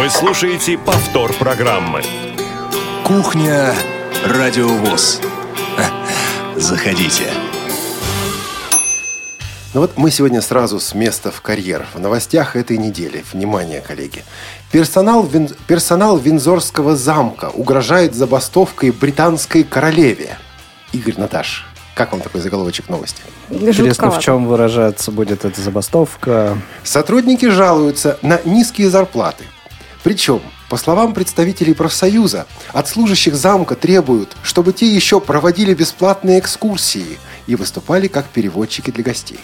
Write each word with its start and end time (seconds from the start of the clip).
Вы 0.00 0.08
слушаете 0.08 0.78
повтор 0.78 1.30
программы. 1.34 2.00
Кухня 3.04 3.74
Радиовоз. 4.24 5.20
Заходите. 6.56 7.24
Ну 9.74 9.82
вот 9.82 9.98
мы 9.98 10.10
сегодня 10.10 10.40
сразу 10.40 10.80
с 10.80 10.94
места 10.94 11.30
в 11.30 11.42
карьер. 11.42 11.86
В 11.92 12.00
новостях 12.00 12.56
этой 12.56 12.78
недели. 12.78 13.22
Внимание, 13.30 13.82
коллеги. 13.82 14.24
Персонал, 14.72 15.22
Вин... 15.22 15.50
Персонал 15.66 16.16
Винзорского 16.16 16.96
замка 16.96 17.50
угрожает 17.50 18.14
забастовкой 18.14 18.92
британской 18.92 19.64
королеве. 19.64 20.38
Игорь 20.92 21.18
Наташ, 21.18 21.66
как 21.94 22.12
вам 22.12 22.22
такой 22.22 22.40
заголовочек 22.40 22.88
новости? 22.88 23.20
Интересно, 23.50 24.10
в 24.10 24.18
чем 24.18 24.46
выражаться 24.46 25.12
будет 25.12 25.44
эта 25.44 25.60
забастовка? 25.60 26.56
Сотрудники 26.84 27.50
жалуются 27.50 28.18
на 28.22 28.40
низкие 28.46 28.88
зарплаты. 28.88 29.44
Причем, 30.02 30.40
по 30.68 30.76
словам 30.76 31.12
представителей 31.12 31.74
профсоюза, 31.74 32.46
от 32.72 32.88
служащих 32.88 33.34
замка 33.34 33.74
требуют, 33.74 34.36
чтобы 34.42 34.72
те 34.72 34.86
еще 34.86 35.20
проводили 35.20 35.74
бесплатные 35.74 36.38
экскурсии 36.38 37.18
и 37.46 37.54
выступали 37.54 38.08
как 38.08 38.26
переводчики 38.26 38.90
для 38.90 39.04
гостей. 39.04 39.40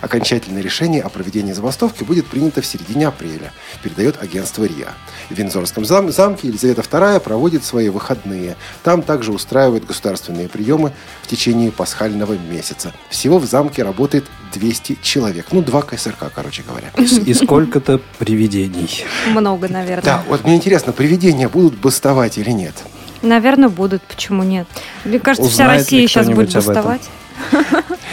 Окончательное 0.00 0.62
решение 0.62 1.02
о 1.02 1.08
проведении 1.08 1.52
забастовки 1.52 2.04
будет 2.04 2.26
принято 2.26 2.60
в 2.60 2.66
середине 2.66 3.08
апреля, 3.08 3.52
передает 3.82 4.22
агентство 4.22 4.64
РИА. 4.64 4.88
В 5.30 5.34
Винзорском 5.34 5.84
зам- 5.84 6.10
замке 6.12 6.48
Елизавета 6.48 6.82
II 6.82 7.20
проводит 7.20 7.64
свои 7.64 7.88
выходные. 7.88 8.56
Там 8.82 9.02
также 9.02 9.32
устраивают 9.32 9.86
государственные 9.86 10.48
приемы 10.48 10.92
в 11.22 11.26
течение 11.26 11.70
пасхального 11.72 12.34
месяца. 12.34 12.92
Всего 13.10 13.38
в 13.38 13.46
замке 13.46 13.82
работает 13.82 14.24
200 14.54 14.98
человек. 15.02 15.46
Ну, 15.52 15.62
два 15.62 15.82
КСРК, 15.82 16.30
короче 16.34 16.62
говоря. 16.62 16.90
И 16.96 17.34
сколько-то 17.34 18.00
привидений. 18.18 19.04
Много, 19.28 19.68
наверное. 19.68 20.04
Да, 20.04 20.22
вот 20.28 20.44
мне 20.44 20.54
интересно, 20.56 20.92
привидения 20.92 21.48
будут 21.48 21.74
бастовать 21.74 22.38
или 22.38 22.50
нет? 22.50 22.74
Наверное, 23.22 23.68
будут. 23.68 24.02
Почему 24.02 24.42
нет? 24.42 24.66
Мне 25.04 25.18
кажется, 25.18 25.48
вся 25.50 25.64
Узнает 25.64 25.78
ли 25.78 25.82
Россия 26.02 26.08
сейчас 26.08 26.26
будет 26.28 26.54
об 26.56 26.68
этом? 26.68 27.00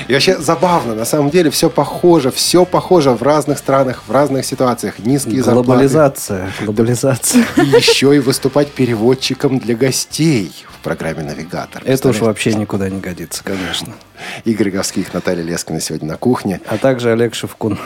И 0.07 0.13
вообще 0.13 0.37
забавно, 0.37 0.95
на 0.95 1.05
самом 1.05 1.29
деле 1.29 1.49
все 1.49 1.69
похоже, 1.69 2.31
все 2.31 2.65
похоже 2.65 3.11
в 3.11 3.21
разных 3.23 3.57
странах, 3.57 4.03
в 4.07 4.11
разных 4.11 4.45
ситуациях. 4.45 4.99
Низкие 4.99 5.41
зарплаты. 5.43 5.65
Глобализация. 5.65 6.51
Глобализация. 6.61 7.45
Еще 7.57 8.15
и 8.15 8.19
выступать 8.19 8.71
переводчиком 8.71 9.59
для 9.59 9.75
гостей 9.75 10.51
в 10.69 10.83
программе 10.83 11.23
«Навигатор». 11.23 11.81
Это 11.85 12.09
уж 12.09 12.19
вообще 12.19 12.53
никуда 12.53 12.89
не 12.89 12.99
годится, 12.99 13.43
конечно. 13.43 13.93
Игорь 14.45 14.69
Говских, 14.69 15.13
Наталья 15.13 15.43
Лескина 15.43 15.79
сегодня 15.79 16.09
на 16.09 16.17
кухне. 16.17 16.59
А 16.67 16.77
также 16.77 17.11
Олег 17.11 17.33
Шевкун. 17.35 17.79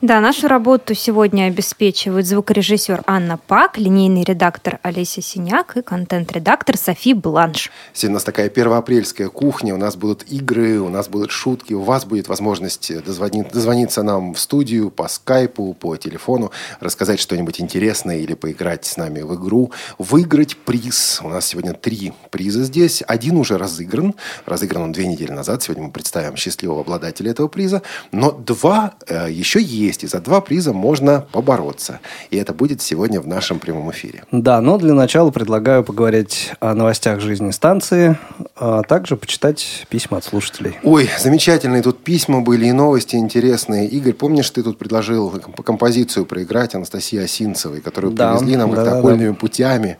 Да, 0.00 0.20
нашу 0.20 0.46
работу 0.46 0.94
сегодня 0.94 1.46
обеспечивают 1.46 2.24
звукорежиссер 2.24 3.02
Анна 3.06 3.36
Пак, 3.36 3.78
линейный 3.78 4.22
редактор 4.22 4.78
Олеся 4.82 5.20
Синяк 5.20 5.76
и 5.76 5.82
контент-редактор 5.82 6.76
Софи 6.76 7.14
Бланш. 7.14 7.72
Сегодня 7.92 8.14
у 8.14 8.18
нас 8.18 8.22
такая 8.22 8.48
первоапрельская 8.48 9.28
кухня, 9.28 9.74
у 9.74 9.76
нас 9.76 9.96
будут 9.96 10.22
игры, 10.30 10.78
у 10.78 10.88
нас 10.88 11.08
будут 11.08 11.32
шутки, 11.32 11.72
у 11.72 11.82
вас 11.82 12.04
будет 12.04 12.28
возможность 12.28 12.92
дозвони- 12.92 13.50
дозвониться 13.52 14.04
нам 14.04 14.34
в 14.34 14.38
студию 14.38 14.92
по 14.92 15.08
скайпу, 15.08 15.74
по 15.74 15.96
телефону, 15.96 16.52
рассказать 16.78 17.18
что-нибудь 17.18 17.60
интересное 17.60 18.18
или 18.18 18.34
поиграть 18.34 18.84
с 18.84 18.98
нами 18.98 19.22
в 19.22 19.34
игру, 19.34 19.72
выиграть 19.98 20.56
приз. 20.58 21.20
У 21.24 21.28
нас 21.28 21.44
сегодня 21.44 21.72
три 21.72 22.12
приза 22.30 22.62
здесь. 22.62 23.02
Один 23.04 23.36
уже 23.36 23.58
разыгран, 23.58 24.14
разыгран 24.46 24.82
он 24.82 24.92
две 24.92 25.08
недели 25.08 25.32
назад. 25.32 25.64
Сегодня 25.64 25.86
мы 25.86 25.90
представим 25.90 26.36
счастливого 26.36 26.82
обладателя 26.82 27.32
этого 27.32 27.48
приза. 27.48 27.82
Но 28.12 28.30
два 28.30 28.94
э, 29.08 29.26
еще 29.28 29.60
есть, 29.60 29.87
и 30.04 30.06
за 30.06 30.20
два 30.20 30.40
приза 30.40 30.72
можно 30.72 31.26
побороться. 31.32 32.00
И 32.30 32.36
это 32.36 32.52
будет 32.52 32.82
сегодня 32.82 33.20
в 33.20 33.26
нашем 33.26 33.58
прямом 33.58 33.90
эфире. 33.90 34.24
Да, 34.30 34.60
но 34.60 34.78
для 34.78 34.94
начала 34.94 35.30
предлагаю 35.30 35.82
поговорить 35.84 36.52
о 36.60 36.74
новостях 36.74 37.20
жизни 37.20 37.50
станции, 37.50 38.18
а 38.56 38.82
также 38.82 39.16
почитать 39.16 39.86
письма 39.88 40.18
от 40.18 40.24
слушателей. 40.24 40.78
Ой, 40.82 41.08
замечательные 41.18 41.82
тут 41.82 42.02
письма 42.04 42.40
были 42.40 42.66
и 42.66 42.72
новости 42.72 43.16
интересные. 43.16 43.88
Игорь, 43.88 44.12
помнишь, 44.12 44.50
ты 44.50 44.62
тут 44.62 44.78
предложил 44.78 45.30
комп- 45.30 45.62
композицию 45.62 46.26
проиграть 46.26 46.74
Анастасии 46.74 47.18
Осинцевой, 47.18 47.80
которую 47.80 48.12
Да, 48.12 48.36
привезли 48.36 48.56
нам 48.56 48.74
да, 48.74 48.84
да, 48.84 48.98
окольными 48.98 49.32
путями? 49.32 49.96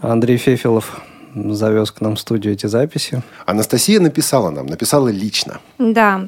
Андрей 0.00 0.36
Фефилов 0.36 1.00
завез 1.34 1.90
к 1.90 2.00
нам 2.00 2.16
в 2.16 2.20
студию 2.20 2.54
эти 2.54 2.66
записи. 2.66 3.22
Анастасия 3.46 4.00
написала 4.00 4.50
нам, 4.50 4.66
написала 4.66 5.08
лично. 5.08 5.60
Да. 5.78 6.26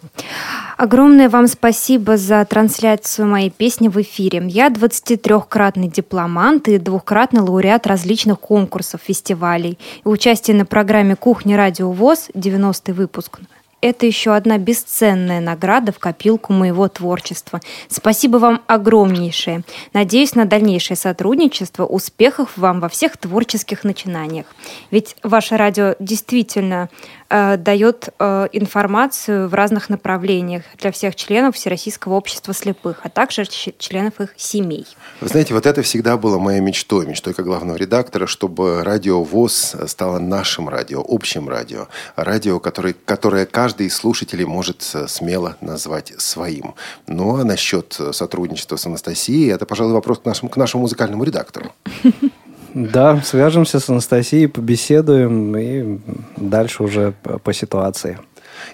Огромное 0.77 1.29
вам 1.29 1.47
спасибо 1.47 2.17
за 2.17 2.45
трансляцию 2.45 3.29
моей 3.29 3.51
песни 3.51 3.89
в 3.89 4.01
эфире. 4.03 4.43
Я 4.47 4.69
23-кратный 4.69 5.89
дипломант 5.89 6.69
и 6.69 6.79
двухкратный 6.79 7.41
лауреат 7.41 7.87
различных 7.87 8.41
конкурсов, 8.41 9.01
фестивалей. 9.03 9.79
И 10.05 10.09
участие 10.09 10.57
на 10.57 10.67
программе 10.67 11.17
«Кухня 11.17 11.57
Радио 11.57 11.91
ВОЗ» 11.91 12.29
90-й 12.35 12.93
выпуск 12.93 13.41
это 13.87 14.07
еще 14.07 14.35
одна 14.35 14.59
бесценная 14.59 15.41
награда 15.41 15.93
в 15.93 15.99
копилку 15.99 16.53
моего 16.53 16.89
творчества. 16.89 17.61
Спасибо 17.89 18.37
вам 18.39 18.63
огромнейшее. 18.67 19.63
Надеюсь 19.93 20.35
на 20.35 20.45
дальнейшее 20.45 20.97
сотрудничество, 20.97 21.85
успехов 21.85 22.57
вам 22.57 22.81
во 22.81 22.89
всех 22.89 23.17
творческих 23.17 23.85
начинаниях. 23.85 24.47
Ведь 24.91 25.17
ваше 25.23 25.57
радио 25.57 25.95
действительно 25.99 26.89
дает 27.29 28.11
э, 28.19 28.49
информацию 28.53 29.49
в 29.49 29.55
разных 29.55 29.89
направлениях 29.89 30.63
для 30.79 30.93
всех 30.93 31.17
членов 31.17 31.57
Всероссийского 31.57 32.15
общества 32.15 32.55
слепых, 32.55 33.01
а 33.03 33.09
также 33.09 33.45
членов 33.45 34.21
их 34.21 34.35
семей. 34.37 34.87
Вы 35.21 35.29
знаете, 35.29 35.55
вот 35.55 35.67
это 35.67 35.83
всегда 35.83 36.17
было 36.17 36.39
моей 36.39 36.61
мечтой, 36.61 37.07
мечтой 37.07 37.35
как 37.35 37.45
главного 37.45 37.77
редактора, 37.77 38.27
чтобы 38.27 38.85
радио 38.85 39.23
ВОЗ 39.23 39.77
стало 39.87 40.19
нашим 40.19 40.69
радио, 40.69 41.05
общим 41.07 41.49
радио. 41.49 41.89
Радио, 42.17 42.61
которое, 42.61 42.95
которое 43.05 43.47
каждый 43.47 43.87
из 43.87 43.97
слушателей 43.97 44.45
может 44.45 44.89
э, 44.95 45.07
смело 45.09 45.57
назвать 45.61 46.13
своим. 46.19 46.75
Ну 47.07 47.37
а 47.37 47.45
насчет 47.45 47.97
э, 47.99 48.13
сотрудничества 48.13 48.77
с 48.77 48.87
Анастасией, 48.87 49.53
это, 49.53 49.67
пожалуй, 49.67 49.93
вопрос 49.93 50.19
к 50.19 50.25
нашему, 50.25 50.49
к 50.51 50.57
нашему 50.57 50.83
музыкальному 50.83 51.25
редактору. 51.25 51.73
Да, 52.79 53.23
свяжемся 53.23 53.81
с 53.81 53.89
Анастасией, 53.89 54.49
побеседуем 54.49 55.57
и 55.57 55.99
дальше 56.37 56.83
уже 56.83 57.15
по 57.43 57.55
ситуации. 57.55 58.19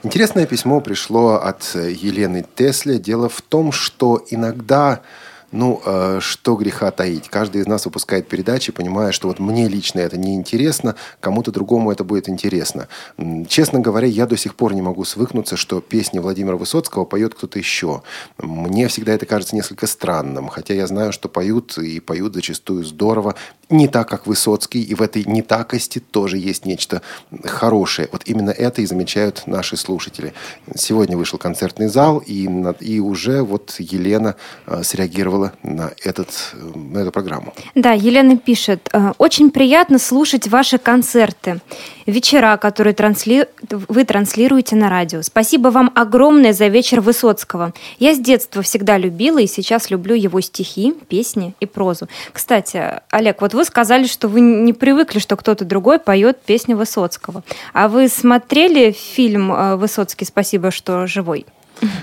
Интересное 0.02 0.44
письмо 0.44 0.80
пришло 0.80 1.34
от 1.34 1.62
Елены 1.76 2.44
Тесле. 2.56 2.98
Дело 2.98 3.28
в 3.28 3.40
том, 3.42 3.70
что 3.70 4.20
иногда, 4.28 5.02
ну, 5.52 5.80
э, 5.84 6.18
что 6.20 6.56
греха 6.56 6.90
таить. 6.90 7.28
Каждый 7.28 7.60
из 7.60 7.66
нас 7.66 7.84
выпускает 7.84 8.26
передачи, 8.26 8.72
понимая, 8.72 9.12
что 9.12 9.28
вот 9.28 9.38
мне 9.38 9.68
лично 9.68 10.00
это 10.00 10.16
не 10.16 10.34
интересно, 10.34 10.96
кому-то 11.20 11.52
другому 11.52 11.92
это 11.92 12.04
будет 12.04 12.28
интересно. 12.28 12.88
Честно 13.48 13.80
говоря, 13.80 14.06
я 14.06 14.26
до 14.26 14.36
сих 14.36 14.54
пор 14.54 14.74
не 14.74 14.82
могу 14.82 15.04
свыкнуться, 15.04 15.56
что 15.56 15.80
песни 15.80 16.18
Владимира 16.18 16.56
Высоцкого 16.56 17.04
поет 17.04 17.34
кто-то 17.34 17.58
еще. 17.58 18.02
Мне 18.38 18.88
всегда 18.88 19.12
это 19.12 19.26
кажется 19.26 19.54
несколько 19.54 19.86
странным, 19.86 20.48
хотя 20.48 20.74
я 20.74 20.86
знаю, 20.86 21.12
что 21.12 21.28
поют 21.28 21.76
и 21.78 22.00
поют 22.00 22.34
зачастую 22.34 22.84
здорово, 22.84 23.34
не 23.68 23.88
так, 23.88 24.08
как 24.08 24.26
Высоцкий, 24.26 24.82
и 24.82 24.94
в 24.94 25.02
этой 25.02 25.24
нетакости 25.24 25.98
тоже 25.98 26.38
есть 26.38 26.66
нечто 26.66 27.02
хорошее. 27.44 28.08
Вот 28.12 28.22
именно 28.26 28.50
это 28.50 28.82
и 28.82 28.86
замечают 28.86 29.44
наши 29.46 29.76
слушатели. 29.76 30.34
Сегодня 30.74 31.16
вышел 31.16 31.38
концертный 31.38 31.88
зал, 31.88 32.22
и, 32.24 32.48
и 32.80 33.00
уже 33.00 33.42
вот 33.42 33.76
Елена 33.78 34.36
э, 34.66 34.82
среагировала 35.42 35.52
на, 35.62 35.90
этот, 36.04 36.54
на 36.74 36.98
эту 36.98 37.10
программу. 37.10 37.52
Да, 37.74 37.92
Елена 37.92 38.36
пишет, 38.36 38.88
«Э, 38.92 39.12
очень 39.18 39.50
приятно 39.50 39.98
слушать 39.98 40.48
ваши 40.48 40.78
концерты, 40.78 41.60
вечера, 42.06 42.56
которые 42.56 42.94
трансли- 42.94 43.48
вы 43.88 44.04
транслируете 44.04 44.76
на 44.76 44.88
радио. 44.88 45.22
Спасибо 45.22 45.68
вам 45.68 45.90
огромное 45.94 46.52
за 46.52 46.68
вечер 46.68 47.00
Высоцкого. 47.00 47.72
Я 47.98 48.14
с 48.14 48.18
детства 48.18 48.62
всегда 48.62 48.98
любила 48.98 49.38
и 49.38 49.46
сейчас 49.46 49.90
люблю 49.90 50.14
его 50.14 50.40
стихи, 50.40 50.94
песни 51.08 51.54
и 51.60 51.66
прозу. 51.66 52.08
Кстати, 52.32 53.00
Олег, 53.10 53.40
вот 53.40 53.54
вы 53.54 53.64
сказали, 53.64 54.06
что 54.06 54.28
вы 54.28 54.40
не 54.40 54.72
привыкли, 54.72 55.18
что 55.18 55.36
кто-то 55.36 55.64
другой 55.64 55.98
поет 55.98 56.40
песни 56.42 56.74
Высоцкого. 56.74 57.42
А 57.72 57.88
вы 57.88 58.08
смотрели 58.08 58.92
фильм 58.92 59.52
э, 59.52 59.76
«Высоцкий, 59.76 60.24
спасибо, 60.24 60.70
что 60.70 61.06
живой»? 61.06 61.46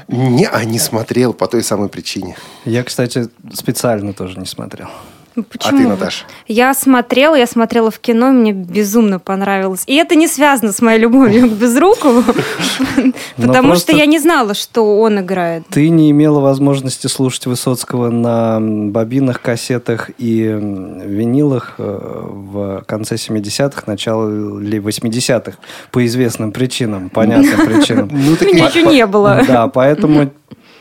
Не, 0.07 0.45
а 0.45 0.63
не 0.65 0.79
смотрел 0.79 1.33
по 1.33 1.47
той 1.47 1.63
самой 1.63 1.89
причине. 1.89 2.35
Я, 2.65 2.83
кстати, 2.83 3.29
специально 3.53 4.13
тоже 4.13 4.39
не 4.39 4.45
смотрел. 4.45 4.89
Ну, 5.35 5.43
А 5.43 5.51
Почему? 5.51 5.77
ты, 5.77 5.87
Наташа? 5.87 6.25
Я 6.47 6.73
смотрела, 6.73 7.35
я 7.35 7.45
смотрела 7.47 7.91
в 7.91 7.99
кино, 7.99 8.31
мне 8.31 8.51
безумно 8.51 9.19
понравилось. 9.19 9.83
И 9.87 9.95
это 9.95 10.15
не 10.15 10.27
связано 10.27 10.71
с 10.71 10.81
моей 10.81 10.99
любовью 10.99 11.49
к 11.49 11.53
Безрукову, 11.53 12.23
потому 13.37 13.69
просто- 13.69 13.91
что 13.91 13.97
я 13.97 14.05
не 14.05 14.19
знала, 14.19 14.53
что 14.53 14.99
он 14.99 15.19
играет. 15.19 15.63
Ты 15.69 15.89
не 15.89 16.11
имела 16.11 16.39
возможности 16.39 17.07
слушать 17.07 17.45
Высоцкого 17.45 18.09
на 18.09 18.59
бобинах, 18.59 19.41
кассетах 19.41 20.09
и 20.17 20.41
винилах 20.43 21.75
э, 21.77 21.99
в 22.23 22.83
конце 22.87 23.15
70-х, 23.15 23.83
начале 23.85 24.79
80-х 24.79 25.57
по 25.91 26.05
известным 26.05 26.51
причинам, 26.51 27.09
понятным 27.09 27.65
причинам. 27.67 28.09
Ну, 28.11 28.35
Меня 28.45 28.67
еще 28.67 28.83
не 28.83 29.05
было. 29.05 29.41
Да, 29.47 29.67
поэтому 29.67 30.31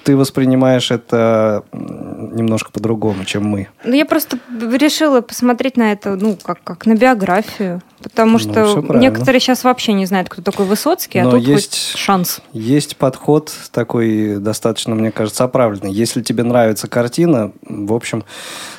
ты 0.04 0.16
воспринимаешь 0.16 0.90
это 0.90 1.64
немножко 1.72 2.70
по-другому, 2.70 3.24
чем 3.24 3.44
мы. 3.44 3.68
Ну, 3.84 3.94
я 3.94 4.06
просто 4.06 4.38
решила 4.72 5.20
посмотреть 5.20 5.76
на 5.76 5.92
это, 5.92 6.16
ну, 6.16 6.36
как, 6.42 6.62
как 6.64 6.86
на 6.86 6.94
биографию. 6.94 7.82
Потому 8.02 8.32
Ну, 8.32 8.38
что 8.38 8.84
некоторые 8.94 9.40
сейчас 9.40 9.64
вообще 9.64 9.92
не 9.92 10.06
знают, 10.06 10.28
кто 10.28 10.40
такой 10.40 10.66
Высоцкий, 10.66 11.18
а 11.18 11.24
Но 11.24 11.32
тут 11.32 11.40
есть- 11.42 11.70
хоть 11.92 11.98
шанс. 12.00 12.40
Есть 12.52 12.96
подход 12.96 13.52
такой 13.72 14.36
достаточно, 14.38 14.94
мне 14.94 15.10
кажется, 15.10 15.44
оправданный. 15.44 15.92
Если 15.92 16.22
тебе 16.22 16.44
нравится 16.44 16.86
картина, 16.88 17.52
в 17.62 17.92
общем, 17.92 18.24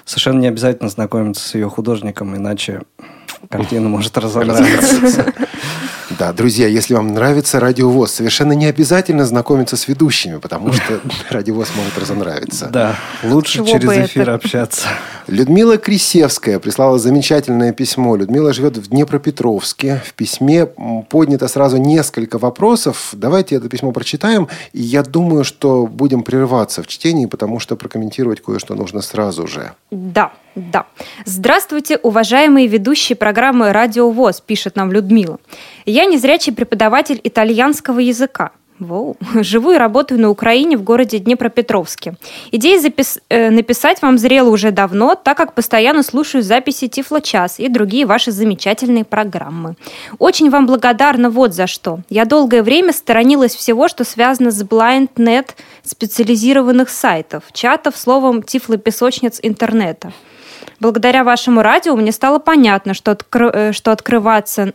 совершенно 0.05 0.39
не 0.39 0.47
обязательно 0.47 0.89
знакомиться 0.89 1.47
с 1.47 1.53
ее 1.55 1.69
художником, 1.69 2.35
иначе 2.35 2.81
картина 3.49 3.89
может 3.89 4.17
разонравиться. 4.17 5.33
Да, 6.19 6.33
друзья, 6.33 6.67
если 6.67 6.95
вам 6.95 7.13
нравится 7.13 7.61
радиовоз, 7.61 8.11
совершенно 8.11 8.51
не 8.51 8.65
обязательно 8.65 9.25
знакомиться 9.25 9.77
с 9.77 9.87
ведущими, 9.87 10.35
потому 10.35 10.73
что 10.73 10.99
радиовоз 11.29 11.69
может 11.77 11.97
разонравиться. 11.97 12.67
Да, 12.67 12.97
лучше 13.23 13.65
через 13.65 13.89
эфир 13.89 14.29
общаться. 14.31 14.89
Людмила 15.27 15.77
Крисевская 15.77 16.59
прислала 16.59 16.99
замечательное 16.99 17.71
письмо. 17.71 18.17
Людмила 18.17 18.51
живет 18.51 18.75
в 18.75 18.89
Днепропетровске. 18.89 20.01
В 20.05 20.13
письме 20.13 20.65
поднято 20.65 21.47
сразу 21.47 21.77
несколько 21.77 22.37
вопросов. 22.37 23.11
Давайте 23.13 23.55
это 23.55 23.69
письмо 23.69 23.93
прочитаем. 23.93 24.49
И 24.73 24.81
я 24.81 25.03
думаю, 25.03 25.45
что 25.45 25.87
будем 25.87 26.23
прерываться 26.23 26.83
в 26.83 26.87
чтении, 26.87 27.27
потому 27.27 27.59
что 27.59 27.77
прокомментировать 27.77 28.43
кое-что 28.43 28.75
нужно 28.75 29.01
сразу 29.01 29.47
же. 29.47 29.71
Да, 29.89 30.33
да. 30.59 30.85
Здравствуйте, 31.25 31.97
уважаемые 31.97 32.67
ведущие 32.67 33.15
программы 33.15 33.71
«Радио 33.71 34.09
ВОЗ», 34.09 34.41
пишет 34.41 34.75
нам 34.75 34.91
Людмила. 34.91 35.39
Я 35.85 36.05
незрячий 36.05 36.53
преподаватель 36.53 37.19
итальянского 37.23 37.99
языка. 37.99 38.51
Воу. 38.79 39.17
Живу 39.35 39.71
и 39.71 39.77
работаю 39.77 40.21
на 40.21 40.29
Украине 40.29 40.77
в 40.77 40.83
городе 40.83 41.19
Днепропетровске. 41.19 42.15
Идея 42.51 42.79
запис- 42.79 43.19
э, 43.29 43.49
написать 43.49 44.01
вам 44.01 44.17
зрела 44.17 44.49
уже 44.49 44.71
давно, 44.71 45.15
так 45.15 45.35
как 45.35 45.53
постоянно 45.53 46.01
слушаю 46.01 46.43
записи 46.43 46.87
Тифло-час 46.87 47.59
и 47.59 47.67
другие 47.67 48.05
ваши 48.05 48.31
замечательные 48.31 49.03
программы. 49.03 49.75
Очень 50.17 50.49
вам 50.49 50.65
благодарна 50.65 51.29
вот 51.29 51.53
за 51.53 51.67
что. 51.67 51.99
Я 52.09 52.23
долгое 52.23 52.63
время 52.63 52.93
сторонилась 52.93 53.53
всего, 53.53 53.89
что 53.89 54.05
связано 54.05 54.49
с 54.49 54.63
BlindNet 54.63 55.49
специализированных 55.83 56.89
сайтов, 56.89 57.43
чатов, 57.51 57.97
словом, 57.97 58.43
тифлопесочниц 58.43 59.39
интернета. 59.43 60.13
Благодаря 60.79 61.23
вашему 61.23 61.61
радио 61.61 61.95
мне 61.95 62.11
стало 62.11 62.39
понятно, 62.39 62.93
что, 62.93 63.11
откры- 63.11 63.51
э, 63.53 63.71
что 63.73 63.91
открываться, 63.91 64.73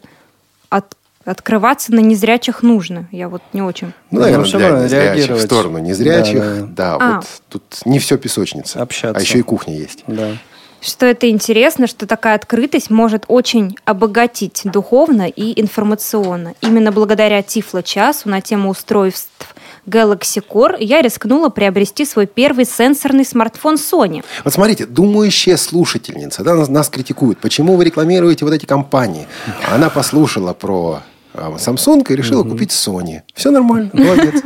от- 0.68 0.96
открываться 1.24 1.94
на 1.94 2.00
незрячих 2.00 2.62
нужно. 2.62 3.06
Я 3.10 3.28
вот 3.28 3.42
не 3.52 3.62
очень. 3.62 3.92
Ну, 4.10 4.20
наверное, 4.20 4.46
для 4.58 4.70
незрячих, 4.84 5.36
в 5.36 5.40
сторону 5.40 5.78
незрячих. 5.78 6.40
Да, 6.74 6.96
Да, 6.96 6.96
А. 7.00 7.14
вот 7.16 7.26
тут 7.48 7.62
не 7.84 7.98
все 7.98 8.18
песочница. 8.18 8.82
Общаться. 8.82 9.18
А 9.18 9.22
еще 9.22 9.38
и 9.38 9.42
кухня 9.42 9.74
есть. 9.76 10.04
Да. 10.06 10.32
Что 10.80 11.06
это 11.06 11.30
интересно, 11.30 11.86
что 11.86 12.06
такая 12.06 12.34
открытость 12.34 12.90
может 12.90 13.24
очень 13.28 13.74
обогатить 13.86 14.60
духовно 14.64 15.26
и 15.28 15.58
информационно. 15.58 16.52
Именно 16.60 16.92
благодаря 16.92 17.42
Тифло-часу 17.42 18.28
на 18.28 18.42
тему 18.42 18.68
устройств 18.68 19.53
Galaxy 19.86 20.42
Core 20.46 20.76
я 20.80 21.02
рискнула 21.02 21.48
приобрести 21.48 22.04
свой 22.04 22.26
первый 22.26 22.64
сенсорный 22.64 23.24
смартфон 23.24 23.74
Sony. 23.74 24.24
Вот 24.44 24.52
смотрите, 24.54 24.86
думающая 24.86 25.56
слушательница 25.56 26.42
да, 26.42 26.54
нас, 26.54 26.68
нас 26.68 26.88
критикует. 26.88 27.38
Почему 27.38 27.76
вы 27.76 27.84
рекламируете 27.84 28.44
вот 28.44 28.54
эти 28.54 28.66
компании? 28.66 29.26
А 29.68 29.74
Она 29.74 29.90
послушала 29.90 30.52
про 30.54 31.00
э, 31.34 31.50
Samsung 31.56 32.04
и 32.08 32.16
решила 32.16 32.42
купить 32.42 32.70
Sony. 32.70 33.22
Все 33.34 33.50
нормально, 33.50 33.90
молодец. 33.92 34.42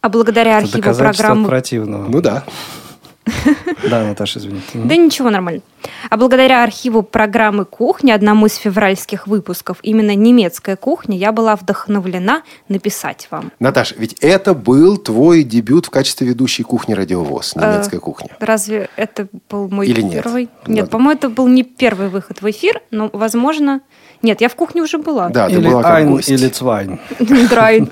А 0.00 0.08
благодаря 0.08 0.58
архиву 0.58 0.94
программы... 0.94 1.48
противного. 1.48 2.06
Ну 2.08 2.20
да. 2.20 2.44
Да, 3.88 4.04
Наташа, 4.04 4.38
извините. 4.38 4.64
Да 4.74 4.96
ничего, 4.96 5.30
нормально. 5.30 5.62
А 6.10 6.16
благодаря 6.16 6.62
архиву 6.64 7.02
программы 7.02 7.64
«Кухня», 7.64 8.14
одному 8.14 8.46
из 8.46 8.56
февральских 8.56 9.26
выпусков, 9.26 9.78
именно 9.82 10.14
немецкая 10.14 10.76
кухня, 10.76 11.16
я 11.16 11.32
была 11.32 11.56
вдохновлена 11.56 12.42
написать 12.68 13.28
вам. 13.30 13.52
Наташа, 13.60 13.94
ведь 13.98 14.14
это 14.20 14.54
был 14.54 14.96
твой 14.96 15.42
дебют 15.42 15.86
в 15.86 15.90
качестве 15.90 16.26
ведущей 16.28 16.62
кухни 16.62 16.94
«Радиовоз», 16.94 17.54
немецкая 17.56 18.00
кухня. 18.00 18.30
Разве 18.40 18.88
это 18.96 19.28
был 19.50 19.68
мой 19.68 19.86
Или 19.86 20.02
нет? 20.02 20.24
первый? 20.24 20.48
Нет, 20.66 20.84
Ладно. 20.84 20.86
по-моему, 20.86 21.12
это 21.18 21.28
был 21.28 21.46
не 21.48 21.62
первый 21.62 22.08
выход 22.08 22.42
в 22.42 22.50
эфир, 22.50 22.80
но, 22.90 23.10
возможно... 23.12 23.80
Нет, 24.22 24.40
я 24.40 24.48
в 24.48 24.54
кухне 24.54 24.82
уже 24.82 24.98
была. 24.98 25.28
Да, 25.28 25.48
ты 25.48 25.60
была 25.60 25.82
как 25.82 26.08
гость. 26.08 26.30
или 26.30 26.48
Цвайн. 26.48 26.98
Драйн. 27.50 27.88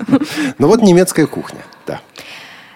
Ну 0.57 0.67
вот 0.67 0.81
немецкая 0.81 1.27
кухня, 1.27 1.59
да. 1.85 2.01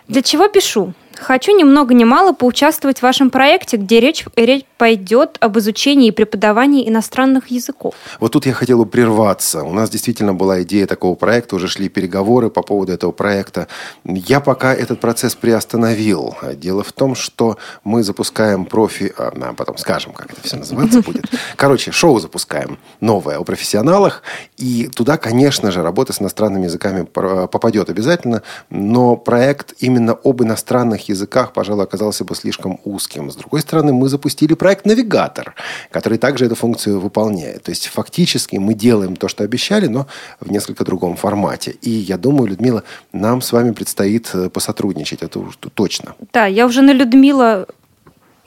Для 0.07 0.21
чего 0.21 0.47
пишу? 0.47 0.93
Хочу 1.19 1.55
ни 1.55 1.63
много 1.63 1.93
ни 1.93 2.05
мало 2.05 2.31
поучаствовать 2.31 2.99
в 2.99 3.03
вашем 3.03 3.29
проекте, 3.29 3.77
где 3.77 3.99
речь, 3.99 4.25
речь 4.35 4.63
пойдет 4.79 5.37
об 5.41 5.57
изучении 5.59 6.07
и 6.07 6.11
преподавании 6.11 6.87
иностранных 6.87 7.51
языков. 7.51 7.93
Вот 8.21 8.31
тут 8.31 8.45
я 8.45 8.53
хотел 8.53 8.77
бы 8.77 8.85
прерваться. 8.85 9.61
У 9.63 9.73
нас 9.73 9.89
действительно 9.89 10.33
была 10.33 10.63
идея 10.63 10.87
такого 10.87 11.15
проекта, 11.15 11.57
уже 11.57 11.67
шли 11.67 11.89
переговоры 11.89 12.49
по 12.49 12.61
поводу 12.61 12.93
этого 12.93 13.11
проекта. 13.11 13.67
Я 14.05 14.39
пока 14.39 14.73
этот 14.73 15.01
процесс 15.01 15.35
приостановил. 15.35 16.33
Дело 16.55 16.83
в 16.83 16.93
том, 16.93 17.13
что 17.13 17.57
мы 17.83 18.03
запускаем 18.03 18.63
профи... 18.63 19.13
а, 19.17 19.53
потом 19.53 19.77
скажем, 19.77 20.13
как 20.13 20.31
это 20.31 20.41
все 20.41 20.55
называться 20.55 21.01
будет. 21.01 21.25
Короче, 21.57 21.91
шоу 21.91 22.21
запускаем 22.21 22.79
новое 23.01 23.37
о 23.37 23.43
профессионалах. 23.43 24.23
И 24.55 24.87
туда, 24.87 25.17
конечно 25.17 25.71
же, 25.71 25.83
работа 25.83 26.13
с 26.13 26.21
иностранными 26.21 26.63
языками 26.63 27.03
пр- 27.03 27.49
попадет 27.49 27.89
обязательно. 27.89 28.43
Но 28.69 29.17
проект 29.17 29.73
именно 29.79 30.13
об 30.23 30.41
иностранных 30.41 31.09
языках, 31.09 31.51
пожалуй, 31.51 31.83
оказался 31.83 32.23
бы 32.23 32.33
слишком 32.33 32.79
узким. 32.85 33.29
С 33.29 33.35
другой 33.35 33.59
стороны, 33.59 33.91
мы 33.91 34.07
запустили 34.07 34.53
проект 34.69 34.85
«Навигатор», 34.85 35.55
который 35.89 36.19
также 36.19 36.45
эту 36.45 36.53
функцию 36.53 36.99
выполняет. 36.99 37.63
То 37.63 37.71
есть, 37.71 37.87
фактически 37.87 38.57
мы 38.57 38.75
делаем 38.75 39.15
то, 39.15 39.27
что 39.27 39.43
обещали, 39.43 39.87
но 39.87 40.05
в 40.39 40.51
несколько 40.51 40.83
другом 40.83 41.15
формате. 41.15 41.71
И 41.81 41.89
я 41.89 42.17
думаю, 42.17 42.49
Людмила, 42.49 42.83
нам 43.11 43.41
с 43.41 43.51
вами 43.51 43.71
предстоит 43.71 44.29
э, 44.33 44.49
посотрудничать. 44.49 45.23
Это 45.23 45.39
уж 45.39 45.57
точно. 45.73 46.13
Да, 46.33 46.45
я 46.45 46.65
уже 46.65 46.81
на 46.83 46.93
Людмила... 46.93 47.65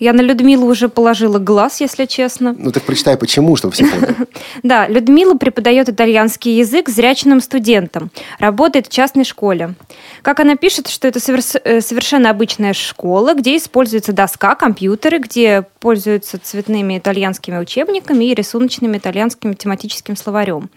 Я 0.02 0.12
на 0.12 0.20
Людмилу 0.20 0.66
уже 0.66 0.88
положила 0.88 1.38
глаз, 1.38 1.80
если 1.80 2.06
честно. 2.06 2.56
Ну 2.58 2.72
так 2.72 2.82
прочитай, 2.82 3.16
почему, 3.16 3.54
чтобы 3.54 3.72
все 3.72 3.84
поняли. 3.86 4.16
Да, 4.64 4.88
Людмила 4.88 5.34
преподает 5.34 5.88
итальянский 5.88 6.58
язык 6.58 6.88
зрячным 6.88 7.40
студентам, 7.40 8.10
работает 8.40 8.88
в 8.88 8.90
частной 8.90 9.22
школе. 9.22 9.74
Как 10.22 10.40
она 10.40 10.56
пишет, 10.56 10.88
что 10.88 11.06
это 11.06 11.20
э, 11.20 11.80
совершенно 11.80 12.30
обычная 12.30 12.72
школа, 12.72 13.34
где 13.34 13.56
используется 13.56 14.12
доска, 14.12 14.56
компьютеры, 14.56 15.18
где 15.18 15.66
пользуются 15.78 16.40
цветными 16.40 16.98
итальянскими 16.98 17.58
учебниками 17.58 18.24
и 18.24 18.34
рисуночным 18.34 18.96
итальянским 18.96 19.54
тематическим 19.54 20.16
словарем. 20.16 20.68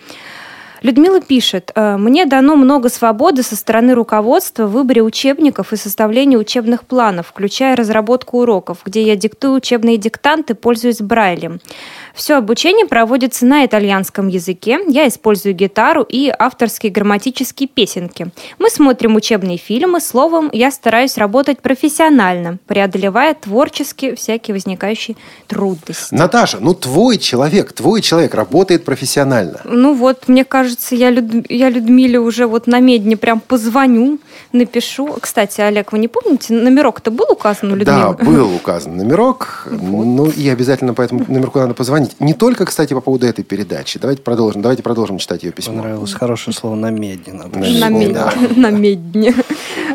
Людмила 0.82 1.22
пишет, 1.22 1.72
«Э, 1.76 1.98
«Мне 1.98 2.26
дано 2.26 2.56
много 2.56 2.90
свободы 2.90 3.44
со 3.44 3.56
стороны 3.56 3.94
руководства 3.94 4.68
в 4.68 4.72
выборе 4.72 5.02
учебников 5.02 5.74
и 5.74 5.78
составлении 5.78 6.38
учебных 6.38 6.84
планов, 6.84 7.28
включая 7.28 7.76
разработку 7.76 8.40
уроков, 8.40 8.80
где 8.86 9.02
я 9.04 9.16
диктую 9.16 9.54
учебные 9.54 9.98
диктанты, 9.98 10.56
пользуюсь 10.56 11.02
Брайлем. 11.02 11.60
Все 12.16 12.36
обучение 12.38 12.86
проводится 12.86 13.46
на 13.46 13.66
итальянском 13.66 14.30
языке. 14.30 14.80
Я 14.88 15.06
использую 15.10 15.54
гитару 15.54 16.02
и 16.02 16.32
авторские 16.38 16.90
грамматические 16.92 17.68
песенки. 17.68 18.28
Мы 18.58 18.70
смотрим 18.70 19.16
учебные 19.18 19.58
фильмы. 19.58 20.00
Словом, 20.00 20.50
я 20.54 20.72
стараюсь 20.72 21.18
работать 21.18 21.60
профессионально, 21.60 22.58
преодолевая 22.68 23.34
творчески 23.34 24.16
всякие 24.16 24.54
возникающие 24.56 25.18
трудности. 25.48 26.14
Наташа, 26.16 26.60
ну 26.62 26.74
твой 26.74 27.18
человек, 27.18 27.74
твой 27.74 28.02
человек 28.02 28.34
работает 28.34 28.86
профессионально. 28.86 29.60
Ну 29.66 29.94
вот, 29.94 30.30
мне 30.30 30.46
кажется, 30.46 30.96
я, 30.96 31.10
Люд- 31.12 31.46
я 31.50 31.70
Людмиле 31.70 32.18
уже 32.20 32.48
вот 32.48 32.66
на 32.66 32.80
медне 32.80 33.18
прям 33.18 33.42
позвоню, 33.42 34.20
напишу. 34.54 35.18
Кстати, 35.20 35.60
Олег, 35.60 35.92
вы 35.92 36.00
не 36.00 36.08
помните, 36.08 36.54
номерок-то 36.54 37.12
был 37.12 37.28
указан 37.30 37.74
у 37.74 37.76
Да, 37.76 38.12
Людмилы? 38.12 38.38
был 38.38 38.56
указан 38.56 38.96
номерок. 38.96 39.68
Ну 40.16 40.30
и 40.30 40.48
обязательно 40.48 40.94
по 40.94 41.02
этому 41.02 41.26
номерку 41.28 41.60
надо 41.60 41.74
позвонить. 41.74 42.05
Не 42.20 42.34
только, 42.34 42.66
кстати, 42.66 42.94
по 42.94 43.02
поводу 43.02 43.26
этой 43.28 43.44
передачи. 43.44 44.00
Давайте 44.00 44.22
продолжим. 44.22 44.62
Давайте 44.62 44.84
продолжим 44.84 45.18
читать 45.18 45.44
ее 45.44 45.52
письмо. 45.52 45.74
Понравилось 45.76 46.14
хорошее 46.14 46.54
слово 46.56 46.76
на 46.76 46.90
медне. 46.90 47.34
Надо 47.34 47.58
На 47.60 47.66
же 47.66 47.80
На 47.80 47.90
медне, 47.90 48.08
медне. 48.08 48.14
да. 48.14 48.34
На 48.56 48.70
медне. 48.72 49.34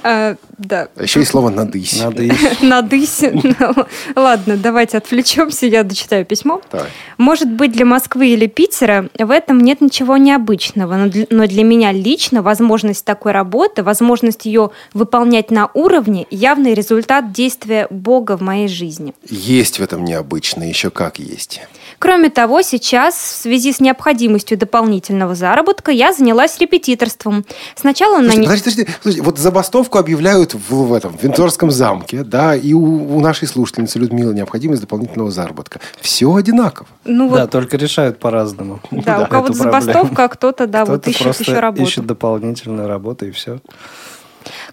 А, 0.02 0.36
Да. 0.58 0.88
А 0.96 1.02
Еще 1.02 1.22
и 1.22 1.24
слово 1.24 1.50
надысь. 1.50 2.00
Надо 2.00 2.22
и 2.22 2.32
Надысь. 2.62 3.22
Ну, 3.22 3.86
Ладно, 4.16 4.56
давайте 4.56 4.98
отвлечемся, 4.98 5.66
я 5.66 5.82
дочитаю 5.82 6.24
письмо. 6.24 6.60
Давай. 6.70 6.88
Может 7.18 7.50
быть, 7.50 7.72
для 7.72 7.84
Москвы 7.84 8.28
или 8.28 8.46
Питера 8.46 9.08
в 9.18 9.30
этом 9.30 9.60
нет 9.60 9.80
ничего 9.80 10.16
необычного, 10.16 10.96
но 10.96 11.08
для, 11.08 11.26
но 11.30 11.46
для 11.46 11.64
меня 11.64 11.92
лично 11.92 12.42
возможность 12.42 13.04
такой 13.04 13.32
работы, 13.32 13.82
возможность 13.82 14.46
ее 14.46 14.70
выполнять 14.92 15.50
на 15.50 15.70
уровне– 15.74 16.26
явный 16.30 16.74
результат 16.74 17.32
действия 17.32 17.86
Бога 17.90 18.36
в 18.36 18.42
моей 18.42 18.68
жизни. 18.68 19.14
Есть 19.28 19.78
в 19.78 19.82
этом 19.82 20.04
необычно, 20.04 20.64
еще 20.68 20.90
как 20.90 21.18
есть. 21.18 21.60
Кроме 21.98 22.30
того, 22.30 22.62
сейчас 22.62 23.14
в 23.14 23.42
связи 23.42 23.72
с 23.72 23.80
необходимостью 23.80 24.56
дополнительного 24.56 25.34
заработка 25.34 25.90
я 25.90 26.12
занялась 26.12 26.58
репетиторством. 26.58 27.44
Сначала 27.74 28.18
на... 28.18 28.30
Подождите, 28.30 28.48
подождите, 28.48 28.92
подождите. 28.98 29.22
Вот 29.22 29.38
забастовка 29.38 29.89
командировку 29.90 29.98
объявляют 29.98 30.54
в, 30.54 30.70
в 30.70 30.92
этом 30.92 31.16
в 31.16 31.22
Винторском 31.22 31.70
замке, 31.70 32.22
да, 32.24 32.54
и 32.54 32.72
у, 32.72 33.16
у 33.16 33.20
нашей 33.20 33.46
слушательницы 33.48 33.98
Людмилы 33.98 34.34
необходимость 34.34 34.80
дополнительного 34.80 35.30
заработка. 35.30 35.80
Все 36.00 36.34
одинаково. 36.34 36.88
Ну 37.04 37.28
Да, 37.30 37.42
вот, 37.42 37.50
только 37.50 37.76
решают 37.76 38.18
по-разному. 38.18 38.80
да, 38.90 39.18
у 39.18 39.22
эту 39.22 39.30
кого-то 39.30 39.52
забастовка, 39.52 40.24
а 40.24 40.28
кто-то, 40.28 40.66
да, 40.66 40.84
вот 40.84 41.02
Кто-то 41.02 41.10
ищет 41.10 41.40
еще 41.40 41.58
работу. 41.58 41.82
ищет 41.82 42.06
дополнительную 42.06 42.88
работу 42.88 43.26
и 43.26 43.30
все. 43.30 43.58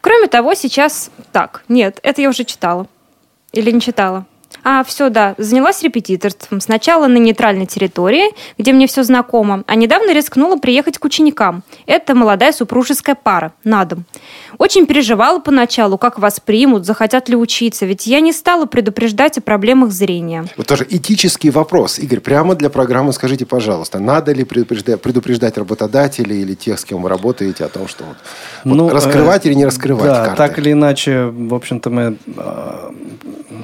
Кроме 0.02 0.28
того, 0.28 0.54
сейчас... 0.54 1.10
Так, 1.32 1.64
нет, 1.68 2.00
это 2.04 2.22
я 2.22 2.30
уже 2.30 2.44
читала. 2.44 2.88
Или 3.52 3.72
не 3.72 3.82
читала? 3.82 4.26
А, 4.70 4.84
все, 4.84 5.08
да, 5.10 5.34
занялась 5.38 5.82
репетиторством. 5.82 6.60
Сначала 6.60 7.08
на 7.08 7.16
нейтральной 7.16 7.66
территории, 7.66 8.32
где 8.58 8.74
мне 8.74 8.86
все 8.86 9.04
знакомо, 9.04 9.64
а 9.66 9.76
недавно 9.76 10.12
рискнула 10.14 10.58
приехать 10.58 10.98
к 10.98 11.06
ученикам. 11.06 11.64
Это 11.86 12.14
молодая 12.14 12.52
супружеская 12.52 13.16
пара, 13.16 13.54
на 13.64 13.86
дом. 13.86 14.04
Очень 14.58 14.86
переживала 14.86 15.40
поначалу, 15.40 15.98
как 15.98 16.20
вас 16.20 16.42
примут, 16.42 16.86
захотят 16.86 17.30
ли 17.30 17.38
учиться, 17.38 17.86
ведь 17.86 18.08
я 18.08 18.20
не 18.20 18.34
стала 18.34 18.66
предупреждать 18.66 19.38
о 19.38 19.42
проблемах 19.42 19.92
зрения. 19.92 20.44
Вот 20.58 20.68
тоже 20.68 20.86
этический 20.90 21.50
вопрос. 21.50 21.98
Игорь, 21.98 22.20
прямо 22.20 22.54
для 22.54 22.70
программы 22.70 23.14
скажите, 23.14 23.46
пожалуйста, 23.46 24.00
надо 24.00 24.34
ли 24.34 24.44
предупреждать, 24.44 25.02
предупреждать 25.02 25.58
работодателей 25.58 26.42
или 26.42 26.56
тех, 26.56 26.78
с 26.78 26.84
кем 26.84 27.04
вы 27.04 27.08
работаете, 27.08 27.64
о 27.64 27.70
том, 27.70 27.88
что 27.88 28.04
вот, 28.04 28.18
вот 28.66 28.76
Ну, 28.76 28.90
раскрывать 28.90 29.46
э, 29.46 29.48
или 29.50 29.56
не 29.56 29.66
раскрывать 29.66 30.08
Да, 30.08 30.26
карты? 30.26 30.38
так 30.38 30.60
или 30.60 30.74
иначе, 30.74 31.28
в 31.28 31.54
общем-то, 31.54 31.90
мы 31.90 32.18
э, 32.36 32.92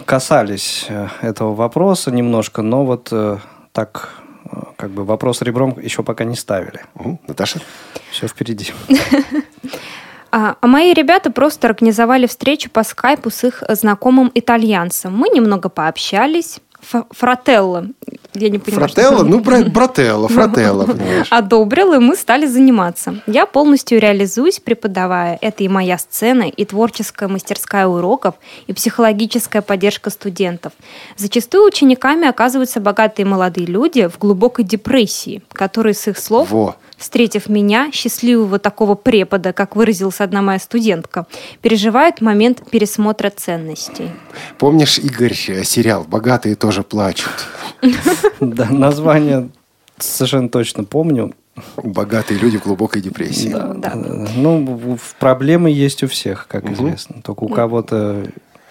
касались 0.06 0.86
э, 0.88 0.93
этого 1.22 1.54
вопроса 1.54 2.12
немножко, 2.12 2.62
но 2.62 2.86
вот 2.86 3.10
э, 3.12 3.38
так, 3.72 4.10
э, 4.46 4.58
как 4.76 4.92
бы 4.92 5.04
вопрос 5.06 5.42
ребром 5.42 5.78
еще 5.80 6.04
пока 6.04 6.24
не 6.24 6.36
ставили. 6.36 6.82
Мгм. 6.96 7.20
Наташа? 7.28 7.60
Все 8.12 8.28
впереди. 8.28 8.74
А, 10.36 10.56
а 10.62 10.66
мои 10.66 10.94
ребята 10.94 11.32
просто 11.32 11.68
организовали 11.68 12.26
встречу 12.26 12.68
по 12.72 12.84
скайпу 12.84 13.30
с 13.30 13.44
их 13.44 13.62
э, 13.62 13.76
знакомым 13.76 14.32
итальянцем. 14.34 15.16
Мы 15.16 15.30
немного 15.30 15.70
пообщались. 15.70 16.60
Ф- 16.92 17.06
Фрателло. 17.12 17.88
Я 18.36 18.50
не 18.50 18.58
понимаю, 18.60 18.88
Фрателло? 18.90 19.24
Ну, 19.24 19.40
бра- 19.40 19.64
брателло, 19.74 20.28
фрателло, 20.28 20.86
понимаешь. 20.86 21.28
одобрил, 21.30 21.94
и 21.94 22.00
мы 22.00 22.16
стали 22.16 22.46
заниматься. 22.48 23.22
Я 23.28 23.46
полностью 23.46 24.00
реализуюсь, 24.00 24.60
преподавая. 24.60 25.38
Это 25.42 25.64
и 25.64 25.68
моя 25.68 25.98
сцена, 25.98 26.44
и 26.44 26.66
творческая 26.66 27.28
мастерская 27.28 27.88
уроков, 27.88 28.36
и 28.68 28.74
психологическая 28.74 29.62
поддержка 29.62 30.10
студентов. 30.10 30.74
Зачастую 31.16 31.66
учениками 31.68 32.28
оказываются 32.28 32.80
богатые 32.80 33.26
молодые 33.26 33.68
люди 33.68 34.08
в 34.08 34.18
глубокой 34.18 34.66
депрессии, 34.66 35.42
которые, 35.54 35.94
с 35.94 36.08
их 36.08 36.18
слов, 36.18 36.50
Во. 36.52 36.76
Встретив 37.04 37.50
меня, 37.50 37.92
счастливого 37.92 38.60
такого 38.60 38.96
препода, 38.96 39.52
как 39.52 39.76
выразилась 39.76 40.22
одна 40.22 40.42
моя 40.42 40.58
студентка, 40.58 41.26
переживают 41.62 42.22
момент 42.22 42.64
пересмотра 42.72 43.30
ценностей. 43.30 44.10
Помнишь, 44.58 44.98
Игорь, 45.00 45.36
э, 45.50 45.64
сериал 45.64 46.06
«Богатые 46.08 46.56
тоже 46.56 46.84
плачут»? 46.84 47.34
Да, 48.40 48.68
название 48.70 49.50
совершенно 49.98 50.50
точно 50.50 50.84
помню. 50.84 51.34
Богатые 51.78 52.40
люди 52.40 52.58
в 52.58 52.64
глубокой 52.64 53.02
депрессии. 53.02 53.50
Да, 53.50 53.74
Да. 53.76 53.94
Ну, 54.36 54.98
проблемы 55.20 55.70
есть 55.70 56.04
у 56.04 56.08
всех, 56.08 56.48
как 56.48 56.70
известно. 56.72 57.22
Только 57.22 57.44
у 57.44 57.50
кого-то 57.50 58.26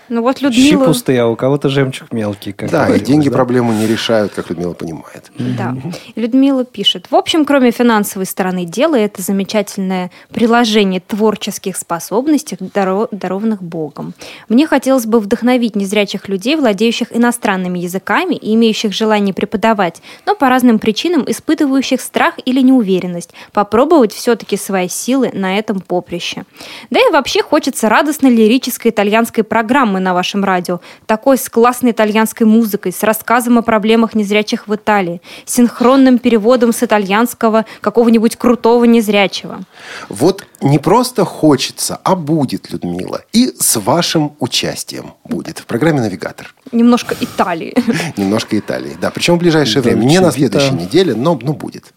Ну 0.09 0.23
вот 0.23 0.39
щи 0.39 0.45
Людмила... 0.45 0.85
пустые, 0.85 1.23
а 1.23 1.27
у 1.27 1.37
кого-то 1.37 1.69
жемчуг 1.69 2.13
мелкий. 2.13 2.53
Как 2.53 2.71
Да, 2.71 2.89
и 2.89 3.01
деньги 3.01 3.29
да. 3.29 3.37
проблему 3.37 3.73
не 3.73 3.87
решают, 3.87 4.33
как 4.33 4.51
Людмила 4.51 4.75
понимает. 4.75 5.31
Да. 5.39 5.77
Людмила 6.17 6.65
пишет. 6.65 7.07
В 7.11 7.15
общем, 7.15 7.45
кроме 7.45 7.71
финансовой 7.71 8.27
стороны 8.27 8.65
дела, 8.65 8.97
это 8.97 9.23
замечательное 9.23 10.11
приложение 10.31 11.01
творческих 11.01 11.77
способностей, 11.77 12.57
даро- 12.61 13.09
дарованных 13.11 13.63
Богом. 13.63 14.15
Мне 14.49 14.67
хотелось 14.67 15.07
бы 15.07 15.21
вдохновить 15.21 15.77
незрячих 15.77 16.29
людей, 16.29 16.57
владеющих 16.57 17.15
иностранными 17.17 17.79
языками 17.79 18.35
и 18.35 18.55
имеющих 18.55 18.93
желание 18.93 19.35
преподавать, 19.35 20.03
но 20.27 20.35
по 20.35 20.49
разным 20.49 20.79
причинам 20.79 21.25
испытывающих 21.27 22.01
страх 22.01 22.35
или 22.45 22.61
неуверенность, 22.61 23.31
попробовать 23.53 24.13
все-таки 24.13 24.57
свои 24.57 24.89
силы 24.89 25.31
на 25.33 25.59
этом 25.59 25.81
поприще. 25.81 26.45
Да 26.91 27.01
и 27.01 27.13
вообще 27.13 27.43
хочется 27.43 27.89
радостной 27.89 28.31
лирической 28.31 28.91
итальянской 28.91 29.45
программы 29.45 30.01
на 30.03 30.15
вашем 30.15 30.45
радио, 30.45 30.81
такой 31.07 31.39
с 31.39 31.49
классной 31.49 31.93
итальянской 31.93 32.47
музыкой, 32.47 32.93
с 32.93 33.03
рассказом 33.03 33.59
о 33.59 33.63
проблемах 33.63 34.15
незрячих 34.15 34.69
в 34.69 34.75
Италии, 34.75 35.21
синхронным 35.45 36.19
переводом 36.19 36.73
с 36.73 36.83
итальянского 36.83 37.65
какого-нибудь 37.81 38.37
крутого 38.37 38.85
незрячего. 38.85 39.61
Вот 40.09 40.47
не 40.61 40.79
просто 40.79 41.25
хочется, 41.25 41.99
а 42.03 42.15
будет, 42.15 42.71
Людмила. 42.71 43.23
И 43.33 43.55
с 43.59 43.77
вашим 43.81 44.33
участием 44.39 45.15
будет 45.25 45.59
в 45.59 45.67
программе 45.67 46.01
«Навигатор». 46.01 46.55
Немножко 46.73 47.17
Италии. 47.21 47.75
Немножко 48.17 48.59
Италии. 48.59 48.97
Да, 49.01 49.11
причем 49.11 49.37
в 49.37 49.39
ближайшее 49.39 49.83
время. 49.83 50.05
Не 50.05 50.21
на 50.21 50.31
следующей 50.31 50.75
неделе, 50.75 51.15
но, 51.15 51.39
но 51.41 51.53
будет. 51.53 51.93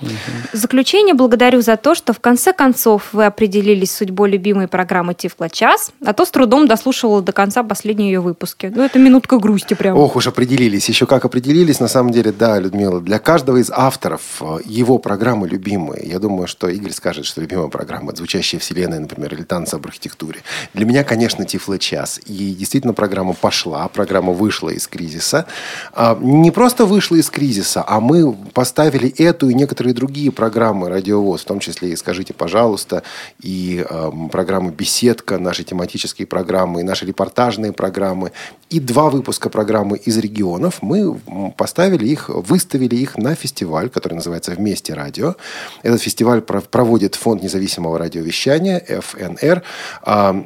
В 0.00 0.56
заключение 0.56 1.14
благодарю 1.14 1.60
за 1.60 1.76
то, 1.76 1.94
что 1.94 2.12
в 2.12 2.20
конце 2.20 2.52
концов 2.52 3.12
вы 3.12 3.26
определились 3.26 3.90
с 3.90 3.96
судьбой 3.96 4.30
любимой 4.30 4.68
программы 4.68 5.14
«Тифло 5.14 5.48
час», 5.48 5.92
а 6.04 6.12
то 6.12 6.24
с 6.24 6.30
трудом 6.30 6.66
дослушивала 6.66 7.22
до 7.22 7.32
конца 7.32 7.62
последние 7.62 8.12
ее 8.12 8.20
выпуски. 8.20 8.72
Ну, 8.74 8.82
это 8.82 8.98
минутка 8.98 9.38
грусти 9.38 9.74
прям. 9.74 9.96
Ох 9.96 10.16
уж 10.16 10.26
определились. 10.26 10.88
Еще 10.88 11.06
как 11.06 11.24
определились. 11.24 11.80
На 11.80 11.88
самом 11.88 12.12
деле, 12.12 12.32
да, 12.32 12.58
Людмила, 12.58 13.00
для 13.00 13.18
каждого 13.18 13.58
из 13.58 13.70
авторов 13.70 14.20
э, 14.40 14.58
его 14.64 14.98
программы 14.98 15.48
любимые. 15.48 16.08
Я 16.08 16.18
думаю, 16.18 16.46
что 16.46 16.68
Игорь 16.68 16.92
скажет, 16.92 17.26
что 17.26 17.40
любимая 17.40 17.68
программа– 17.68 18.14
«Звучащая 18.16 18.60
вселенная», 18.60 19.00
например, 19.00 19.34
или 19.34 19.42
«Танцы 19.42 19.74
об 19.74 19.86
архитектуре». 19.86 20.40
Для 20.74 20.86
меня, 20.86 21.04
конечно, 21.04 21.44
Тифло 21.44 21.78
час. 21.78 22.20
И 22.26 22.54
действительно 22.54 22.94
программа 22.94 23.34
пошла, 23.34 23.88
программа 23.88 24.32
вышла 24.32 24.70
из 24.70 24.86
кризиса. 24.88 25.46
А, 25.92 26.18
Не 26.20 26.50
просто 26.50 26.86
вышла 26.86 27.16
из 27.16 27.30
кризиса, 27.30 27.84
а 27.86 28.00
мы 28.00 28.32
поставили 28.32 29.08
эту 29.18 29.48
и 29.50 29.54
некоторые 29.54 29.89
другие 29.92 30.30
программы 30.30 30.88
«Радиовоз», 30.88 31.42
в 31.42 31.44
том 31.44 31.60
числе 31.60 31.90
и 31.90 31.96
«Скажите, 31.96 32.34
пожалуйста», 32.34 33.02
и 33.40 33.84
эм, 33.88 34.28
программы 34.28 34.70
«Беседка», 34.72 35.38
наши 35.38 35.64
тематические 35.64 36.26
программы, 36.26 36.80
и 36.80 36.84
наши 36.84 37.06
репортажные 37.06 37.72
программы, 37.72 38.32
и 38.68 38.80
два 38.80 39.10
выпуска 39.10 39.48
программы 39.48 39.98
из 39.98 40.18
регионов. 40.18 40.82
Мы 40.82 41.18
поставили 41.56 42.06
их, 42.06 42.28
выставили 42.28 42.96
их 42.96 43.18
на 43.18 43.34
фестиваль, 43.34 43.88
который 43.90 44.14
называется 44.14 44.52
«Вместе 44.52 44.94
радио». 44.94 45.34
Этот 45.82 46.00
фестиваль 46.00 46.40
про- 46.40 46.60
проводит 46.60 47.14
Фонд 47.14 47.42
независимого 47.42 47.98
радиовещания, 47.98 48.84
ФНР. 49.00 49.62
А, 50.02 50.44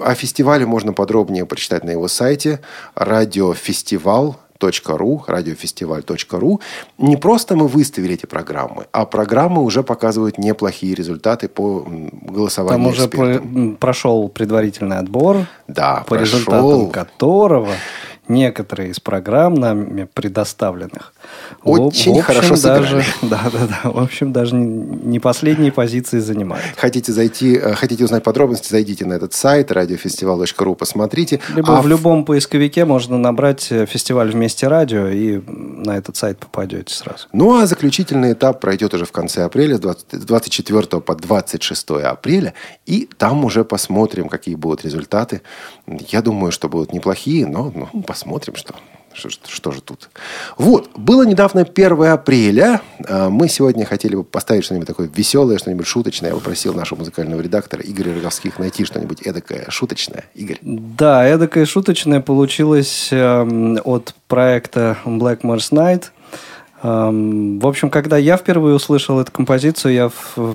О 0.00 0.14
фестивале 0.14 0.66
можно 0.66 0.92
подробнее 0.92 1.46
почитать 1.46 1.84
на 1.84 1.90
его 1.90 2.06
сайте 2.08 2.60
радиофестиваль 2.94 4.34
ру, 4.88 5.24
радиофестиваль.ру. 5.26 6.60
Не 6.98 7.16
просто 7.16 7.56
мы 7.56 7.68
выставили 7.68 8.14
эти 8.14 8.26
программы, 8.26 8.86
а 8.92 9.04
программы 9.06 9.62
уже 9.62 9.82
показывают 9.82 10.38
неплохие 10.38 10.94
результаты 10.94 11.48
по 11.48 11.84
голосованию 12.22 12.84
Там 12.84 12.86
уже 12.92 13.08
про- 13.08 13.76
прошел 13.78 14.28
предварительный 14.28 14.98
отбор, 14.98 15.46
Да, 15.68 16.04
по 16.06 16.14
прошел. 16.16 16.38
результатам 16.38 16.90
которого 16.90 17.72
некоторые 18.28 18.90
из 18.90 19.00
программ 19.00 19.54
нами 19.54 20.08
предоставленных 20.14 21.12
Очень 21.62 22.14
в 22.14 22.18
общем, 22.18 22.22
хорошо 22.22 22.56
даже, 22.60 23.02
сыграли. 23.02 23.04
да, 23.22 23.50
да, 23.52 23.66
да, 23.66 23.90
в 23.90 23.98
общем 23.98 24.32
даже 24.32 24.54
не 24.54 25.14
не 25.14 25.20
последние 25.20 25.70
позиции 25.70 26.18
занимают. 26.18 26.64
Хотите 26.76 27.12
зайти, 27.12 27.54
э, 27.54 27.74
хотите 27.74 28.04
узнать 28.04 28.22
подробности, 28.22 28.68
зайдите 28.70 29.06
на 29.06 29.14
этот 29.14 29.32
сайт 29.32 29.70
радиофестиваль.ру, 29.70 30.74
посмотрите. 30.74 31.40
Либо 31.54 31.78
А 31.78 31.82
в 31.82 31.86
любом 31.86 32.24
поисковике 32.24 32.84
можно 32.84 33.18
набрать 33.18 33.70
э, 33.70 33.86
фестиваль 33.86 34.30
вместе 34.30 34.66
радио 34.66 35.08
и 35.08 35.40
на 35.46 35.96
этот 35.96 36.16
сайт 36.16 36.38
попадете 36.38 36.94
сразу. 36.94 37.28
Ну, 37.32 37.58
а 37.60 37.66
заключительный 37.66 38.32
этап 38.32 38.60
пройдет 38.60 38.94
уже 38.94 39.04
в 39.04 39.12
конце 39.12 39.44
апреля, 39.44 39.76
с 39.76 39.80
20 39.80 40.06
с 40.12 40.24
24 40.24 41.00
по 41.00 41.14
26 41.14 41.90
апреля. 41.90 42.54
И 42.86 43.08
там 43.16 43.44
уже 43.44 43.64
посмотрим, 43.64 44.28
какие 44.28 44.54
будут 44.54 44.84
результаты. 44.84 45.42
Я 46.08 46.22
думаю, 46.22 46.52
что 46.52 46.68
будут 46.68 46.92
неплохие, 46.92 47.46
но 47.46 47.72
ну, 47.74 48.02
посмотрим, 48.02 48.56
что, 48.56 48.74
что, 49.14 49.28
что 49.30 49.70
же 49.72 49.80
тут. 49.80 50.10
Вот, 50.58 50.90
было 50.96 51.24
недавно 51.24 51.62
1 51.62 52.04
апреля. 52.04 52.80
А, 53.06 53.30
Мы 53.30 53.48
сегодня 53.48 53.84
хотели 53.84 54.16
бы 54.16 54.24
поставить 54.24 54.64
что-нибудь 54.64 54.86
такое 54.86 55.10
веселое, 55.14 55.58
что-нибудь 55.58 55.86
шуточное. 55.86 56.30
Я 56.30 56.36
попросил 56.36 56.74
нашего 56.74 56.98
музыкального 56.98 57.40
редактора 57.40 57.82
Игоря 57.84 58.14
Роговских 58.14 58.58
найти 58.58 58.84
что-нибудь 58.84 59.22
эдакое 59.22 59.66
шуточное. 59.68 60.24
Игорь. 60.34 60.58
Да, 60.62 61.26
эдакое 61.26 61.66
шуточное 61.66 62.20
получилось 62.20 63.08
эм, 63.10 63.78
от 63.84 64.14
проекта 64.28 64.98
Black 65.04 65.42
Mars 65.42 65.70
Night. 65.70 66.04
Эм, 66.84 67.58
в 67.60 67.66
общем, 67.66 67.88
когда 67.88 68.18
я 68.18 68.36
впервые 68.36 68.76
услышал 68.76 69.18
эту 69.18 69.32
композицию, 69.32 69.94
я 69.94 70.10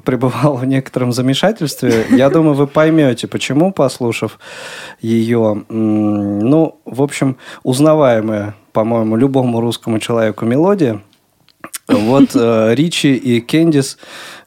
пребывал 0.05 0.57
в 0.57 0.65
некотором 0.65 1.11
замешательстве. 1.11 2.05
Я 2.11 2.29
думаю, 2.29 2.53
вы 2.53 2.67
поймете, 2.67 3.27
почему, 3.27 3.71
послушав 3.71 4.37
ее. 5.01 5.63
Ну, 5.69 6.79
в 6.85 7.01
общем, 7.01 7.37
узнаваемая, 7.63 8.53
по-моему, 8.73 9.15
любому 9.15 9.59
русскому 9.59 9.97
человеку 9.97 10.45
мелодия. 10.45 11.01
Вот 11.87 12.35
э, 12.35 12.75
Ричи 12.75 13.15
и 13.15 13.41
Кендис 13.41 13.97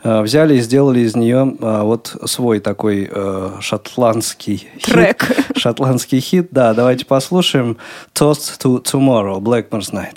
э, 0.05 0.23
взяли 0.23 0.59
и 0.59 0.61
сделали 0.61 1.01
из 1.01 1.17
нее 1.17 1.57
э, 1.61 1.81
вот 1.83 2.15
свой 2.27 2.61
такой 2.61 3.11
э, 3.13 3.51
шотландский 3.59 4.69
Трек. 4.81 5.25
хит. 5.25 5.57
Шотландский 5.57 6.21
хит, 6.21 6.49
да. 6.53 6.73
Давайте 6.73 7.05
послушаем 7.05 7.79
Toast 8.15 8.61
to 8.63 8.81
Tomorrow, 8.85 9.41
Blackmore's 9.41 9.93
Night. 9.93 10.17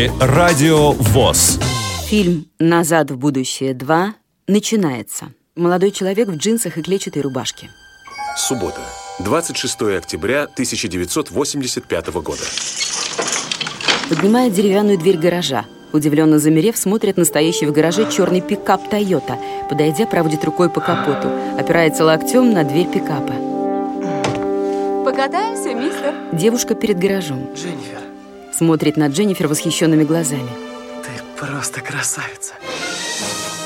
Слушаете 0.00 0.12
Радио 0.20 0.92
ВОЗ. 0.92 1.58
Фильм 2.06 2.46
«Назад 2.58 3.10
в 3.10 3.18
будущее 3.18 3.74
2» 3.74 4.12
начинается. 4.46 5.32
Молодой 5.56 5.90
человек 5.90 6.28
в 6.28 6.36
джинсах 6.36 6.78
и 6.78 6.82
клетчатой 6.82 7.22
рубашке. 7.22 7.70
Суббота, 8.36 8.80
26 9.18 9.82
октября 9.98 10.44
1985 10.44 12.08
года. 12.14 12.42
Поднимает 14.08 14.52
деревянную 14.54 14.98
дверь 14.98 15.18
гаража. 15.18 15.66
Удивленно 15.92 16.38
замерев, 16.38 16.76
смотрит 16.76 17.16
настоящий 17.16 17.66
в 17.66 17.72
гараже 17.72 18.10
черный 18.10 18.40
пикап 18.40 18.88
«Тойота». 18.88 19.38
Подойдя, 19.68 20.06
проводит 20.06 20.44
рукой 20.44 20.70
по 20.70 20.80
капоту. 20.80 21.28
Опирается 21.58 22.04
локтем 22.04 22.52
на 22.52 22.64
дверь 22.64 22.88
пикапа. 22.88 23.34
Покатаемся, 25.04 25.74
мистер? 25.74 26.14
Девушка 26.32 26.74
перед 26.74 26.98
гаражом. 26.98 27.52
Дженнифер, 27.54 27.99
Смотрит 28.60 28.98
на 28.98 29.06
Дженнифер 29.06 29.48
восхищенными 29.48 30.04
глазами. 30.04 30.50
ты 31.02 31.40
просто 31.40 31.80
красавица. 31.80 32.52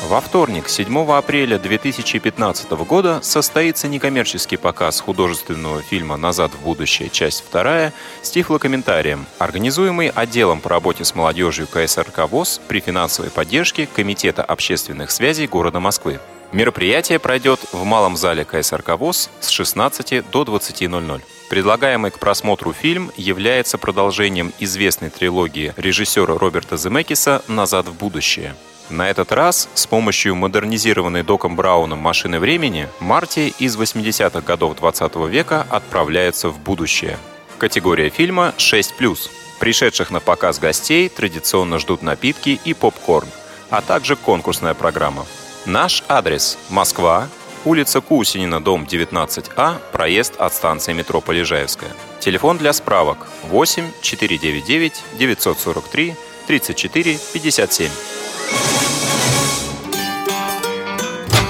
Во 0.07 0.21
вторник, 0.21 0.69
7 0.69 1.11
апреля 1.11 1.59
2015 1.59 2.71
года, 2.87 3.19
состоится 3.21 3.89
некоммерческий 3.89 4.57
показ 4.57 5.01
художественного 5.01 5.83
фильма 5.83 6.17
«Назад 6.17 6.53
в 6.53 6.63
будущее. 6.63 7.11
Часть 7.11 7.43
вторая» 7.45 7.93
с 8.23 8.31
тифлокомментарием, 8.31 9.27
организуемый 9.41 10.11
отделом 10.11 10.61
по 10.61 10.71
работе 10.71 11.05
с 11.05 11.17
молодежью 11.17 11.67
КСРК 11.67 12.31
ВОЗ 12.31 12.61
при 12.69 12.79
финансовой 12.79 13.33
поддержке 13.33 13.89
Комитета 13.93 14.45
общественных 14.45 15.11
связей 15.11 15.49
города 15.49 15.81
Москвы. 15.81 16.21
Мероприятие 16.53 17.19
пройдет 17.19 17.59
в 17.73 17.83
малом 17.83 18.17
зале 18.17 18.45
КСРК 18.45 18.91
ВОЗ 18.91 19.29
с 19.41 19.49
16 19.49 20.31
до 20.31 20.43
20.00. 20.45 21.21
Предлагаемый 21.55 22.11
к 22.11 22.19
просмотру 22.19 22.73
фильм 22.73 23.13
является 23.17 23.79
продолжением 23.79 24.53
известной 24.59 25.09
трилогии 25.09 25.73
режиссера 25.77 26.37
Роберта 26.37 26.77
Земекиса 26.77 27.45
«Назад 27.47 27.87
в 27.87 27.95
будущее». 27.95 28.57
На 28.91 29.09
этот 29.09 29.31
раз 29.31 29.69
с 29.75 29.87
помощью 29.87 30.35
модернизированной 30.35 31.23
Доком 31.23 31.55
Брауном 31.55 32.01
машины 32.01 32.41
времени 32.41 32.89
Марти 32.99 33.55
из 33.61 33.77
80-х 33.77 34.41
годов 34.41 34.75
20 34.79 35.15
века 35.29 35.65
отправляется 35.71 36.49
в 36.49 36.59
будущее. 36.59 37.19
Категория 37.59 38.09
фильма 38.09 38.53
6+. 38.59 39.17
Пришедших 39.61 40.11
на 40.11 40.19
показ 40.19 40.59
гостей 40.59 41.09
традиционно 41.09 41.79
ждут 41.79 42.03
напитки 42.03 42.59
и 42.65 42.75
попкорн, 42.75 43.29
а 43.71 43.81
также 43.81 44.17
конкурсная 44.17 44.75
программа. 44.75 45.25
Наш 45.67 46.03
адрес– 46.09 46.59
Москва, 46.69 47.29
улица 47.65 48.01
Кусинина, 48.01 48.63
дом 48.63 48.85
19А, 48.85 49.79
проезд 49.93 50.35
от 50.39 50.55
станции 50.55 50.93
метро 50.93 51.21
Полежаевская. 51.21 51.91
Телефон 52.21 52.59
для 52.59 52.73
справок 52.73 53.19
8 53.45 53.85
499 54.01 55.03
943 55.19 56.15
34 56.47 57.19
57. 57.33 57.91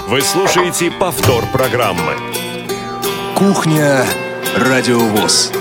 Вы 0.09 0.23
слушаете 0.23 0.91
повтор 0.91 1.45
программы. 1.53 2.15
Кухня 3.35 4.07
Радиовоз. 4.57 5.53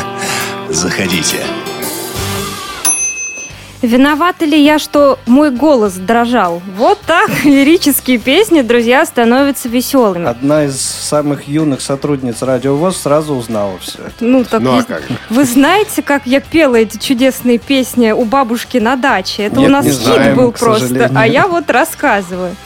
Заходите. 0.68 1.55
Виновата 3.82 4.44
ли 4.46 4.62
я, 4.62 4.78
что 4.78 5.18
мой 5.26 5.50
голос 5.50 5.94
дрожал? 5.94 6.62
Вот 6.76 6.98
так 7.06 7.30
лирические 7.44 8.18
песни, 8.18 8.62
друзья, 8.62 9.04
становятся 9.04 9.68
веселыми. 9.68 10.26
Одна 10.28 10.64
из 10.64 10.80
самых 10.80 11.46
юных 11.46 11.80
сотрудниц 11.80 12.42
Радио 12.42 12.76
ВОЗ 12.76 12.96
сразу 13.02 13.34
узнала 13.34 13.78
все 13.80 13.98
это. 13.98 14.12
Ну, 14.24 14.44
так 14.44 14.60
Ну, 14.62 14.72
а 14.72 14.76
вы- 14.76 14.84
как? 14.84 15.02
Вы 15.30 15.44
знаете, 15.44 16.02
как 16.02 16.26
я 16.26 16.40
пела 16.40 16.76
эти 16.76 16.96
чудесные 16.98 17.58
песни 17.58 18.12
у 18.12 18.24
бабушки 18.24 18.78
на 18.78 18.96
даче? 18.96 19.44
Это 19.44 19.58
у 19.60 19.62
Нет, 19.62 19.70
нас 19.70 19.84
не 19.84 19.90
хит 19.92 20.00
знаем, 20.00 20.36
был 20.36 20.52
просто, 20.52 21.10
а 21.14 21.26
я 21.26 21.46
вот 21.46 21.68
рассказываю. 21.70 22.56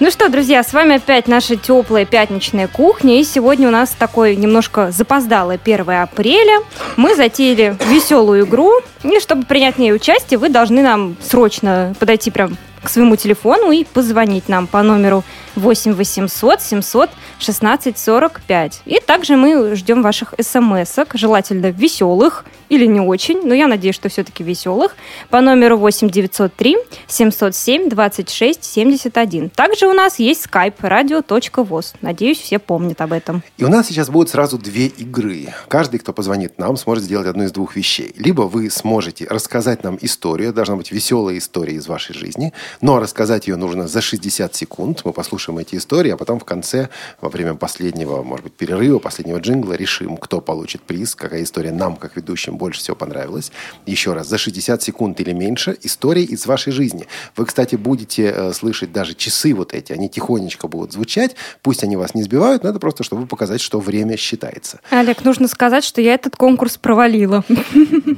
Ну 0.00 0.10
что, 0.10 0.28
друзья, 0.28 0.64
с 0.64 0.72
вами 0.72 0.96
опять 0.96 1.28
наша 1.28 1.54
теплая 1.54 2.04
пятничная 2.04 2.66
кухня. 2.66 3.20
И 3.20 3.24
сегодня 3.24 3.68
у 3.68 3.70
нас 3.70 3.90
такой 3.90 4.34
немножко 4.34 4.90
запоздалое 4.90 5.58
1 5.62 5.88
апреля. 5.88 6.58
Мы 6.96 7.14
затеяли 7.14 7.76
веселую 7.88 8.44
игру. 8.44 8.72
И 9.04 9.20
чтобы 9.20 9.44
принять 9.44 9.76
в 9.76 9.78
ней 9.78 9.94
участие, 9.94 10.38
вы 10.38 10.48
должны 10.48 10.82
нам 10.82 11.16
срочно 11.22 11.94
подойти 12.00 12.32
прям 12.32 12.56
к 12.84 12.88
своему 12.88 13.16
телефону 13.16 13.70
и 13.72 13.84
позвонить 13.84 14.48
нам 14.48 14.66
по 14.66 14.82
номеру 14.82 15.24
8 15.56 15.92
800 15.94 16.60
700 16.60 17.10
16 17.38 17.98
45. 17.98 18.82
И 18.86 19.00
также 19.00 19.36
мы 19.36 19.74
ждем 19.74 20.02
ваших 20.02 20.34
смс-ок, 20.40 21.08
желательно 21.14 21.70
веселых 21.70 22.44
или 22.68 22.86
не 22.86 23.00
очень, 23.00 23.46
но 23.46 23.54
я 23.54 23.68
надеюсь, 23.68 23.94
что 23.94 24.08
все-таки 24.08 24.42
веселых, 24.42 24.96
по 25.30 25.40
номеру 25.40 25.76
8 25.76 26.08
903 26.08 26.76
707 27.06 27.88
26 27.88 28.64
71. 28.64 29.50
Также 29.50 29.86
у 29.86 29.92
нас 29.92 30.18
есть 30.18 30.46
skype 30.46 30.74
radio.voz. 30.80 31.94
Надеюсь, 32.00 32.40
все 32.40 32.58
помнят 32.58 33.00
об 33.00 33.12
этом. 33.12 33.42
И 33.58 33.64
у 33.64 33.68
нас 33.68 33.88
сейчас 33.88 34.08
будут 34.08 34.30
сразу 34.30 34.58
две 34.58 34.86
игры. 34.86 35.48
Каждый, 35.68 36.00
кто 36.00 36.12
позвонит 36.12 36.58
нам, 36.58 36.76
сможет 36.76 37.04
сделать 37.04 37.28
одну 37.28 37.44
из 37.44 37.52
двух 37.52 37.76
вещей. 37.76 38.12
Либо 38.16 38.42
вы 38.42 38.70
сможете 38.70 39.26
рассказать 39.28 39.84
нам 39.84 39.98
историю, 40.00 40.52
должна 40.52 40.76
быть 40.76 40.90
веселая 40.90 41.38
история 41.38 41.74
из 41.74 41.86
вашей 41.86 42.14
жизни, 42.14 42.52
но 42.80 42.98
рассказать 42.98 43.46
ее 43.46 43.56
нужно 43.56 43.88
за 43.88 44.00
60 44.00 44.54
секунд. 44.54 45.02
Мы 45.04 45.12
послушаем 45.12 45.58
эти 45.58 45.76
истории, 45.76 46.10
а 46.10 46.16
потом 46.16 46.38
в 46.38 46.44
конце, 46.44 46.88
во 47.20 47.28
время 47.28 47.54
последнего, 47.54 48.22
может 48.22 48.44
быть, 48.44 48.54
перерыва, 48.54 48.98
последнего 48.98 49.38
джингла, 49.38 49.74
решим, 49.74 50.16
кто 50.16 50.40
получит 50.40 50.82
приз, 50.82 51.14
какая 51.14 51.42
история 51.42 51.72
нам, 51.72 51.96
как 51.96 52.16
ведущим, 52.16 52.56
больше 52.56 52.80
всего 52.80 52.96
понравилась. 52.96 53.52
Еще 53.86 54.12
раз, 54.12 54.28
за 54.28 54.38
60 54.38 54.82
секунд 54.82 55.20
или 55.20 55.32
меньше 55.32 55.76
истории 55.82 56.24
из 56.24 56.46
вашей 56.46 56.72
жизни. 56.72 57.06
Вы, 57.36 57.46
кстати, 57.46 57.76
будете 57.76 58.32
э, 58.34 58.52
слышать 58.52 58.92
даже 58.92 59.14
часы 59.14 59.54
вот 59.54 59.74
эти, 59.74 59.92
они 59.92 60.08
тихонечко 60.08 60.68
будут 60.68 60.92
звучать, 60.92 61.36
пусть 61.62 61.84
они 61.84 61.96
вас 61.96 62.14
не 62.14 62.22
сбивают, 62.22 62.62
но 62.62 62.70
это 62.70 62.78
просто, 62.78 63.04
чтобы 63.04 63.26
показать, 63.26 63.60
что 63.60 63.80
время 63.80 64.16
считается. 64.16 64.80
Олег, 64.90 65.24
нужно 65.24 65.48
сказать, 65.48 65.84
что 65.84 66.00
я 66.00 66.14
этот 66.14 66.36
конкурс 66.36 66.76
провалила. 66.76 67.44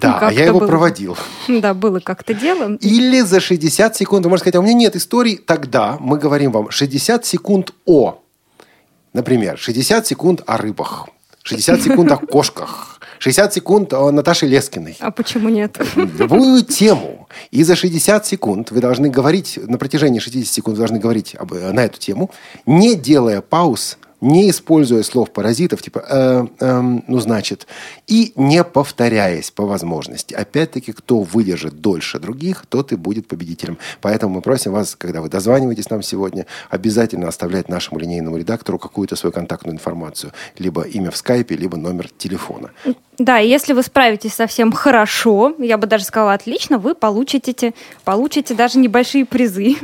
Да, 0.00 0.18
а 0.22 0.32
я 0.32 0.46
его 0.46 0.60
было. 0.60 0.68
проводил. 0.68 1.16
Да, 1.48 1.74
было 1.74 2.00
как-то 2.00 2.34
дело. 2.34 2.76
Или 2.80 3.20
за 3.20 3.40
60 3.40 3.96
секунд, 3.96 4.24
вы 4.24 4.30
можете 4.30 4.45
а 4.54 4.60
у 4.60 4.62
меня 4.62 4.74
нет 4.74 4.96
историй, 4.96 5.36
тогда 5.36 5.96
мы 6.00 6.18
говорим 6.18 6.52
вам 6.52 6.70
60 6.70 7.24
секунд 7.26 7.72
о, 7.86 8.22
например, 9.12 9.58
60 9.58 10.06
секунд 10.06 10.42
о 10.46 10.56
рыбах, 10.56 11.08
60 11.42 11.82
секунд 11.82 12.12
о 12.12 12.16
кошках, 12.16 13.00
60 13.18 13.54
секунд 13.54 13.92
о 13.94 14.10
Наташе 14.10 14.46
Лескиной. 14.46 14.96
А 15.00 15.10
почему 15.10 15.48
нет? 15.48 15.78
любую 15.96 16.62
тему. 16.64 17.28
И 17.50 17.62
за 17.62 17.76
60 17.76 18.26
секунд 18.26 18.70
вы 18.70 18.80
должны 18.80 19.08
говорить, 19.08 19.58
на 19.66 19.78
протяжении 19.78 20.18
60 20.20 20.52
секунд 20.54 20.76
вы 20.76 20.80
должны 20.80 20.98
говорить 20.98 21.34
об- 21.34 21.52
на 21.54 21.80
эту 21.84 21.98
тему, 21.98 22.30
не 22.66 22.94
делая 22.94 23.40
пауз, 23.40 23.98
не 24.20 24.50
используя 24.50 25.02
слов 25.02 25.30
паразитов, 25.30 25.82
типа 25.82 26.04
«э, 26.08 26.46
эм, 26.60 27.04
«ну, 27.06 27.18
значит», 27.20 27.66
и 28.06 28.32
не 28.36 28.64
повторяясь 28.64 29.50
по 29.50 29.66
возможности. 29.66 30.34
Опять-таки, 30.34 30.92
кто 30.92 31.20
выдержит 31.20 31.80
дольше 31.80 32.18
других, 32.18 32.64
тот 32.66 32.92
и 32.92 32.96
будет 32.96 33.28
победителем. 33.28 33.78
Поэтому 34.00 34.36
мы 34.36 34.40
просим 34.40 34.72
вас, 34.72 34.96
когда 34.96 35.20
вы 35.20 35.28
дозваниваетесь 35.28 35.90
нам 35.90 36.02
сегодня, 36.02 36.46
обязательно 36.70 37.28
оставлять 37.28 37.68
нашему 37.68 38.00
линейному 38.00 38.36
редактору 38.38 38.78
какую-то 38.78 39.16
свою 39.16 39.32
контактную 39.32 39.74
информацию. 39.74 40.32
Либо 40.58 40.82
имя 40.82 41.10
в 41.10 41.16
скайпе, 41.16 41.56
либо 41.56 41.76
номер 41.76 42.08
телефона. 42.16 42.70
Да, 43.18 43.40
и 43.40 43.48
если 43.48 43.72
вы 43.72 43.82
справитесь 43.82 44.34
совсем 44.34 44.72
хорошо, 44.72 45.54
я 45.58 45.78
бы 45.78 45.86
даже 45.86 46.04
сказала 46.04 46.34
отлично, 46.34 46.78
вы 46.78 46.94
получите, 46.94 47.52
те- 47.52 47.74
получите 48.04 48.54
даже 48.54 48.78
небольшие 48.78 49.24
призы. 49.24 49.76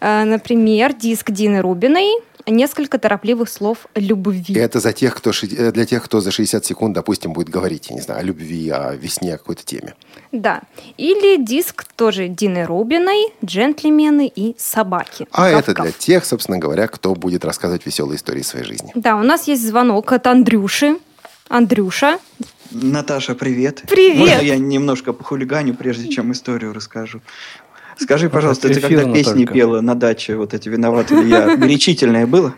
Э, 0.00 0.24
Например, 0.24 0.92
диск 0.94 1.30
Дины 1.30 1.60
Рубиной 1.60 2.22
«Несколько 2.50 2.98
торопливых 2.98 3.48
слов 3.48 3.86
любви». 3.94 4.54
И 4.54 4.58
это 4.58 4.80
за 4.80 4.92
тех, 4.92 5.14
кто, 5.14 5.30
э, 5.30 5.72
для 5.72 5.86
тех, 5.86 6.04
кто 6.04 6.20
за 6.20 6.30
60 6.30 6.64
секунд, 6.64 6.94
допустим, 6.94 7.32
будет 7.32 7.48
говорить, 7.48 7.88
я 7.90 7.96
не 7.96 8.02
знаю, 8.02 8.20
о 8.20 8.22
любви, 8.24 8.68
о 8.70 8.94
весне, 8.94 9.34
о 9.34 9.38
какой-то 9.38 9.64
теме. 9.64 9.94
Да. 10.32 10.62
Или 10.96 11.42
диск 11.42 11.84
тоже 11.96 12.28
Дины 12.28 12.64
Рубиной 12.64 13.32
«Джентльмены 13.44 14.26
и 14.26 14.54
собаки». 14.58 15.26
А 15.32 15.48
это 15.48 15.72
Гав-гав. 15.72 15.86
для 15.86 15.92
тех, 15.92 16.24
собственно 16.24 16.58
говоря, 16.58 16.86
кто 16.88 17.14
будет 17.14 17.44
рассказывать 17.44 17.86
веселые 17.86 18.16
истории 18.16 18.42
своей 18.42 18.64
жизни. 18.64 18.92
Да, 18.94 19.16
у 19.16 19.22
нас 19.22 19.48
есть 19.48 19.66
звонок 19.66 20.12
от 20.12 20.26
Андрюши. 20.26 20.98
Андрюша, 21.48 22.18
Наташа, 22.70 23.34
привет. 23.34 23.82
Привет. 23.88 24.18
Можно 24.18 24.42
я 24.42 24.56
немножко 24.56 25.12
похулиганю, 25.12 25.74
прежде 25.74 26.08
чем 26.08 26.30
историю 26.30 26.72
расскажу? 26.72 27.20
Скажи, 28.00 28.30
пожалуйста, 28.30 28.68
ты 28.68 28.80
когда 28.80 29.04
песни 29.12 29.44
только. 29.44 29.52
пела 29.52 29.80
на 29.82 29.94
даче, 29.94 30.36
вот 30.36 30.54
эти 30.54 30.68
«Виноват 30.68 31.10
ли 31.10 31.28
я», 31.28 31.56
горячительное 31.56 32.26
было? 32.26 32.54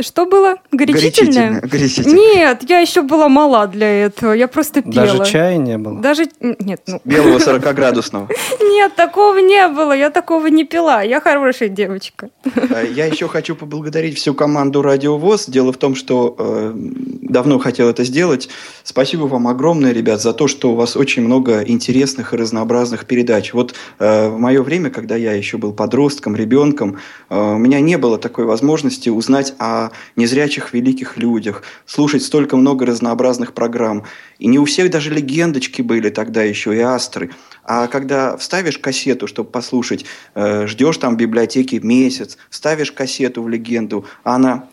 Что 0.00 0.26
было? 0.26 0.56
Горячительное? 0.70 1.60
Горячительное. 1.60 2.16
Нет, 2.16 2.70
я 2.70 2.78
еще 2.78 3.02
была 3.02 3.28
мала 3.28 3.66
для 3.66 4.06
этого. 4.06 4.32
Я 4.32 4.46
просто 4.46 4.82
пела. 4.82 5.18
Даже 5.18 5.24
чая 5.24 5.56
не 5.56 5.76
было. 5.76 6.00
Даже... 6.00 6.26
Нет, 6.40 6.82
ну... 6.86 7.00
Белого 7.04 7.38
40-градусного. 7.38 8.28
Нет, 8.60 8.94
такого 8.94 9.38
не 9.38 9.66
было. 9.68 9.92
Я 9.92 10.10
такого 10.10 10.46
не 10.46 10.64
пила. 10.64 11.02
Я 11.02 11.20
хорошая 11.20 11.68
девочка. 11.68 12.30
А 12.44 12.82
Я 12.82 13.06
еще 13.06 13.26
хочу 13.26 13.56
поблагодарить 13.56 14.16
всю 14.18 14.34
команду 14.34 14.82
Радио 14.82 15.18
ВОЗ. 15.18 15.46
Дело 15.48 15.72
в 15.72 15.78
том, 15.78 15.96
что 15.96 16.36
э, 16.38 16.72
давно 16.74 17.58
хотел 17.58 17.88
это 17.88 18.04
сделать. 18.04 18.48
Спасибо 18.84 19.24
вам 19.24 19.48
огромное, 19.48 19.92
ребят, 19.92 20.22
за 20.22 20.32
то, 20.32 20.46
что 20.46 20.72
у 20.72 20.74
вас 20.76 20.96
очень 20.96 21.22
много 21.22 21.62
интересных 21.62 22.34
и 22.34 22.36
разнообразных 22.36 23.04
передач. 23.04 23.52
Вот 23.52 23.74
э, 23.98 24.28
в 24.28 24.38
мое 24.38 24.62
время, 24.62 24.90
когда 24.90 25.16
я 25.16 25.32
еще 25.32 25.58
был 25.58 25.72
подростком, 25.72 26.36
ребенком, 26.36 26.98
э, 27.30 27.54
у 27.54 27.58
меня 27.58 27.80
не 27.80 27.98
было 27.98 28.18
такой 28.18 28.44
возможности 28.44 29.08
узнать 29.08 29.54
о 29.58 29.87
незрячих 30.16 30.72
великих 30.72 31.16
людях, 31.16 31.62
слушать 31.86 32.22
столько 32.22 32.56
много 32.56 32.86
разнообразных 32.86 33.54
программ. 33.54 34.04
И 34.38 34.46
не 34.46 34.58
у 34.58 34.64
всех 34.64 34.90
даже 34.90 35.10
легендочки 35.10 35.82
были 35.82 36.10
тогда 36.10 36.42
еще 36.42 36.74
и 36.76 36.80
астры. 36.80 37.30
А 37.64 37.86
когда 37.86 38.36
вставишь 38.36 38.78
кассету, 38.78 39.26
чтобы 39.26 39.50
послушать, 39.50 40.04
э, 40.34 40.66
ждешь 40.66 40.98
там 40.98 41.14
в 41.14 41.18
библиотеке 41.18 41.80
месяц, 41.80 42.38
ставишь 42.50 42.92
кассету 42.92 43.42
в 43.42 43.48
легенду, 43.48 44.06
а 44.24 44.36
она 44.36 44.68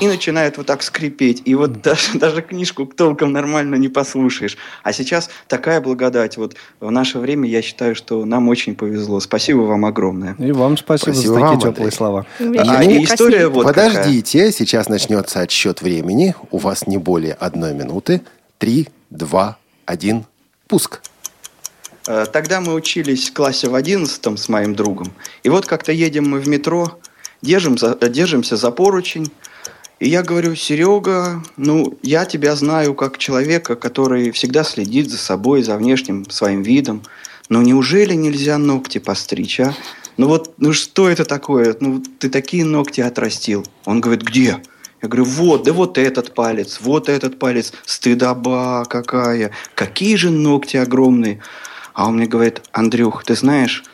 и 0.00 0.06
начинает 0.06 0.56
вот 0.56 0.66
так 0.66 0.82
скрипеть. 0.82 1.42
И 1.44 1.54
вот 1.54 1.82
даже, 1.82 2.18
даже 2.18 2.42
книжку 2.42 2.86
толком 2.86 3.32
нормально 3.32 3.76
не 3.76 3.88
послушаешь. 3.88 4.56
А 4.82 4.92
сейчас 4.92 5.30
такая 5.48 5.80
благодать. 5.80 6.36
Вот 6.36 6.56
в 6.80 6.90
наше 6.90 7.18
время 7.18 7.48
я 7.48 7.62
считаю, 7.62 7.94
что 7.94 8.24
нам 8.24 8.48
очень 8.48 8.74
повезло. 8.74 9.20
Спасибо 9.20 9.60
вам 9.60 9.84
огромное. 9.84 10.34
И 10.38 10.52
вам 10.52 10.76
спасибо, 10.76 11.12
Спасибо 11.12 11.34
за 11.34 11.40
такие 11.40 11.50
вам, 11.50 11.58
теплые 11.60 11.74
Андрей. 11.74 11.96
слова. 11.96 12.26
А, 12.40 12.84
и 12.84 13.04
история 13.04 13.48
вот 13.48 13.66
какая. 13.66 13.90
Подождите, 13.90 14.52
сейчас 14.52 14.88
начнется 14.88 15.40
отсчет 15.40 15.82
времени. 15.82 16.34
У 16.50 16.58
вас 16.58 16.86
не 16.86 16.98
более 16.98 17.34
одной 17.34 17.74
минуты. 17.74 18.22
Три, 18.58 18.88
два, 19.10 19.58
один, 19.84 20.24
пуск. 20.68 21.00
Э, 22.06 22.26
Тогда 22.32 22.60
мы 22.60 22.74
учились 22.74 23.30
в 23.30 23.34
классе 23.34 23.68
в 23.68 23.74
одиннадцатом 23.74 24.36
с 24.36 24.48
моим 24.48 24.74
другом. 24.74 25.12
И 25.42 25.48
вот 25.48 25.66
как-то 25.66 25.92
едем 25.92 26.28
мы 26.28 26.38
в 26.40 26.48
метро, 26.48 26.98
держим 27.44 27.78
за- 27.78 27.96
держимся 28.08 28.56
за 28.56 28.70
поручень. 28.70 29.30
И 30.00 30.08
я 30.08 30.22
говорю, 30.22 30.56
Серега, 30.56 31.42
ну, 31.56 31.96
я 32.02 32.24
тебя 32.24 32.56
знаю 32.56 32.94
как 32.94 33.18
человека, 33.18 33.76
который 33.76 34.32
всегда 34.32 34.64
следит 34.64 35.10
за 35.10 35.18
собой, 35.18 35.62
за 35.62 35.76
внешним 35.76 36.28
своим 36.30 36.62
видом. 36.62 37.02
Но 37.48 37.62
неужели 37.62 38.14
нельзя 38.14 38.58
ногти 38.58 38.98
постричь, 38.98 39.60
а? 39.60 39.74
Ну 40.16 40.28
вот, 40.28 40.54
ну 40.58 40.72
что 40.72 41.08
это 41.08 41.24
такое? 41.24 41.76
Ну, 41.80 42.02
ты 42.18 42.28
такие 42.28 42.64
ногти 42.64 43.00
отрастил. 43.00 43.64
Он 43.84 44.00
говорит, 44.00 44.22
где? 44.22 44.60
Я 45.02 45.08
говорю, 45.08 45.24
вот, 45.24 45.64
да 45.64 45.72
вот 45.72 45.98
этот 45.98 46.34
палец, 46.34 46.78
вот 46.80 47.08
этот 47.08 47.38
палец. 47.38 47.72
Стыдоба 47.84 48.86
какая. 48.88 49.50
Какие 49.74 50.16
же 50.16 50.30
ногти 50.30 50.76
огромные. 50.76 51.40
А 51.92 52.08
он 52.08 52.16
мне 52.16 52.26
говорит, 52.26 52.62
Андрюх, 52.72 53.24
ты 53.24 53.36
знаешь, 53.36 53.84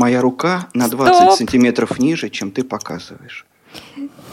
моя 0.00 0.20
рука 0.22 0.66
на 0.74 0.88
20 0.88 1.14
Стоп. 1.14 1.34
сантиметров 1.38 1.98
ниже, 1.98 2.30
чем 2.30 2.50
ты 2.50 2.64
показываешь. 2.64 3.46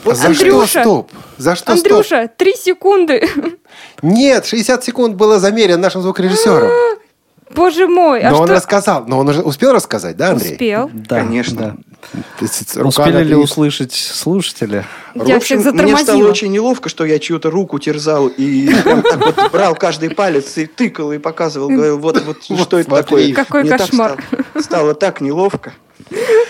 За 0.06 0.28
Андрюша! 0.28 0.68
что 0.68 0.82
стоп? 0.82 1.12
За 1.38 1.56
что 1.56 1.76
стоп? 1.76 1.92
Андрюша, 1.92 2.28
три 2.38 2.54
секунды. 2.56 3.28
Нет, 4.02 4.46
60 4.46 4.84
секунд 4.84 5.16
было 5.16 5.40
замерено 5.40 5.78
нашим 5.82 6.02
звукорежиссером. 6.02 6.72
Боже 7.54 7.88
мой, 7.88 8.22
а 8.22 8.32
Но 8.32 8.40
он 8.40 8.46
что? 8.48 8.56
рассказал. 8.56 9.06
Но 9.08 9.20
он 9.20 9.28
уже 9.30 9.42
успел 9.42 9.74
рассказать, 9.74 10.16
да, 10.18 10.32
Андрей? 10.32 10.54
Успел. 10.54 10.90
Да, 10.94 11.20
Конечно. 11.20 11.58
да. 11.58 11.76
То 12.12 12.20
есть 12.42 12.76
рука 12.78 13.04
Успели 13.04 13.24
ли 13.24 13.36
услышать 13.36 13.94
слушатели? 13.94 14.86
Я 15.16 15.40
В 15.40 15.44
всех 15.44 15.66
общем, 15.66 15.84
мне 15.84 15.98
стало 15.98 16.30
очень 16.30 16.52
неловко, 16.52 16.90
что 16.90 17.06
я 17.06 17.20
чью-то 17.20 17.50
руку 17.50 17.80
терзал 17.80 18.28
и 18.28 18.70
вот 19.18 19.52
брал 19.52 19.76
каждый 19.76 20.12
палец 20.12 20.58
и 20.58 20.66
тыкал 20.66 21.12
и 21.12 21.18
показывал, 21.18 21.70
говорил, 21.70 22.00
вот, 22.00 22.24
вот, 22.24 22.44
что 22.44 22.80
это 22.80 22.90
такое. 22.90 23.34
Какой 23.34 23.68
кошмар. 23.68 24.24
стало 24.60 24.94
так 24.94 25.22
неловко. 25.22 25.74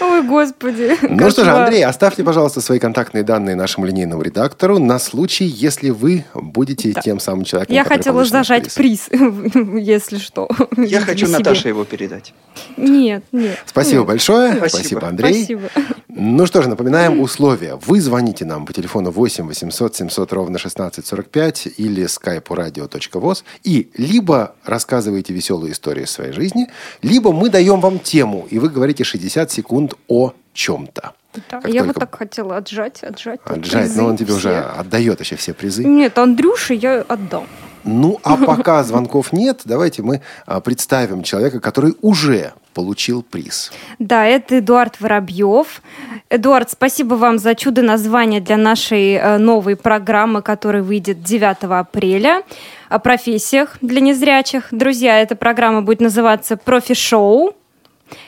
Ой, 0.01 0.23
господи. 0.23 0.97
Ну 1.01 1.29
что 1.29 1.43
же. 1.43 1.51
Андрей, 1.51 1.83
оставьте, 1.85 2.23
пожалуйста, 2.23 2.61
свои 2.61 2.79
контактные 2.79 3.23
данные 3.23 3.55
нашему 3.55 3.85
линейному 3.85 4.21
редактору 4.21 4.79
на 4.79 4.99
случай, 4.99 5.45
если 5.45 5.89
вы 5.89 6.25
будете 6.33 6.93
тем 6.93 7.19
самым 7.19 7.43
человеком, 7.43 7.75
Я 7.75 7.83
хотела 7.83 8.25
зажать 8.25 8.73
приз, 8.73 9.09
если 9.11 10.17
что. 10.17 10.47
Я 10.77 11.01
хочу 11.01 11.27
Себе. 11.27 11.37
Наташе 11.39 11.69
его 11.69 11.83
передать. 11.83 12.33
Нет, 12.75 13.23
нет. 13.31 13.59
Спасибо 13.65 13.99
нет. 13.99 14.07
большое. 14.07 14.69
Спасибо. 14.69 15.07
Андрей. 15.07 15.43
Спасибо. 15.43 15.69
Ну 16.07 16.47
что 16.47 16.63
же, 16.63 16.69
напоминаем 16.69 17.19
условия. 17.19 17.75
Вы 17.85 18.01
звоните 18.01 18.43
нам 18.43 18.65
по 18.65 18.73
телефону 18.73 19.11
8 19.11 19.45
800 19.45 19.95
700 19.95 20.33
ровно 20.33 20.57
1645 20.57 21.67
или 21.77 22.05
skype 22.05 22.43
radio.voz 22.47 23.43
и 23.63 23.91
либо 23.97 24.55
рассказываете 24.65 25.33
веселую 25.33 25.71
историю 25.71 26.07
своей 26.07 26.31
жизни, 26.31 26.69
либо 27.03 27.31
мы 27.31 27.49
даем 27.49 27.81
вам 27.81 27.99
тему, 27.99 28.47
и 28.49 28.57
вы 28.57 28.69
говорите 28.69 29.03
60 29.03 29.46
секунд 29.51 29.93
о 30.07 30.33
чем-то. 30.53 31.13
Да, 31.51 31.62
Как 31.62 31.71
я 31.71 31.81
вот 31.83 31.93
только 31.93 31.99
так 31.99 32.15
хотела 32.17 32.57
отжать, 32.57 33.03
отжать. 33.03 33.39
Отжать, 33.45 33.83
призы 33.83 34.01
но 34.01 34.07
он 34.07 34.17
тебе 34.17 34.27
все. 34.27 34.38
уже 34.38 34.60
отдает 34.60 35.19
еще 35.19 35.36
все 35.36 35.53
призы. 35.53 35.83
Нет, 35.83 36.17
Андрюше 36.17 36.73
я 36.73 37.01
отдам. 37.07 37.45
Ну, 37.83 38.19
а 38.23 38.38
пока 38.45 38.83
звонков 38.83 39.31
нет, 39.31 39.62
давайте 39.65 40.01
мы 40.01 40.21
а, 40.45 40.60
представим 40.60 41.23
человека, 41.23 41.60
который 41.60 41.95
уже 42.01 42.53
получил 42.73 43.23
приз. 43.23 43.71
Да, 43.97 44.25
это 44.25 44.60
Эдуард 44.60 44.99
Воробьев. 44.99 45.81
Эдуард, 46.29 46.69
спасибо 46.69 47.15
вам 47.15 47.39
за 47.39 47.55
чудо 47.55 47.81
название 47.81 48.41
для 48.41 48.57
нашей 48.57 49.13
э, 49.13 49.38
новой 49.38 49.75
программы, 49.75 50.41
которая 50.41 50.83
выйдет 50.83 51.23
9 51.23 51.57
апреля 51.63 52.43
о 52.89 52.99
профессиях 52.99 53.77
для 53.81 54.01
незрячих. 54.01 54.67
Друзья, 54.71 55.19
эта 55.19 55.36
программа 55.36 55.81
будет 55.81 56.01
называться 56.01 56.57
«Профи-шоу». 56.57 57.55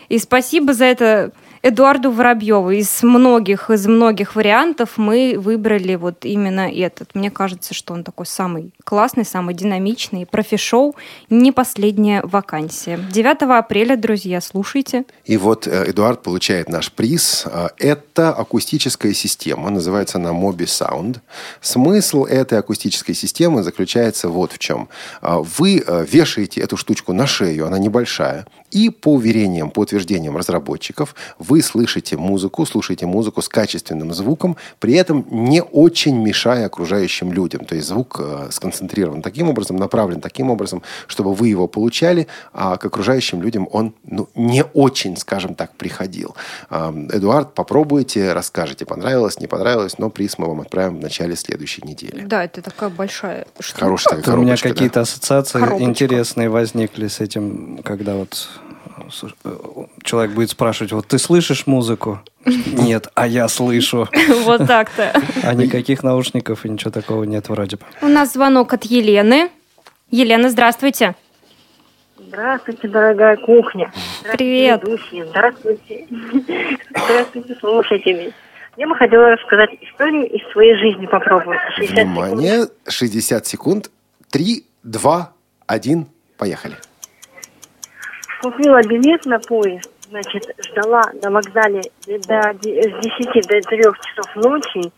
И 0.09 0.17
спасибо 0.19 0.73
за 0.73 0.85
это 0.85 1.31
Эдуарду 1.61 2.11
Воробьеву. 2.11 2.71
Из 2.71 3.03
многих, 3.03 3.69
из 3.69 3.85
многих 3.85 4.35
вариантов 4.35 4.91
мы 4.97 5.35
выбрали 5.37 5.95
вот 5.95 6.23
именно 6.23 6.71
этот. 6.71 7.15
Мне 7.15 7.29
кажется, 7.29 7.73
что 7.73 7.93
он 7.93 8.03
такой 8.03 8.25
самый 8.25 8.71
классный, 8.85 9.25
самый 9.25 9.53
динамичный. 9.53 10.25
Профи-шоу 10.25 10.95
не 11.29 11.51
последняя 11.51 12.21
вакансия. 12.23 12.97
9 13.11 13.41
апреля, 13.41 13.97
друзья, 13.97 14.39
слушайте. 14.39 15.03
И 15.25 15.35
вот 15.35 15.67
э, 15.67 15.89
Эдуард 15.89 16.23
получает 16.23 16.69
наш 16.69 16.91
приз. 16.91 17.45
Э, 17.45 17.69
Это 17.77 18.29
акустическая 18.29 19.13
система, 19.13 19.69
называется 19.69 20.17
она 20.17 20.29
Mobi 20.29 20.65
Sound. 20.65 21.17
Смысл 21.59 22.23
этой 22.23 22.57
акустической 22.57 23.15
системы 23.15 23.63
заключается 23.63 24.29
вот 24.29 24.53
в 24.53 24.59
чем. 24.59 24.87
А, 25.21 25.39
Вы 25.39 25.83
э, 25.85 26.05
вешаете 26.09 26.61
эту 26.61 26.77
штучку 26.77 27.11
на 27.11 27.27
шею, 27.27 27.67
она 27.67 27.79
небольшая, 27.79 28.45
и 28.71 28.89
по 28.89 29.13
уверениям, 29.13 29.69
по 29.71 29.81
утверждениям 29.81 30.37
разработчиков, 30.37 31.15
вы 31.37 31.61
слышите 31.61 32.17
музыку, 32.17 32.65
слушаете 32.65 33.05
музыку 33.05 33.41
с 33.41 33.49
качественным 33.49 34.13
звуком, 34.13 34.57
при 34.79 34.93
этом 34.93 35.25
не 35.29 35.61
очень 35.61 36.17
мешая 36.21 36.65
окружающим 36.65 37.31
людям. 37.31 37.65
То 37.65 37.75
есть 37.75 37.87
звук 37.87 38.19
э, 38.19 38.47
сконцентрирован 38.51 39.21
таким 39.21 39.49
образом, 39.49 39.77
направлен 39.77 40.21
таким 40.21 40.49
образом, 40.49 40.81
чтобы 41.07 41.33
вы 41.33 41.47
его 41.47 41.67
получали, 41.67 42.27
а 42.53 42.77
к 42.77 42.85
окружающим 42.85 43.41
людям 43.41 43.67
он 43.71 43.93
ну, 44.03 44.29
не 44.35 44.63
очень, 44.73 45.17
скажем 45.17 45.55
так, 45.55 45.75
приходил. 45.75 46.35
А, 46.69 46.93
Эдуард, 47.11 47.53
попробуйте, 47.53 48.33
расскажите, 48.33 48.85
понравилось, 48.85 49.39
не 49.39 49.47
понравилось, 49.47 49.97
но 49.97 50.09
приз 50.09 50.37
мы 50.37 50.47
вам 50.47 50.61
отправим 50.61 50.97
в 50.97 51.01
начале 51.01 51.35
следующей 51.35 51.81
недели. 51.83 52.21
Да, 52.21 52.43
это 52.43 52.61
такая 52.61 52.89
большая 52.89 53.47
штука. 53.59 53.85
Хорошая 53.85 54.17
такая 54.17 54.35
У 54.35 54.39
меня 54.39 54.55
коробочка, 54.55 54.69
да. 54.69 54.73
какие-то 54.73 55.01
ассоциации 55.01 55.59
Коробочка. 55.59 55.89
интересные 55.89 56.49
возникли 56.49 57.07
с 57.07 57.19
этим, 57.19 57.79
когда 57.83 58.15
вот 58.15 58.47
человек 60.03 60.31
будет 60.31 60.49
спрашивать, 60.49 60.91
вот 60.91 61.07
ты 61.07 61.17
слышишь 61.17 61.67
музыку? 61.67 62.19
Нет, 62.45 63.07
а 63.15 63.27
я 63.27 63.47
слышу. 63.47 64.07
Вот 64.43 64.65
так-то. 64.67 65.13
А 65.43 65.53
никаких 65.53 66.03
наушников 66.03 66.65
и 66.65 66.69
ничего 66.69 66.91
такого 66.91 67.23
нет 67.23 67.49
вроде 67.49 67.77
бы. 67.77 67.83
У 68.01 68.07
нас 68.07 68.33
звонок 68.33 68.73
от 68.73 68.83
Елены. 68.85 69.49
Елена, 70.11 70.49
здравствуйте. 70.49 71.15
Здравствуйте, 72.17 72.87
дорогая 72.87 73.37
кухня. 73.37 73.91
Здравствуйте, 74.21 74.37
Привет. 74.37 74.83
ведущие. 74.83 75.25
Здравствуйте. 75.27 76.07
Здравствуйте, 76.89 77.55
слушатели. 77.59 78.33
Я 78.77 78.87
бы 78.87 78.95
хотела 78.95 79.31
рассказать 79.31 79.71
историю 79.81 80.29
из 80.29 80.41
своей 80.51 80.75
жизни 80.75 81.05
попробовать. 81.05 81.59
60 81.75 81.97
секунд. 81.97 82.11
Внимание, 82.11 82.67
60 82.87 83.45
секунд. 83.45 83.91
3, 84.29 84.63
2, 84.83 85.33
1, 85.67 86.05
поехали. 86.37 86.75
Купила 88.41 88.81
билет 88.83 89.25
на 89.25 89.39
поезд, 89.39 89.89
значит, 90.09 90.43
ждала 90.71 91.03
на 91.21 91.29
вокзале 91.29 91.81
до, 92.07 92.53
с 92.53 92.59
10 92.61 93.47
до 93.47 93.61
3 93.61 93.61
часов 93.81 94.35
ночи. 94.35 94.91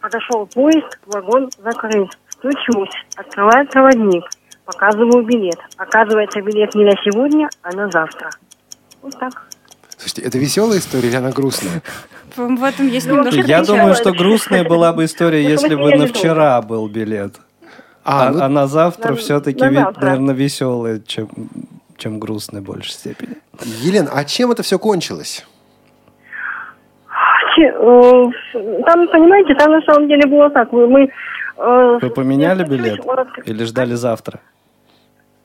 Подошел 0.00 0.46
поезд, 0.46 0.98
вагон 1.06 1.50
закрыт. 1.62 2.08
Стучусь, 2.30 2.94
открывает 3.16 3.70
проводник. 3.70 4.24
Показываю 4.64 5.24
билет. 5.24 5.58
Оказывается, 5.76 6.40
билет 6.40 6.74
не 6.74 6.84
на 6.84 6.92
сегодня, 7.04 7.48
а 7.62 7.72
на 7.74 7.90
завтра. 7.90 8.30
Вот 9.02 9.18
так. 9.18 9.32
Слушайте, 9.96 10.22
это 10.22 10.38
веселая 10.38 10.78
история 10.78 11.08
или 11.08 11.16
она 11.16 11.30
грустная? 11.30 11.82
В 12.36 12.62
этом 12.62 12.86
есть 12.86 13.06
Ну, 13.08 13.16
немножко 13.16 13.36
Я 13.40 13.42
печально. 13.42 13.66
думаю, 13.66 13.94
что 13.96 14.12
грустная 14.12 14.64
была 14.64 14.92
бы 14.92 15.04
история, 15.06 15.42
если 15.42 15.74
бы 15.74 15.90
на 15.96 16.06
вчера 16.06 16.62
был 16.62 16.86
билет. 16.88 17.34
А, 18.04 18.28
А, 18.28 18.30
ну, 18.30 18.42
а 18.44 18.48
на 18.48 18.66
завтра 18.66 19.10
На- 19.10 19.16
все-таки, 19.16 19.60
на 19.62 19.72
завтра. 19.72 20.04
наверное, 20.06 20.34
веселая, 20.34 21.00
чем, 21.00 21.28
чем 21.98 22.18
грустная 22.18 22.62
в 22.62 22.64
большей 22.64 22.92
степени. 22.92 23.36
Елена, 23.82 24.10
а 24.14 24.24
чем 24.24 24.50
это 24.52 24.62
все 24.62 24.78
кончилось? 24.78 25.46
Э, 27.58 28.24
Там, 28.86 29.08
понимаете, 29.08 29.54
там 29.54 29.72
на 29.72 29.80
самом 29.82 30.08
деле 30.08 30.26
было 30.28 30.48
так. 30.50 30.72
Мы, 30.72 30.86
мы, 30.86 31.10
э, 31.56 31.98
Вы 32.00 32.10
поменяли 32.10 32.64
билет 32.64 33.00
или 33.46 33.64
ждали 33.64 33.94
завтра? 33.94 34.40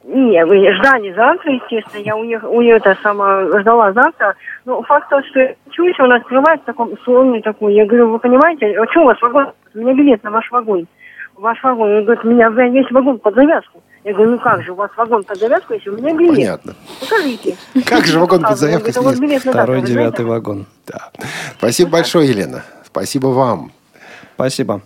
Не, 0.03 0.45
вы 0.45 0.57
ждали 0.75 1.13
завтра, 1.13 1.53
естественно. 1.53 2.01
Я 2.03 2.15
у 2.15 2.23
нее, 2.23 2.39
у 2.39 2.61
нее 2.61 2.75
это 2.75 2.95
сама 3.01 3.45
ждала 3.61 3.93
завтра. 3.93 4.35
Но 4.65 4.81
факт 4.83 5.09
того, 5.09 5.23
что 5.23 5.39
я 5.39 5.55
учусь, 5.65 5.99
он 5.99 6.11
открывает 6.11 6.61
в 6.61 6.65
таком 6.65 6.91
сонный 7.05 7.41
такой. 7.41 7.73
Я 7.73 7.85
говорю, 7.85 8.09
вы 8.09 8.19
понимаете, 8.19 8.77
а 8.79 8.85
что 8.91 9.01
у 9.01 9.05
вас 9.05 9.19
вагон? 9.21 9.47
У 9.73 9.79
меня 9.79 9.93
билет 9.93 10.23
на 10.23 10.29
ваш 10.31 10.51
вагон. 10.51 10.87
Ваш 11.35 11.63
вагон. 11.63 11.89
Он 11.89 12.03
говорит, 12.03 12.25
у 12.25 12.29
меня 12.29 12.49
весь 12.49 12.91
вагон 12.91 13.17
под 13.17 13.33
завязку. 13.33 13.81
Я 14.03 14.13
говорю, 14.13 14.31
ну 14.31 14.39
как 14.39 14.63
же, 14.63 14.73
у 14.73 14.75
вас 14.75 14.91
вагон 14.97 15.23
под 15.23 15.39
завязку, 15.39 15.73
если 15.73 15.89
у 15.89 15.97
меня 15.97 16.13
билет? 16.13 16.35
Понятно. 16.35 16.75
Покажите. 16.99 17.57
Как 17.85 18.05
же 18.05 18.19
вагон 18.19 18.41
под 18.41 18.57
завязку, 18.57 18.91
Второй, 19.39 19.81
девятый 19.81 20.25
вагон. 20.25 20.65
Да. 20.85 21.11
Спасибо 21.57 21.91
большое, 21.91 22.27
Елена. 22.29 22.63
Спасибо 22.85 23.27
вам. 23.27 23.71
Спасибо. 24.35 24.81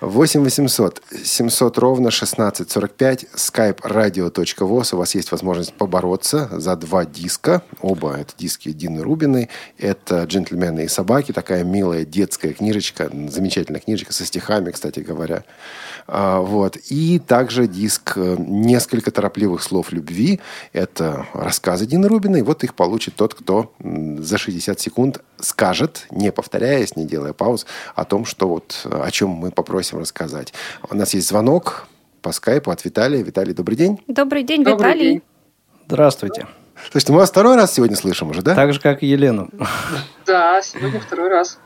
8 0.00 0.42
800 0.42 1.02
700 1.24 1.78
ровно 1.78 2.08
1645 2.08 3.26
skype 3.34 3.80
radio.voz. 3.82 4.94
У 4.94 4.96
вас 4.96 5.14
есть 5.14 5.30
возможность 5.30 5.74
побороться 5.74 6.48
за 6.52 6.74
два 6.76 7.04
диска. 7.04 7.62
Оба 7.82 8.16
это 8.16 8.32
диски 8.36 8.72
Дины 8.72 9.02
Рубиной. 9.02 9.50
Это 9.78 10.24
«Джентльмены 10.24 10.84
и 10.84 10.88
собаки». 10.88 11.32
Такая 11.32 11.64
милая 11.64 12.04
детская 12.04 12.54
книжечка. 12.54 13.10
Замечательная 13.28 13.80
книжечка 13.80 14.14
со 14.14 14.24
стихами, 14.24 14.70
кстати 14.70 15.00
говоря. 15.00 15.44
А, 16.12 16.40
Вот. 16.40 16.76
И 16.88 17.20
также 17.20 17.68
диск 17.68 18.14
э, 18.16 18.34
«Несколько 18.38 19.12
торопливых 19.12 19.62
слов 19.62 19.92
любви». 19.92 20.40
Это 20.72 21.26
рассказы 21.34 21.86
Дины 21.86 22.08
Рубиной. 22.08 22.42
Вот 22.42 22.64
их 22.64 22.74
получит 22.74 23.14
тот, 23.14 23.34
кто 23.34 23.72
за 23.78 24.36
60 24.36 24.80
секунд 24.80 25.22
скажет, 25.38 26.06
не 26.10 26.32
повторяясь, 26.32 26.96
не 26.96 27.06
делая 27.06 27.32
пауз, 27.32 27.64
о 27.94 28.04
том, 28.04 28.24
что 28.24 28.48
вот 28.48 28.84
о 28.90 29.08
чем 29.12 29.30
мы 29.30 29.52
попросим 29.52 29.98
рассказать. 29.98 30.52
У 30.90 30.96
нас 30.96 31.14
есть 31.14 31.28
звонок 31.28 31.86
по 32.22 32.32
скайпу 32.32 32.72
от 32.72 32.84
Виталия. 32.84 33.22
Виталий, 33.22 33.54
добрый 33.54 33.76
день. 33.76 34.00
Добрый 34.08 34.42
день, 34.42 34.64
Добрый 34.64 34.88
Виталий. 34.90 35.10
день. 35.12 35.22
Здравствуйте. 35.86 36.46
Слушайте, 36.90 37.12
мы 37.12 37.18
вас 37.20 37.30
второй 37.30 37.56
раз 37.56 37.72
сегодня 37.74 37.94
слышим 37.96 38.30
уже, 38.30 38.42
да? 38.42 38.54
Так 38.56 38.72
же, 38.72 38.80
как 38.80 39.02
и 39.02 39.06
Елену. 39.06 39.48
Да, 40.26 40.60
сегодня 40.62 40.98
второй 40.98 41.28
раз. 41.28 41.58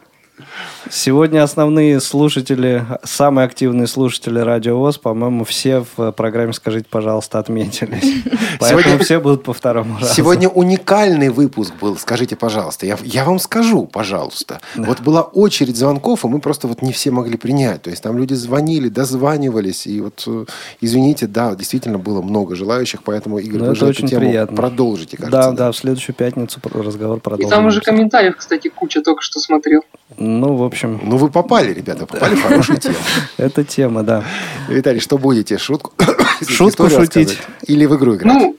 Сегодня 0.90 1.42
основные 1.42 2.01
слушатели, 2.01 2.85
самые 3.05 3.47
активные 3.47 3.87
слушатели 3.87 4.38
Радио 4.38 4.79
ВОЗ, 4.79 4.99
по-моему, 4.99 5.44
все 5.44 5.85
в 5.97 6.12
программе 6.12 6.53
«Скажите, 6.53 6.87
пожалуйста» 6.90 7.38
отметились. 7.38 8.23
Поэтому 8.61 8.83
Сегодня- 8.83 9.05
все 9.05 9.20
будут 9.20 9.44
по 9.44 9.53
второму 9.53 9.99
разу. 10.01 10.12
Сегодня 10.14 10.49
уникальный 10.49 11.31
выпуск 11.31 11.73
был. 11.81 11.97
Скажите, 11.97 12.37
пожалуйста. 12.37 12.87
Я, 12.87 12.99
я 13.03 13.25
вам 13.25 13.38
скажу, 13.38 13.87
пожалуйста. 13.87 14.61
Вот 14.77 15.01
была 15.01 15.23
очередь 15.23 15.77
звонков, 15.77 16.25
и 16.25 16.29
мы 16.29 16.40
просто 16.40 16.68
вот 16.68 16.83
не 16.83 16.92
все 16.92 17.11
могли 17.11 17.37
принять. 17.37 17.83
То 17.83 17.90
есть 17.90 18.03
там 18.03 18.18
люди 18.18 18.35
звонили, 18.35 18.88
дозванивались. 18.88 19.87
И 19.87 20.01
вот, 20.01 20.25
э, 20.27 20.44
извините, 20.81 21.27
да, 21.27 21.55
действительно 21.55 21.99
было 21.99 22.23
много 22.23 22.55
желающих, 22.57 23.03
поэтому, 23.03 23.38
Игорь, 23.38 23.61
Ну, 23.61 23.66
вы 23.66 23.73
это 23.73 23.87
же 23.87 23.90
эту 23.92 24.07
тему 24.07 24.20
приятно. 24.20 24.57
продолжите, 24.57 25.16
кажется. 25.16 25.40
Да, 25.40 25.51
да, 25.53 25.73
в 25.73 25.77
следующую 25.77 26.14
пятницу 26.14 26.61
разговор 26.73 27.18
И 27.18 27.20
продолжим. 27.20 27.51
там 27.51 27.66
уже 27.66 27.81
комментариев, 27.81 28.37
кстати, 28.37 28.68
куча 28.68 29.01
только 29.03 29.23
что 29.23 29.40
смотрел. 29.40 29.83
Ну, 30.25 30.57
в 30.57 30.63
общем... 30.63 31.01
Ну, 31.03 31.17
вы 31.19 31.31
попали, 31.31 31.73
ребята, 31.75 32.07
попали 32.07 32.35
в 32.35 32.43
хорошую 32.49 32.79
тему. 32.79 32.97
Это 33.37 33.63
тема, 33.65 34.03
да. 34.03 34.25
Виталий, 34.69 35.01
что 35.01 35.19
будете? 35.19 35.59
Шутку? 35.59 35.93
Шутку 36.49 36.89
шутить. 36.89 37.39
Или 37.67 37.85
в 37.85 37.95
игру 37.97 38.17
играть? 38.17 38.33
Ну, 38.33 38.57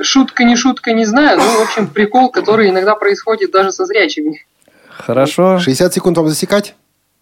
шутка 0.00 0.44
не 0.44 0.54
шутка, 0.56 0.92
не 0.92 1.04
знаю. 1.04 1.38
Ну, 1.38 1.44
в 1.58 1.62
общем, 1.62 1.88
прикол, 1.88 2.30
который 2.30 2.70
иногда 2.70 2.94
происходит 2.94 3.50
даже 3.50 3.72
со 3.72 3.84
зрячими. 3.84 4.46
Хорошо. 4.88 5.58
60 5.58 5.92
секунд 5.94 6.16
вам 6.16 6.28
засекать? 6.28 6.74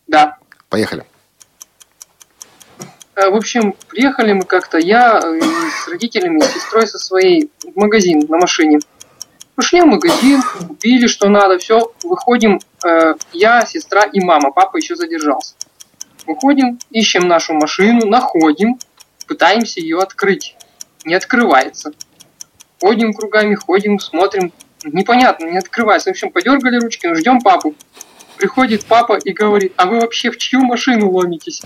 Да. 0.07 0.37
Поехали. 0.69 1.05
Э, 3.15 3.31
В 3.31 3.35
общем, 3.35 3.75
приехали 3.89 4.33
мы 4.33 4.43
как-то, 4.43 4.79
я 4.79 5.21
э, 5.25 5.41
с 5.85 5.89
родителями, 5.89 6.41
с 6.41 6.53
сестрой 6.53 6.87
со 6.87 6.99
своей 6.99 7.51
в 7.65 7.79
магазин 7.79 8.27
на 8.29 8.37
машине. 8.37 8.79
Пошли 9.55 9.81
в 9.81 9.87
магазин, 9.87 10.43
купили, 10.69 11.07
что 11.07 11.29
надо, 11.31 11.59
все, 11.59 11.91
выходим, 12.05 12.61
я, 13.33 13.65
сестра 13.67 14.03
и 14.03 14.21
мама, 14.21 14.51
папа 14.51 14.77
еще 14.77 14.97
задержался. 14.97 15.55
Выходим, 16.27 16.79
ищем 16.91 17.29
нашу 17.29 17.55
машину, 17.55 18.07
находим, 18.07 18.79
пытаемся 19.27 19.81
ее 19.81 19.99
открыть. 19.99 20.57
Не 21.05 21.15
открывается. 21.15 21.93
Ходим 22.81 23.13
кругами, 23.15 23.55
ходим, 23.55 23.99
смотрим. 23.99 24.53
Непонятно, 24.85 25.47
не 25.47 25.59
открывается. 25.59 26.11
В 26.11 26.13
общем, 26.13 26.31
подергали 26.31 26.79
ручки, 26.79 27.07
ну, 27.07 27.15
ждем 27.15 27.41
папу. 27.41 27.75
Приходит 28.37 28.85
папа 28.85 29.17
и 29.17 29.33
говорит, 29.33 29.73
а 29.77 29.87
вы 29.87 30.01
вообще 30.01 30.31
в 30.31 30.37
чью 30.37 30.61
машину 30.61 31.11
ломитесь? 31.11 31.63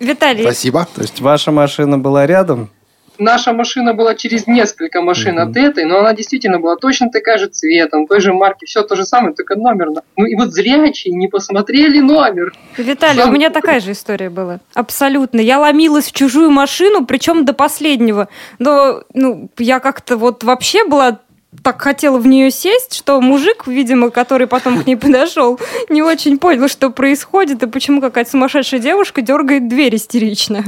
Виталий, 0.00 0.42
Спасибо. 0.42 0.88
То 0.94 1.02
есть 1.02 1.20
ваша 1.20 1.52
машина 1.52 1.98
была 1.98 2.26
рядом? 2.26 2.70
Наша 3.18 3.52
машина 3.52 3.94
была 3.94 4.14
через 4.14 4.46
несколько 4.46 5.02
машин 5.02 5.38
от 5.38 5.56
этой, 5.56 5.84
но 5.84 5.98
она 5.98 6.14
действительно 6.14 6.60
была 6.60 6.76
точно 6.76 7.10
такая 7.10 7.38
же 7.38 7.46
цветом, 7.46 8.06
той 8.06 8.20
же 8.20 8.32
марки, 8.32 8.64
все 8.64 8.82
то 8.82 8.94
же 8.96 9.04
самое, 9.04 9.34
только 9.34 9.56
номер. 9.56 9.90
на- 9.90 10.02
Ну 10.16 10.26
и 10.26 10.34
вот 10.36 10.52
зрячие 10.52 11.14
не 11.14 11.26
посмотрели 11.28 12.00
номер. 12.00 12.52
Виталий, 12.76 13.20
у 13.20 13.24
Сам- 13.24 13.34
меня 13.34 13.50
такая 13.50 13.80
же 13.80 13.92
история 13.92 14.30
была. 14.30 14.60
Абсолютно. 14.74 15.40
Я 15.40 15.58
ломилась 15.58 16.06
в 16.06 16.12
чужую 16.12 16.50
машину, 16.50 17.04
причем 17.06 17.44
до 17.44 17.52
последнего. 17.52 18.28
Но 18.58 19.02
ну, 19.14 19.50
я 19.58 19.80
как-то 19.80 20.16
вот 20.16 20.44
вообще 20.44 20.84
была 20.84 21.18
так 21.62 21.80
хотела 21.80 22.18
в 22.18 22.26
нее 22.26 22.50
сесть, 22.50 22.94
что 22.94 23.20
мужик, 23.20 23.66
видимо, 23.66 24.10
который 24.10 24.46
потом 24.46 24.82
к 24.82 24.86
ней 24.86 24.96
подошел, 24.96 25.58
не 25.88 26.02
очень 26.02 26.38
понял, 26.38 26.68
что 26.68 26.90
происходит 26.90 27.62
и 27.62 27.66
почему 27.66 28.00
какая-то 28.00 28.30
сумасшедшая 28.30 28.80
девушка 28.80 29.22
дергает 29.22 29.68
дверь 29.68 29.96
истерично. 29.96 30.64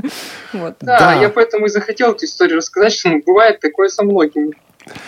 Вот. 0.52 0.76
Да, 0.80 0.98
Да. 0.98 1.14
я 1.14 1.28
поэтому 1.28 1.66
и 1.66 1.68
захотел 1.68 2.12
эту 2.12 2.24
историю 2.24 2.58
рассказать, 2.58 2.94
что 2.94 3.10
ну, 3.10 3.22
бывает 3.24 3.60
такое 3.60 3.88
со 3.88 4.04
многими. 4.04 4.54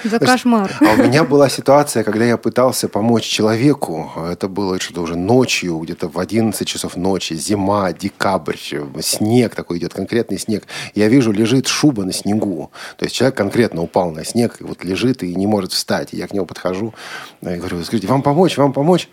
За 0.04 0.18
кошмар. 0.18 0.70
А 0.80 0.92
у 0.94 0.96
меня 0.96 1.24
была 1.24 1.48
ситуация, 1.48 2.04
когда 2.04 2.24
я 2.24 2.36
пытался 2.36 2.88
помочь 2.88 3.24
человеку. 3.24 4.10
Это 4.30 4.48
было 4.48 4.78
что-то 4.80 5.02
уже 5.02 5.16
ночью, 5.16 5.78
где-то 5.78 6.08
в 6.08 6.18
11 6.18 6.66
часов 6.66 6.96
ночи, 6.96 7.34
зима, 7.34 7.92
декабрь, 7.92 8.56
снег 9.00 9.54
такой 9.54 9.78
идет, 9.78 9.94
конкретный 9.94 10.38
снег. 10.38 10.64
Я 10.94 11.08
вижу, 11.08 11.32
лежит 11.32 11.66
шуба 11.66 12.04
на 12.04 12.12
снегу. 12.12 12.70
То 12.96 13.04
есть 13.04 13.14
человек 13.14 13.36
конкретно 13.36 13.82
упал 13.82 14.10
на 14.10 14.24
снег, 14.24 14.56
и 14.60 14.64
вот 14.64 14.84
лежит 14.84 15.22
и 15.22 15.34
не 15.34 15.46
может 15.46 15.72
встать. 15.72 16.08
Я 16.12 16.26
к 16.26 16.32
нему 16.32 16.46
подхожу 16.46 16.94
и 17.40 17.56
говорю, 17.56 17.82
скажите, 17.84 18.08
вам 18.08 18.22
помочь, 18.22 18.56
вам 18.58 18.72
помочь? 18.72 19.08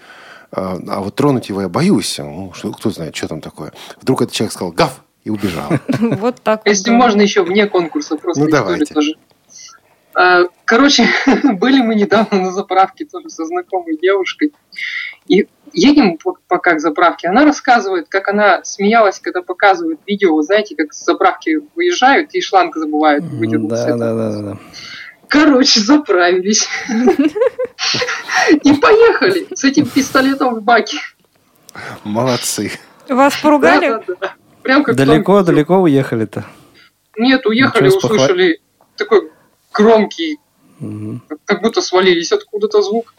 А 0.52 0.80
а 0.88 1.00
вот 1.02 1.16
тронуть 1.16 1.50
его 1.50 1.62
я 1.62 1.70
боюсь. 1.70 2.18
Ну, 2.18 2.52
что, 2.54 2.72
кто 2.72 2.90
знает, 2.90 3.16
что 3.16 3.28
там 3.28 3.42
такое. 3.42 3.74
Вдруг 4.02 4.22
этот 4.22 4.34
человек 4.34 4.54
сказал 4.54 4.72
«гав» 4.72 5.04
и 5.24 5.30
убежал. 5.30 5.70
Вот 6.00 6.42
так 6.42 6.62
вот. 6.66 6.70
Если 6.70 6.92
можно, 6.92 7.22
еще 7.22 7.44
вне 7.44 7.68
конкурса 7.68 8.18
просто 8.18 8.44
Ну, 8.44 8.50
давайте. 8.50 8.96
А, 10.16 10.44
Короче, 10.66 11.08
были 11.44 11.82
мы 11.82 11.96
недавно 11.96 12.42
на 12.42 12.52
заправке 12.52 13.06
тоже 13.06 13.30
со 13.30 13.46
знакомой 13.46 13.98
девушкой. 13.98 14.54
И 15.28 15.48
едем 15.74 16.18
по- 16.18 16.38
пока 16.48 16.74
к 16.76 16.80
заправке. 16.80 17.28
Она 17.28 17.46
рассказывает, 17.46 18.08
как 18.10 18.28
она 18.28 18.64
смеялась, 18.64 19.20
когда 19.20 19.42
показывают 19.42 20.00
видео, 20.08 20.36
вы 20.36 20.44
знаете, 20.44 20.76
как 20.76 20.94
с 20.94 21.04
заправки 21.04 21.60
выезжают 21.76 22.34
и 22.34 22.42
шланг 22.42 22.76
забывают 22.76 23.24
выдернуть. 23.26 23.70
Да, 23.70 23.96
да, 23.96 24.14
да, 24.14 24.42
да. 24.42 24.58
Короче, 25.28 25.80
заправились. 25.80 26.68
И 28.64 28.74
поехали 28.74 29.48
с 29.54 29.64
этим 29.64 29.86
пистолетом 29.86 30.56
в 30.56 30.64
баке. 30.64 30.98
Молодцы. 32.04 32.72
Вас 33.08 33.36
поругали? 33.38 34.00
Прям 34.64 34.84
как 34.84 34.96
Далеко, 34.96 35.44
далеко 35.44 35.78
уехали-то? 35.78 36.46
Нет, 37.18 37.46
уехали, 37.46 37.88
услышали 37.90 38.62
такой 38.96 39.32
громкий, 39.74 40.40
Мгм. 40.80 41.22
как 41.46 41.62
будто 41.62 41.82
свалились 41.82 42.32
откуда-то 42.32 42.82
звук. 42.82 43.14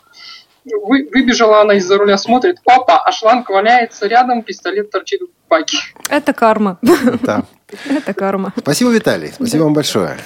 Вы, 0.65 1.09
выбежала 1.13 1.63
она 1.63 1.75
из-за 1.75 1.97
руля, 1.97 2.19
смотрит, 2.19 2.57
опа, 2.67 2.99
а 3.03 3.13
шланг 3.13 3.49
валяется 3.49 4.07
рядом, 4.07 4.43
пистолет 4.43 4.91
торчит 4.91 5.21
в 5.23 5.49
баке. 5.49 5.79
Это 6.09 6.33
карма. 6.33 6.79
Да. 7.23 7.45
Это 7.89 8.13
карма. 8.15 8.53
Спасибо, 8.59 8.91
Виталий. 8.91 9.33
Спасибо 9.33 9.63
вам 9.65 9.73
большое. 9.75 10.19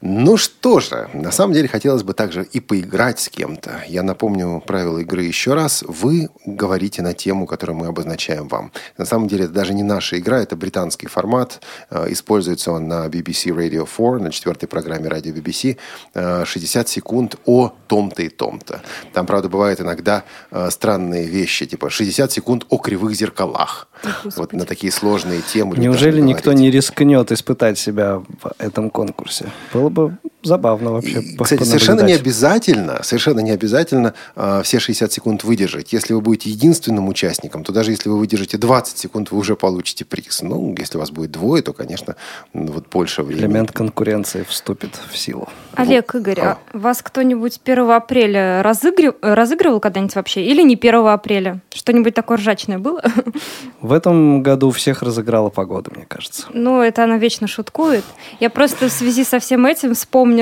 Ну 0.00 0.36
что 0.36 0.80
же, 0.80 1.08
на 1.12 1.30
самом 1.32 1.54
деле 1.54 1.68
хотелось 1.68 2.02
бы 2.02 2.14
также 2.14 2.44
и 2.44 2.60
поиграть 2.60 3.20
с 3.20 3.28
кем-то. 3.28 3.82
Я 3.88 4.02
напомню 4.02 4.62
правила 4.66 4.98
игры 4.98 5.22
еще 5.22 5.54
раз. 5.54 5.84
Вы 5.86 6.28
говорите 6.46 7.02
на 7.02 7.14
тему, 7.14 7.46
которую 7.46 7.76
мы 7.76 7.86
обозначаем 7.86 8.48
вам. 8.48 8.72
На 8.96 9.04
самом 9.04 9.28
деле 9.28 9.44
это 9.44 9.52
даже 9.54 9.74
не 9.74 9.82
наша 9.82 10.18
игра, 10.18 10.40
это 10.40 10.56
британский 10.56 11.08
формат. 11.08 11.60
Э, 11.90 12.06
Используется 12.08 12.72
он 12.72 12.88
на 12.88 13.06
BBC 13.06 13.54
Radio 13.54 13.86
4, 13.86 14.22
на 14.22 14.30
четвертой 14.30 14.68
программе 14.68 15.08
радио 15.08 15.32
BBC. 15.32 15.76
Э, 16.14 16.44
60 16.44 16.88
секунд 16.88 17.36
о 17.44 17.72
том-то 17.86 18.22
и 18.22 18.28
том-то. 18.28 18.82
Там, 19.12 19.26
правда, 19.26 19.48
бывают 19.48 19.80
иногда 19.80 20.24
э, 20.50 20.70
странные 20.70 21.26
вещи, 21.26 21.66
типа 21.66 21.90
60 21.90 22.32
секунд 22.32 22.66
о 22.68 22.78
кривых 22.78 23.14
зеркалах. 23.14 23.88
Вот 24.36 24.52
на 24.52 24.64
такие 24.64 24.92
сложные 24.92 25.42
темы. 25.42 25.76
Неужели 25.76 26.20
никто 26.20 26.50
говорить. 26.50 26.60
не 26.60 26.70
рискнет 26.70 27.32
испытать 27.32 27.78
себя 27.78 28.18
в 28.18 28.52
этом 28.58 28.90
конкурсе? 28.90 29.46
Было 29.72 29.88
бы 29.90 30.18
забавно 30.48 30.92
вообще. 30.92 31.20
И, 31.20 31.36
Кстати, 31.36 31.62
совершенно 31.62 32.00
не 32.02 32.14
обязательно, 32.14 33.02
совершенно 33.02 33.40
не 33.40 33.50
обязательно 33.52 34.14
э, 34.34 34.62
все 34.64 34.78
60 34.80 35.12
секунд 35.12 35.44
выдержать. 35.44 35.92
Если 35.92 36.14
вы 36.14 36.20
будете 36.20 36.50
единственным 36.50 37.08
участником, 37.08 37.62
то 37.64 37.72
даже 37.72 37.90
если 37.92 38.08
вы 38.08 38.18
выдержите 38.18 38.56
20 38.58 38.98
секунд, 38.98 39.30
вы 39.30 39.38
уже 39.38 39.54
получите 39.54 40.04
приз. 40.04 40.42
Ну, 40.42 40.74
если 40.78 40.96
у 40.96 41.00
вас 41.00 41.10
будет 41.10 41.30
двое, 41.30 41.62
то, 41.62 41.72
конечно, 41.72 42.16
ну, 42.54 42.72
вот 42.72 42.88
больше 42.88 43.22
времени. 43.22 43.44
Элемент 43.44 43.72
конкуренции 43.72 44.42
вступит 44.48 44.98
в 45.12 45.16
силу. 45.18 45.48
Олег, 45.74 46.14
Игорь, 46.14 46.40
А. 46.40 46.58
а 46.72 46.78
вас 46.78 47.02
кто-нибудь 47.02 47.60
1 47.62 47.90
апреля 47.90 48.62
разыгры- 48.62 49.14
э, 49.20 49.34
разыгрывал 49.34 49.80
когда-нибудь 49.80 50.14
вообще? 50.16 50.42
Или 50.44 50.62
не 50.62 50.76
1 50.76 51.12
апреля? 51.12 51.60
Что-нибудь 51.74 52.14
такое 52.14 52.38
ржачное 52.38 52.78
было? 52.78 53.02
В 53.80 53.92
этом 53.92 54.42
году 54.42 54.70
всех 54.70 55.02
разыграла 55.02 55.50
погода, 55.50 55.90
мне 55.94 56.06
кажется. 56.06 56.46
Ну, 56.52 56.80
это 56.80 57.04
она 57.04 57.18
вечно 57.18 57.46
шуткует. 57.46 58.04
Я 58.40 58.50
просто 58.50 58.88
в 58.88 58.92
связи 58.92 59.24
со 59.24 59.38
всем 59.38 59.66
этим 59.66 59.94
вспомнила 59.94 60.37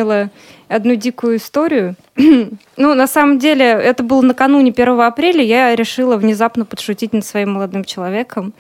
одну 0.69 0.95
дикую 0.95 1.37
историю. 1.37 1.97
ну, 2.17 2.95
на 2.95 3.07
самом 3.07 3.39
деле, 3.39 3.65
это 3.65 4.03
было 4.03 4.23
накануне 4.23 4.73
1 4.73 5.01
апреля. 5.01 5.43
Я 5.43 5.75
решила 5.75 6.17
внезапно 6.17 6.65
подшутить 6.65 7.13
над 7.13 7.25
своим 7.25 7.53
молодым 7.53 7.85
человеком. 7.85 8.53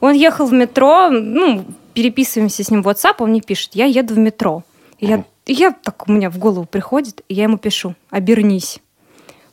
Он 0.00 0.12
ехал 0.12 0.46
в 0.46 0.52
метро, 0.52 1.10
ну, 1.10 1.64
переписываемся 1.94 2.62
с 2.62 2.70
ним 2.70 2.82
в 2.82 2.88
WhatsApp, 2.88 3.16
он 3.18 3.30
мне 3.30 3.40
пишет, 3.40 3.70
я 3.74 3.86
еду 3.86 4.14
в 4.14 4.18
метро. 4.18 4.62
И 4.98 5.06
я, 5.06 5.24
я 5.46 5.72
так 5.72 6.08
у 6.08 6.12
меня 6.12 6.30
в 6.30 6.38
голову 6.38 6.64
приходит, 6.64 7.22
и 7.28 7.34
я 7.34 7.44
ему 7.44 7.58
пишу, 7.58 7.94
обернись. 8.10 8.80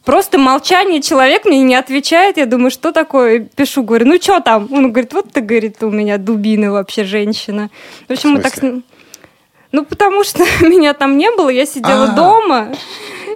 Просто 0.06 0.38
молчание, 0.38 1.02
человек 1.02 1.46
мне 1.46 1.64
не 1.64 1.74
отвечает. 1.74 2.38
Я 2.38 2.46
думаю, 2.46 2.70
что 2.70 2.92
такое? 2.92 3.40
Пишу, 3.40 3.82
говорю, 3.82 4.06
ну 4.06 4.22
что 4.22 4.40
там? 4.40 4.68
Он 4.72 4.92
говорит, 4.92 5.14
вот 5.14 5.32
ты, 5.32 5.42
говорит, 5.42 5.82
у 5.82 5.90
меня 5.90 6.20
дубина 6.20 6.72
вообще 6.72 7.04
женщина. 7.04 7.72
В 8.08 8.12
общем, 8.12 8.34
мы 8.34 8.42
так. 8.42 8.54
Ну, 9.76 9.84
потому 9.84 10.24
что 10.24 10.44
меня 10.62 10.94
там 10.94 11.18
не 11.18 11.30
было, 11.32 11.50
я 11.50 11.66
сидела 11.66 12.06
А. 12.06 12.16
дома 12.16 12.68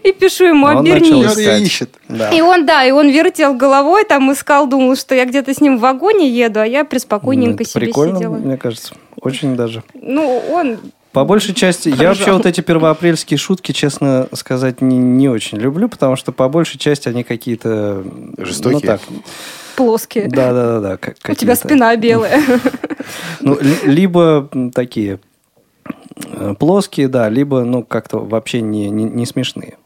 и 0.04 0.14
пишу 0.14 0.46
ему, 0.46 0.68
Он 0.68 0.76
начал 0.86 1.20
обернись. 1.20 1.26
искать. 1.38 1.62
ищет. 1.62 1.90
Да. 2.08 2.30
И 2.30 2.40
он, 2.40 2.66
да, 2.66 2.86
и 2.86 2.92
он 2.92 3.10
вертел 3.10 3.54
головой, 3.56 4.06
там 4.06 4.32
искал, 4.32 4.66
думал, 4.68 4.96
что 4.96 5.14
я 5.16 5.26
где-то 5.26 5.54
с 5.54 5.60
ним 5.60 5.78
в 5.78 5.82
вагоне 5.82 6.30
еду, 6.30 6.62
а 6.62 6.66
я 6.66 6.84
Ну, 6.84 6.90
преспокойненько 6.90 7.64
это 7.64 7.72
себе 7.72 7.82
прикольно, 7.88 8.16
сидела. 8.16 8.36
мне 8.38 8.56
кажется. 8.58 8.96
Очень 9.22 9.58
даже. 9.58 9.84
Ну, 9.94 10.42
он 10.54 10.78
По 11.12 11.26
большей 11.26 11.54
части, 11.54 11.90
я 11.90 12.08
вообще 12.10 12.32
вот 12.32 12.46
эти 12.46 12.62
первоапрельские 12.62 13.38
шутки, 13.38 13.74
честно 13.74 14.28
сказать, 14.34 14.80
не, 14.82 14.98
не 14.98 15.28
очень 15.28 15.58
люблю, 15.58 15.90
потому 15.90 16.16
что 16.16 16.32
по 16.32 16.48
большей 16.48 16.78
части 16.80 17.10
они 17.10 17.24
какие-то... 17.26 18.04
Жестокие? 18.38 18.80
Ну, 18.82 18.88
так, 18.88 19.02
Плоские. 19.76 20.28
да, 20.30 20.54
да, 20.54 20.68
да, 20.74 20.80
да. 20.80 20.98
как- 20.98 21.18
У 21.28 21.34
тебя 21.34 21.56
спина 21.58 21.94
белая. 21.98 22.42
Ну, 23.42 23.58
ли- 23.60 23.80
либо 23.92 24.50
такие 24.74 25.20
плоские, 26.59 27.07
да, 27.07 27.30
либо, 27.30 27.63
ну, 27.63 27.84
как-то 27.84 28.20
вообще 28.20 28.61
не, 28.61 28.89
не, 28.89 29.03
не 29.03 29.26
смешные. 29.26 29.78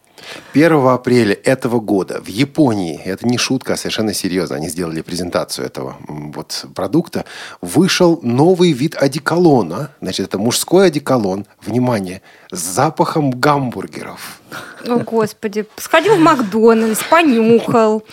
1 0.53 0.87
апреля 0.87 1.33
этого 1.43 1.79
года 1.79 2.21
в 2.21 2.27
Японии, 2.27 2.99
это 3.03 3.27
не 3.27 3.37
шутка, 3.37 3.73
а 3.73 3.77
совершенно 3.77 4.13
серьезно, 4.13 4.55
они 4.55 4.69
сделали 4.69 5.01
презентацию 5.01 5.65
этого 5.65 5.97
вот 6.07 6.65
продукта, 6.75 7.25
вышел 7.61 8.19
новый 8.21 8.71
вид 8.71 8.95
одеколона. 8.95 9.91
Значит, 10.01 10.27
это 10.27 10.37
мужской 10.37 10.87
одеколон, 10.87 11.45
внимание, 11.61 12.21
с 12.53 12.59
запахом 12.59 13.31
гамбургеров. 13.31 14.39
О, 14.87 14.97
Господи. 14.99 15.65
Сходил 15.77 16.15
в 16.15 16.19
Макдональдс, 16.19 17.01
понюхал, 17.09 18.03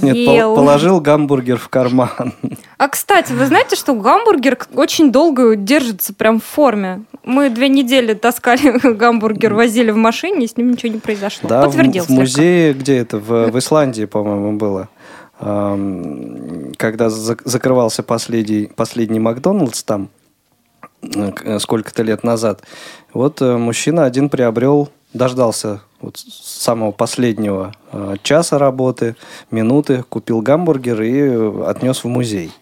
поел. 0.26 0.54
пол- 0.54 0.56
положил 0.64 1.00
гамбургер 1.00 1.56
в 1.58 1.68
карман. 1.68 2.34
А, 2.78 2.88
кстати, 2.88 3.32
вы 3.32 3.46
знаете, 3.46 3.74
что 3.74 3.94
гамбургер 3.94 4.56
очень 4.74 5.10
долго 5.10 5.56
держится 5.56 6.14
прям 6.14 6.40
в 6.40 6.44
форме? 6.44 7.02
Мы 7.24 7.50
две 7.50 7.68
недели 7.68 8.14
таскали 8.14 8.78
гамбургер, 8.94 9.54
возили 9.54 9.90
в 9.90 9.96
машине, 9.96 10.44
и 10.44 10.48
с 10.48 10.56
ним 10.56 10.70
ничего 10.70 10.92
не 10.92 11.00
произошло. 11.00 11.48
Да, 11.48 11.62
в, 11.62 11.64
Подтвердил 11.66 12.04
в 12.04 12.06
слегка. 12.06 12.20
музее, 12.22 12.72
где 12.74 12.96
это, 12.98 13.18
в, 13.18 13.50
в 13.50 13.58
Исландии, 13.58 14.04
по-моему, 14.04 14.52
было. 14.56 14.88
Когда 15.38 17.06
зак- 17.06 17.42
закрывался 17.44 18.02
последний, 18.02 18.70
последний 18.76 19.18
Макдональдс 19.20 19.82
там, 19.82 20.08
сколько-то 21.58 22.02
лет 22.02 22.24
назад, 22.24 22.62
вот 23.12 23.40
э, 23.42 23.56
мужчина 23.56 24.04
один 24.04 24.28
приобрел, 24.28 24.90
дождался 25.14 25.80
вот 26.00 26.18
самого 26.18 26.92
последнего 26.92 27.74
э, 27.92 28.16
часа 28.22 28.58
работы, 28.58 29.16
минуты, 29.50 30.04
купил 30.08 30.40
гамбургер 30.40 31.02
и 31.02 31.12
э, 31.20 31.64
отнес 31.66 32.04
в 32.04 32.08
музей. 32.08 32.52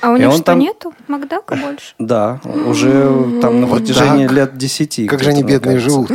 А 0.00 0.10
у 0.12 0.16
них 0.16 0.32
что, 0.32 0.42
там- 0.44 0.58
нету 0.60 0.94
Макдака 1.08 1.56
больше? 1.56 1.94
Да, 1.98 2.40
уже 2.66 3.40
там 3.42 3.60
на 3.60 3.66
Вот 3.66 3.78
протяжении 3.80 4.26
так. 4.28 4.36
лет 4.36 4.56
десяти. 4.56 5.06
Как 5.08 5.22
же 5.22 5.30
они 5.30 5.42
бедные 5.42 5.76
кажется. 5.80 5.90
живут. 5.90 6.10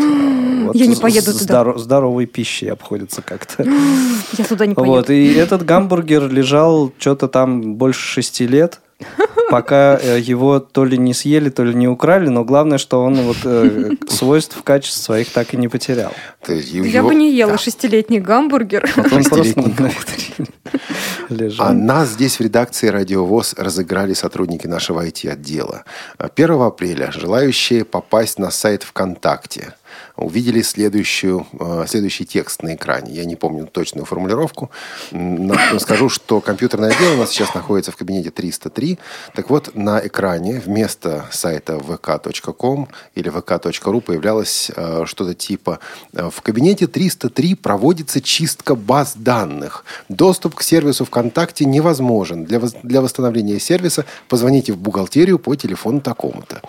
Я 0.75 0.87
не 0.87 0.95
поеду 0.95 1.31
с- 1.31 1.39
туда. 1.39 1.53
здоро- 1.63 1.77
здоровой 1.77 2.25
пищей 2.25 2.67
обходится 2.69 3.21
как-то. 3.21 3.63
Я 4.37 4.45
туда 4.45 4.65
не 4.65 4.73
поеду. 4.73 4.89
Вот, 4.91 5.09
и 5.09 5.33
этот 5.33 5.65
гамбургер 5.65 6.29
лежал 6.31 6.91
что-то 6.97 7.27
там 7.27 7.75
больше 7.75 7.99
шести 8.01 8.47
лет, 8.47 8.79
пока 9.49 9.99
э, 10.01 10.19
его 10.19 10.59
то 10.59 10.85
ли 10.85 10.97
не 10.97 11.13
съели, 11.13 11.49
то 11.49 11.63
ли 11.63 11.73
не 11.73 11.87
украли, 11.87 12.29
но 12.29 12.43
главное, 12.43 12.77
что 12.77 13.03
он 13.03 13.15
вот 13.21 13.37
э, 13.43 13.91
свойств 14.09 14.57
в 14.57 14.63
качестве 14.63 15.01
своих 15.03 15.29
так 15.29 15.53
и 15.53 15.57
не 15.57 15.67
потерял. 15.67 16.11
То 16.45 16.53
есть 16.53 16.71
его- 16.71 16.85
Я 16.85 17.03
бы 17.03 17.13
не 17.15 17.31
ела 17.35 17.53
Да. 17.53 17.57
шестилетний 17.57 18.19
гамбургер. 18.19 18.89
Вот 18.95 19.13
он 19.57 19.71
просто 19.71 20.13
лежал. 21.29 21.67
А 21.67 21.73
нас 21.73 22.09
здесь 22.09 22.37
в 22.37 22.41
редакции 22.41 22.87
«Радиовоз» 22.87 23.53
разыграли 23.57 24.13
сотрудники 24.13 24.67
нашего 24.67 25.05
IT-отдела. 25.05 25.83
1 26.17 26.61
апреля 26.61 27.11
желающие 27.11 27.85
попасть 27.85 28.39
на 28.39 28.51
сайт 28.51 28.83
ВКонтакте 28.83 29.73
увидели 30.15 30.61
следующую, 30.61 31.47
э, 31.59 31.85
следующий 31.87 32.25
текст 32.25 32.63
на 32.63 32.75
экране. 32.75 33.13
Я 33.13 33.25
не 33.25 33.35
помню 33.35 33.65
точную 33.65 34.05
формулировку. 34.05 34.69
Но 35.11 35.55
Скажу, 35.79 36.09
что 36.09 36.39
компьютерное 36.39 36.91
отдел 36.91 37.13
у 37.13 37.17
нас 37.17 37.31
сейчас 37.31 37.53
находится 37.53 37.91
в 37.91 37.95
кабинете 37.95 38.29
303. 38.29 38.99
Так 39.33 39.49
вот, 39.49 39.75
на 39.75 39.99
экране 40.05 40.61
вместо 40.63 41.25
сайта 41.31 41.73
vk.com 41.73 42.87
или 43.15 43.31
vk.ru 43.31 44.01
появлялось 44.01 44.71
э, 44.75 45.03
что-то 45.05 45.33
типа 45.33 45.79
э, 46.13 46.29
«В 46.29 46.41
кабинете 46.41 46.87
303 46.87 47.55
проводится 47.55 48.21
чистка 48.21 48.75
баз 48.75 49.13
данных. 49.15 49.83
Доступ 50.09 50.55
к 50.55 50.61
сервису 50.61 51.05
ВКонтакте 51.05 51.65
невозможен. 51.65 52.45
Для, 52.45 52.59
для 52.83 53.01
восстановления 53.01 53.59
сервиса 53.59 54.05
позвоните 54.27 54.73
в 54.73 54.77
бухгалтерию 54.77 55.39
по 55.39 55.55
телефону 55.55 56.01
такому-то». 56.01 56.61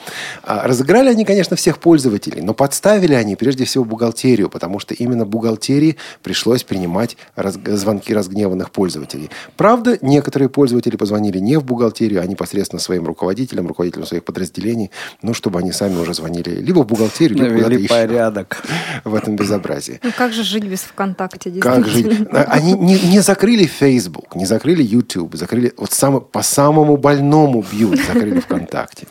А, 0.42 0.66
Разыграли 0.66 1.10
они, 1.10 1.24
конечно, 1.24 1.56
всех 1.56 1.78
пользователей, 1.78 2.40
но 2.40 2.54
подставили 2.54 3.14
они 3.14 3.33
прежде 3.36 3.64
всего 3.64 3.84
бухгалтерию, 3.84 4.48
потому 4.48 4.78
что 4.78 4.94
именно 4.94 5.24
бухгалтерии 5.26 5.96
пришлось 6.22 6.64
принимать 6.64 7.16
раз- 7.36 7.58
звонки 7.66 8.14
разгневанных 8.14 8.70
пользователей. 8.70 9.30
Правда, 9.56 9.98
некоторые 10.00 10.48
пользователи 10.48 10.96
позвонили 10.96 11.38
не 11.38 11.56
в 11.58 11.64
бухгалтерию, 11.64 12.20
а 12.22 12.26
непосредственно 12.26 12.80
своим 12.80 13.06
руководителям, 13.06 13.66
руководителям 13.66 14.06
своих 14.06 14.24
подразделений, 14.24 14.90
ну, 15.22 15.34
чтобы 15.34 15.58
они 15.58 15.72
сами 15.72 15.96
уже 15.98 16.14
звонили 16.14 16.50
либо 16.50 16.80
в 16.80 16.86
бухгалтерию, 16.86 17.36
либо 17.38 17.48
куда-то 17.50 17.68
Навели 17.70 17.82
еще 17.84 17.88
порядок. 17.94 18.62
в 19.04 19.14
этом 19.14 19.36
безобразии. 19.36 20.00
Ну 20.02 20.10
как 20.16 20.32
же 20.32 20.42
жить 20.44 20.64
без 20.64 20.80
ВКонтакте, 20.80 21.50
Как 21.60 21.86
жить? 21.86 22.06
действительно? 22.06 22.40
А, 22.42 22.44
Они 22.52 22.72
не, 22.72 22.98
не 23.00 23.20
закрыли 23.20 23.64
Facebook, 23.66 24.34
не 24.34 24.46
закрыли 24.46 24.82
YouTube, 24.82 25.34
закрыли 25.36 25.72
вот 25.76 25.92
само- 25.92 26.20
по 26.20 26.42
самому 26.42 26.96
больному 26.96 27.64
бьют, 27.70 27.98
закрыли 28.06 28.40
ВКонтакте. 28.40 29.06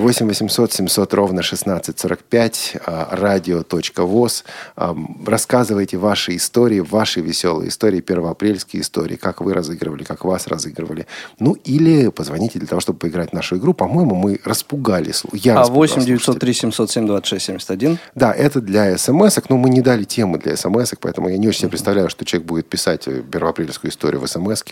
8 0.00 0.26
800 0.26 0.72
700 0.72 1.14
ровно 1.14 1.42
1645, 1.42 2.76
а, 2.86 3.08
радио.воз. 3.12 4.44
А, 4.76 4.96
Рассказывайте 5.26 5.96
ваши 5.96 6.36
истории, 6.36 6.80
ваши 6.80 7.20
веселые 7.20 7.68
истории, 7.68 8.00
первоапрельские 8.00 8.82
истории, 8.82 9.16
как 9.16 9.40
вы 9.40 9.54
разыгрывали, 9.54 10.04
как 10.04 10.24
вас 10.24 10.46
разыгрывали. 10.46 11.06
Ну, 11.38 11.52
или 11.64 12.08
позвоните 12.08 12.58
для 12.58 12.66
того, 12.66 12.80
чтобы 12.80 12.98
поиграть 12.98 13.30
в 13.30 13.32
нашу 13.34 13.58
игру. 13.58 13.74
По-моему, 13.74 14.14
мы 14.14 14.40
распугали. 14.44 15.12
Я 15.32 15.56
А 15.56 15.58
распугал 15.60 15.80
8 15.80 15.94
слушателей. 15.94 16.18
903 16.18 16.52
707 16.54 17.06
26 17.06 17.46
71. 17.46 17.98
Да, 18.14 18.32
это 18.32 18.60
для 18.60 18.96
смс 18.96 19.38
но 19.48 19.56
мы 19.56 19.70
не 19.70 19.80
дали 19.80 20.04
темы 20.04 20.38
для 20.38 20.56
смс 20.56 20.92
поэтому 21.00 21.28
я 21.28 21.38
не 21.38 21.48
очень 21.48 21.60
себе 21.60 21.70
представляю, 21.70 22.08
что 22.10 22.24
человек 22.24 22.46
будет 22.46 22.68
писать 22.68 23.06
э, 23.08 23.22
первоапрельскую 23.22 23.90
историю 23.90 24.20
в 24.20 24.26
смс 24.26 24.62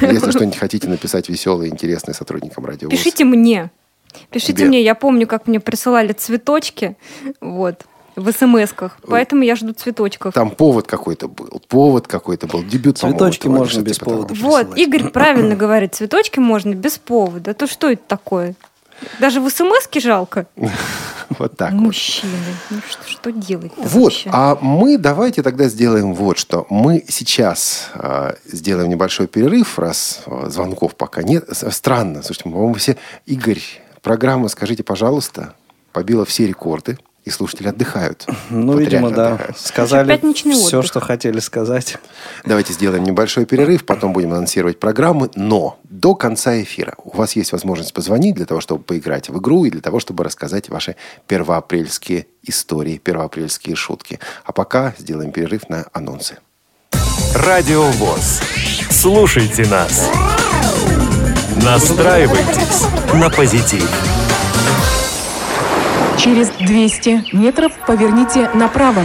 Если 0.00 0.30
что-нибудь 0.30 0.56
хотите 0.56 0.88
написать 0.88 1.28
веселое 1.28 1.68
и 1.68 1.70
интересное 1.70 2.14
сотрудникам 2.14 2.64
радио. 2.64 2.88
Пишите 2.88 3.24
мне. 3.24 3.70
Пишите 4.30 4.54
Тебе. 4.54 4.66
мне. 4.68 4.82
Я 4.82 4.94
помню, 4.94 5.26
как 5.26 5.46
мне 5.46 5.60
присылали 5.60 6.12
цветочки. 6.12 6.96
Вот. 7.40 7.84
В 8.16 8.32
смс-ках. 8.32 8.98
Поэтому 9.06 9.42
я 9.44 9.54
жду 9.54 9.72
цветочков. 9.72 10.34
Там 10.34 10.50
повод 10.50 10.88
какой-то 10.88 11.28
был. 11.28 11.62
Повод 11.68 12.08
какой-то 12.08 12.48
был. 12.48 12.64
Дебют, 12.64 12.98
Цветочки 12.98 13.46
можно 13.46 13.80
без 13.80 13.94
типа 13.94 14.06
того. 14.06 14.22
повода. 14.24 14.34
Вот. 14.42 14.76
Игорь 14.76 15.10
правильно 15.10 15.54
говорит, 15.54 15.94
цветочки 15.94 16.40
можно 16.40 16.74
без 16.74 16.98
повода. 16.98 17.54
То 17.54 17.68
что 17.68 17.88
это 17.90 18.02
такое? 18.08 18.54
Даже 19.20 19.40
в 19.40 19.48
смс 19.50 19.88
жалко. 20.02 20.46
Вот 21.38 21.58
так. 21.58 21.72
вот. 21.72 21.80
Мужчины. 21.82 22.32
Ну 22.70 22.78
что, 22.88 23.06
что 23.06 23.30
делать 23.30 23.72
Вот, 23.76 24.14
а 24.26 24.56
мы 24.62 24.96
давайте 24.96 25.42
тогда 25.42 25.68
сделаем 25.68 26.14
вот 26.14 26.38
что. 26.38 26.66
Мы 26.70 27.04
сейчас 27.06 27.90
э, 27.94 28.32
сделаем 28.46 28.88
небольшой 28.88 29.26
перерыв, 29.26 29.78
раз 29.78 30.22
э, 30.24 30.46
звонков 30.48 30.94
пока 30.94 31.22
нет. 31.22 31.44
Странно, 31.52 32.22
слушайте, 32.22 32.44
по-моему, 32.44 32.72
все... 32.74 32.96
Игорь, 33.26 33.60
программа, 34.02 34.48
скажите, 34.48 34.82
пожалуйста, 34.82 35.54
побила 35.92 36.24
все 36.24 36.46
рекорды, 36.46 36.98
и 37.24 37.30
слушатели 37.30 37.68
отдыхают. 37.68 38.26
Ну, 38.48 38.72
Вот 38.72 38.80
видимо, 38.80 39.10
да. 39.10 39.34
отдыхают. 39.34 39.58
Сказали 39.58 40.08
Пятничный 40.08 40.52
все, 40.54 40.78
отдых. 40.78 40.86
что 40.90 41.00
хотели 41.00 41.40
сказать. 41.40 41.98
Давайте 42.46 42.72
сделаем 42.72 43.04
небольшой 43.04 43.44
перерыв, 43.44 43.84
потом 43.84 44.14
будем 44.14 44.32
анонсировать 44.32 44.80
программы. 44.80 45.28
Но 45.34 45.78
до 45.84 46.14
конца 46.14 46.58
эфира 46.62 46.94
у 47.04 47.14
вас 47.14 47.36
есть 47.36 47.52
возможность 47.52 47.92
позвонить 47.92 48.34
для 48.34 48.46
того, 48.46 48.62
чтобы 48.62 48.82
поиграть 48.82 49.28
в 49.28 49.38
игру 49.38 49.66
и 49.66 49.70
для 49.70 49.82
того, 49.82 50.00
чтобы 50.00 50.24
рассказать 50.24 50.70
ваши 50.70 50.96
первоапрельские 51.26 52.28
истории, 52.44 52.96
первоапрельские 52.96 53.76
шутки. 53.76 54.20
А 54.44 54.52
пока 54.52 54.94
сделаем 54.96 55.30
перерыв 55.30 55.68
на 55.68 55.84
анонсы. 55.92 56.38
Радио 57.34 57.82
ВОЗ. 57.82 58.40
Слушайте 58.90 59.66
нас. 59.66 60.08
Настраивайтесь 61.64 62.86
на 63.14 63.28
позитив. 63.30 63.84
Через 66.16 66.50
200 66.50 67.34
метров 67.34 67.72
поверните 67.84 68.48
направо. 68.54 69.02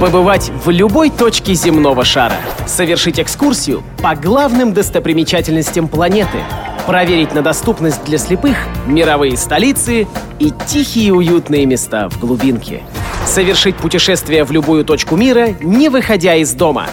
Побывать 0.00 0.50
в 0.64 0.70
любой 0.70 1.10
точке 1.10 1.52
земного 1.52 2.04
шара. 2.04 2.36
Совершить 2.66 3.20
экскурсию 3.20 3.82
по 4.02 4.14
главным 4.14 4.72
достопримечательностям 4.72 5.88
планеты. 5.88 6.38
Проверить 6.86 7.34
на 7.34 7.42
доступность 7.42 8.02
для 8.04 8.16
слепых 8.16 8.56
мировые 8.86 9.36
столицы 9.36 10.06
и 10.38 10.52
тихие 10.66 11.12
уютные 11.12 11.66
места 11.66 12.08
в 12.08 12.18
глубинке. 12.18 12.82
Совершить 13.26 13.76
путешествие 13.76 14.44
в 14.44 14.52
любую 14.52 14.84
точку 14.84 15.16
мира, 15.16 15.48
не 15.60 15.90
выходя 15.90 16.36
из 16.36 16.52
дома. 16.52 16.86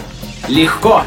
Легко! 0.48 1.04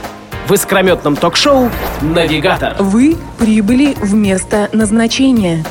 В 0.49 0.53
искрометном 0.53 1.15
ток-шоу 1.15 1.69
«Навигатор». 2.01 2.75
Вы 2.79 3.15
прибыли 3.37 3.93
в 3.93 4.15
место 4.15 4.67
назначения. 4.73 5.63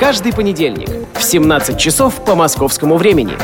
Каждый 0.00 0.32
понедельник 0.32 0.88
в 1.12 1.22
17 1.22 1.78
часов 1.78 2.24
по 2.24 2.34
московскому 2.34 2.96
времени. 2.96 3.34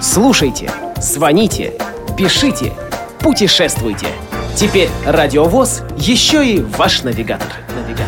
Слушайте, 0.00 0.70
звоните, 0.96 1.74
пишите, 2.16 2.72
путешествуйте. 3.20 4.06
Теперь 4.56 4.88
Радиовоз 5.04 5.82
еще 5.98 6.42
и 6.42 6.62
ваш 6.62 7.02
навигатор. 7.02 7.52
Навигатор. 7.76 8.06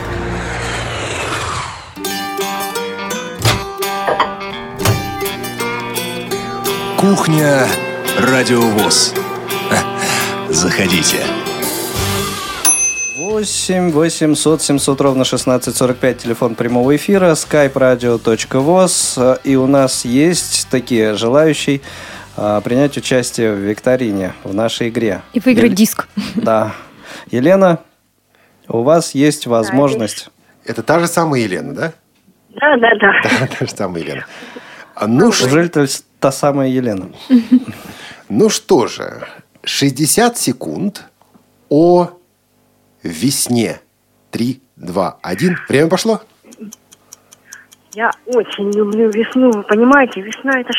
Кухня 6.97 7.69
Радиовоз. 8.19 9.13
Заходите. 10.49 11.19
8 13.35 13.91
800 13.91 14.63
700 14.63 15.01
ровно 15.01 15.23
1645, 15.23 16.19
телефон 16.19 16.55
прямого 16.55 16.95
эфира, 16.95 17.33
skype 17.33 17.73
radio.voz. 17.73 19.41
И 19.43 19.57
у 19.57 19.67
нас 19.67 20.05
есть 20.05 20.69
такие 20.71 21.15
желающие 21.15 21.81
а, 22.37 22.61
принять 22.61 22.97
участие 22.97 23.53
в 23.53 23.59
викторине, 23.59 24.35
в 24.45 24.55
нашей 24.55 24.89
игре. 24.89 25.23
И 25.33 25.41
выиграть 25.41 25.71
Ел- 25.71 25.77
диск. 25.77 26.07
Да. 26.37 26.75
Елена, 27.33 27.81
у 28.69 28.83
вас 28.85 29.17
есть 29.17 29.49
возможность... 29.49 30.29
Это 30.65 30.85
та 30.85 31.01
же 31.01 31.09
самая 31.09 31.41
Елена, 31.41 31.75
да? 31.75 31.93
Да, 32.51 32.77
да, 32.77 32.91
да. 33.01 33.13
Да, 33.41 33.47
та 33.49 33.67
же 33.67 33.73
самая 33.73 34.01
Елена. 34.05 34.27
А 34.95 35.09
Ну, 35.09 35.33
ш- 35.33 35.47
Неужели 35.47 35.67
это 35.67 35.89
та 36.21 36.31
самая 36.31 36.69
Елена? 36.69 37.09
ну 38.29 38.49
что 38.49 38.87
же, 38.87 39.27
60 39.65 40.39
секунд 40.39 41.03
о 41.69 42.11
весне. 43.05 43.81
3, 44.31 44.61
2, 44.77 45.19
1. 45.23 45.59
Время 45.69 45.89
пошло? 45.89 46.21
Я 47.93 48.11
очень 48.27 48.73
люблю 48.73 49.09
весну. 49.11 49.53
Вы 49.53 49.63
понимаете, 49.63 50.21
весна 50.21 50.61
это 50.61 50.73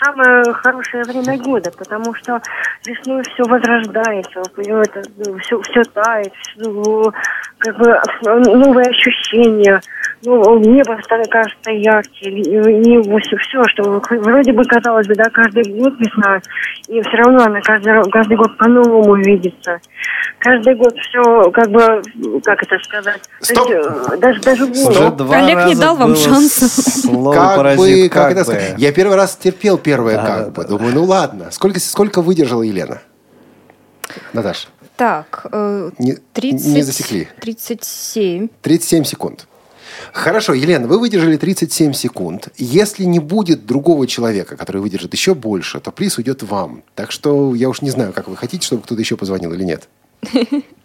самое 0.00 0.44
хорошее 0.52 1.02
время 1.02 1.36
года, 1.38 1.72
потому 1.76 2.14
что 2.14 2.40
весной 2.86 3.22
все 3.24 3.42
возрождается, 3.44 4.42
все, 5.42 5.60
все 5.62 5.82
тает, 5.92 6.32
всё, 6.34 7.12
как 7.58 7.76
бы 7.78 8.00
новые 8.28 8.86
ощущения. 8.90 9.80
Ну, 10.24 10.58
небо 10.58 10.98
стало, 11.04 11.24
кажется 11.24 11.70
ярче, 11.70 12.30
и 12.30 13.20
все, 13.20 13.36
все, 13.36 13.62
что 13.68 14.02
вроде 14.10 14.52
бы 14.52 14.64
казалось 14.64 15.06
бы, 15.06 15.14
да, 15.14 15.24
каждый 15.30 15.64
год 15.78 15.92
весна, 15.98 16.40
и 16.88 17.00
все 17.00 17.16
равно 17.18 17.44
она 17.44 17.60
каждый, 17.60 18.02
каждый 18.10 18.36
год 18.36 18.56
по-новому 18.56 19.14
видится. 19.16 19.78
Каждый 20.38 20.74
год 20.74 20.94
все, 20.98 21.50
как 21.50 21.70
бы, 21.70 22.02
как 22.44 22.62
это 22.62 22.78
сказать, 22.82 23.20
Стоп! 23.40 23.70
э, 23.70 24.16
даже, 24.18 24.40
даже 24.40 24.64
Уже 24.64 25.10
два 25.10 25.36
Олег 25.36 25.66
не 25.66 25.74
дал 25.74 25.96
вам 25.96 26.16
шанса. 26.16 26.68
Слово 26.68 27.34
как 27.34 27.56
паразит, 27.56 28.04
бы, 28.04 28.08
как, 28.08 28.22
как 28.22 28.32
это 28.32 28.40
бы. 28.40 28.44
сказать? 28.44 28.74
Я 28.78 28.92
первый 28.92 29.16
раз 29.16 29.36
терпел 29.36 29.78
первое 29.78 30.16
Да, 30.16 30.26
как 30.26 30.44
да, 30.46 30.50
бы. 30.50 30.68
Думаю, 30.68 30.94
ну 30.94 31.04
ладно. 31.04 31.50
Сколько, 31.50 31.80
сколько 31.80 32.22
выдержала 32.22 32.62
Елена? 32.62 33.02
Наташа, 34.32 34.68
Так, 34.96 35.46
э, 35.52 35.90
не, 35.98 36.16
30... 36.32 36.66
не 36.74 36.82
засекли. 36.82 37.28
37. 37.40 38.48
37 38.62 39.04
секунд. 39.04 39.46
Хорошо, 40.12 40.54
Елена, 40.54 40.86
вы 40.86 40.98
выдержали 40.98 41.36
37 41.36 41.92
секунд. 41.92 42.48
Если 42.56 43.04
не 43.04 43.18
будет 43.18 43.66
другого 43.66 44.06
человека, 44.06 44.56
который 44.56 44.80
выдержит 44.80 45.12
еще 45.12 45.34
больше, 45.34 45.80
то 45.80 45.90
приз 45.90 46.18
уйдет 46.18 46.42
вам. 46.42 46.82
Так 46.94 47.12
что 47.12 47.54
я 47.54 47.68
уж 47.68 47.82
не 47.82 47.90
знаю, 47.90 48.12
как 48.12 48.28
вы 48.28 48.36
хотите, 48.36 48.66
чтобы 48.66 48.82
кто-то 48.82 49.00
еще 49.00 49.16
позвонил 49.16 49.52
или 49.52 49.64
нет. 49.64 49.88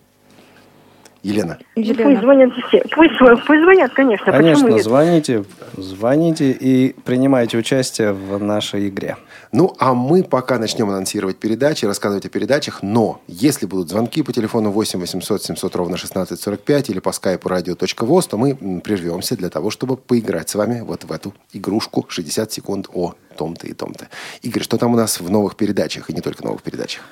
Елена. 1.23 1.57
Ну, 1.75 1.83
Пусть 1.83 1.99
Елена. 1.99 2.19
звонят 2.21 2.51
все. 2.67 2.83
Пусть, 2.95 3.11
пусть 3.19 3.61
звонят, 3.61 3.93
конечно. 3.93 4.25
Почему 4.25 4.41
Конечно, 4.43 4.67
нет? 4.69 4.83
звоните, 4.83 5.43
звоните 5.77 6.51
и 6.51 6.93
принимайте 7.05 7.57
участие 7.57 8.13
в 8.13 8.41
нашей 8.41 8.89
игре. 8.89 9.17
Ну, 9.51 9.75
а 9.77 9.93
мы 9.93 10.23
пока 10.23 10.57
начнем 10.57 10.89
анонсировать 10.89 11.37
передачи, 11.37 11.85
рассказывать 11.85 12.25
о 12.25 12.29
передачах. 12.29 12.79
Но 12.81 13.21
если 13.27 13.65
будут 13.67 13.89
звонки 13.89 14.23
по 14.23 14.33
телефону 14.33 14.71
8 14.71 14.99
800 14.99 15.43
700 15.43 15.75
ровно 15.75 15.95
1645 15.95 16.89
или 16.89 16.99
по 16.99 17.11
скайпу 17.11 17.49
radio.voz, 17.49 18.29
то 18.29 18.37
мы 18.37 18.55
прервемся 18.81 19.35
для 19.37 19.49
того, 19.49 19.69
чтобы 19.69 19.97
поиграть 19.97 20.49
с 20.49 20.55
вами 20.55 20.81
вот 20.81 21.03
в 21.03 21.11
эту 21.11 21.33
игрушку 21.53 22.05
60 22.09 22.51
секунд 22.51 22.89
о 22.93 23.13
том-то 23.37 23.67
и 23.67 23.73
том-то. 23.73 24.07
Игорь, 24.41 24.63
что 24.63 24.77
там 24.77 24.93
у 24.93 24.97
нас 24.97 25.19
в 25.19 25.29
новых 25.29 25.55
передачах 25.55 26.09
и 26.09 26.13
не 26.13 26.21
только 26.21 26.43
новых 26.43 26.63
передачах? 26.63 27.03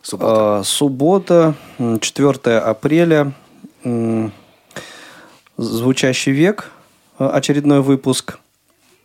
Суббота. 0.00 0.58
А, 0.60 0.62
Суббота, 0.64 1.54
м, 1.78 1.98
4 2.00 2.58
апреля. 2.60 3.32
Звучащий 5.56 6.32
век. 6.32 6.70
а, 7.18 7.30
Очередной 7.30 7.80
выпуск. 7.80 8.38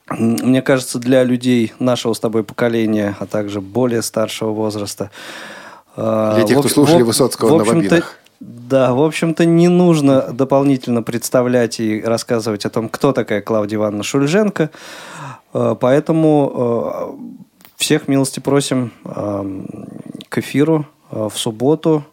Мне 0.09 0.61
кажется, 0.61 0.99
для 0.99 1.23
людей 1.23 1.73
нашего 1.79 2.13
с 2.13 2.19
тобой 2.19 2.43
поколения, 2.43 3.15
а 3.19 3.25
также 3.25 3.61
более 3.61 4.01
старшего 4.01 4.51
возраста. 4.51 5.09
а, 5.95 6.35
Для 6.35 6.43
тех, 6.45 6.57
в 6.57 6.59
кто 6.61 6.69
слушали 6.69 7.01
в- 7.03 7.07
Высоцкого 7.07 7.55
в 7.55 7.57
на 7.57 7.65
бобинах. 7.65 8.15
Да, 8.39 8.93
в 8.93 9.01
общем-то, 9.01 9.45
не 9.45 9.69
нужно 9.69 10.21
дополнительно 10.33 11.01
представлять 11.01 11.79
и 11.79 12.01
рассказывать 12.01 12.65
о 12.65 12.69
том, 12.69 12.89
кто 12.89 13.13
такая 13.13 13.41
Клавдия 13.41 13.77
Ивановна 13.77 14.03
Шульженко. 14.03 14.69
Э, 15.53 15.75
Поэтому 15.79 16.51
э, 16.53 17.63
всех 17.77 18.07
милости 18.09 18.39
просим 18.41 18.91
э, 19.05 19.63
к 20.29 20.37
эфиру 20.39 20.85
э, 21.11 21.29
в 21.33 21.37
субботу. 21.39 22.03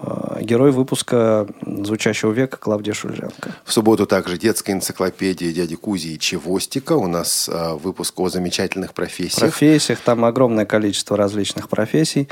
Э, 0.00 0.40
Герой 0.42 0.72
выпуска 0.72 1.46
«Звучащего 1.64 2.32
века» 2.32 2.56
Клавдия 2.58 2.92
Шульженко. 2.92 3.54
В 3.64 3.72
субботу 3.72 4.04
также 4.06 4.36
детская 4.36 4.72
энциклопедия 4.72 5.52
дяди 5.52 5.76
Кузи 5.76 6.08
и 6.08 6.18
Чевостика. 6.18 6.94
У 6.94 7.06
нас 7.06 7.48
а, 7.50 7.76
выпуск 7.76 8.18
о 8.20 8.28
замечательных 8.28 8.92
профессиях. 8.92 9.40
профессиях, 9.50 10.00
там 10.00 10.24
огромное 10.24 10.66
количество 10.66 11.16
различных 11.16 11.68
профессий. 11.68 12.28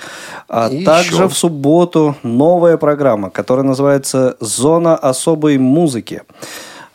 А 0.48 0.68
И 0.68 0.84
также 0.84 1.14
еще. 1.14 1.28
в 1.28 1.34
субботу 1.36 2.16
новая 2.22 2.76
программа, 2.76 3.30
которая 3.30 3.64
называется 3.64 4.36
«Зона 4.40 4.96
особой 4.96 5.56
музыки». 5.58 6.22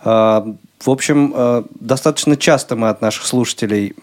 А, 0.03 0.45
В 0.79 0.89
общем, 0.91 1.33
э, 1.35 1.63
достаточно 1.79 2.37
часто 2.37 2.75
мы 2.75 2.89
от 2.89 3.01
наших 3.01 3.25
слушателей 3.25 3.95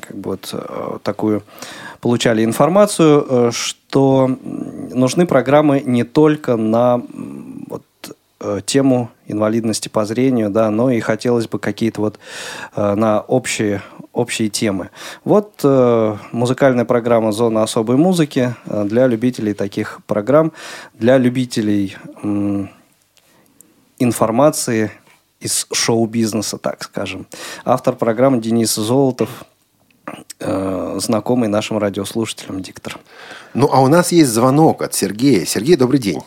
как 0.00 0.16
бы 0.16 0.30
вот 0.30 0.48
э, 0.54 0.98
такую 1.02 1.42
получали 2.02 2.44
информацию, 2.44 3.24
э, 3.28 3.50
что 3.52 4.26
нужны 4.90 5.24
программы 5.24 5.80
не 5.86 6.02
только 6.02 6.56
на 6.56 7.00
вот, 7.68 7.84
э, 8.40 8.60
тему 8.66 9.08
инвалидности 9.28 9.88
по 9.88 10.04
зрению, 10.04 10.50
да, 10.50 10.70
но 10.70 10.90
и 10.90 10.98
хотелось 10.98 11.46
бы 11.46 11.60
какие-то 11.60 12.00
вот 12.00 12.18
э, 12.74 12.94
на 12.96 13.20
общие, 13.20 13.82
общие 14.12 14.48
темы. 14.48 14.90
Вот 15.24 15.60
э, 15.62 16.16
музыкальная 16.32 16.84
программа 16.84 17.30
«Зона 17.30 17.62
особой 17.62 17.96
музыки» 17.96 18.52
э, 18.66 18.84
для 18.84 19.06
любителей 19.06 19.54
таких 19.54 20.00
программ, 20.08 20.52
для 20.94 21.18
любителей 21.18 21.96
м, 22.24 22.68
информации 24.00 24.90
из 25.38 25.68
шоу-бизнеса, 25.72 26.58
так 26.58 26.82
скажем. 26.82 27.26
Автор 27.64 27.94
программы 27.94 28.40
Денис 28.40 28.74
Золотов, 28.74 29.44
э, 30.44 30.94
знакомый 30.98 31.48
нашим 31.48 31.78
радиослушателям 31.78 32.60
диктор. 32.62 32.98
Ну, 33.54 33.68
а 33.72 33.80
у 33.80 33.88
нас 33.88 34.12
есть 34.12 34.30
звонок 34.30 34.82
от 34.82 34.94
Сергея. 34.94 35.44
Сергей, 35.44 35.76
добрый 35.76 35.98
день. 36.00 36.20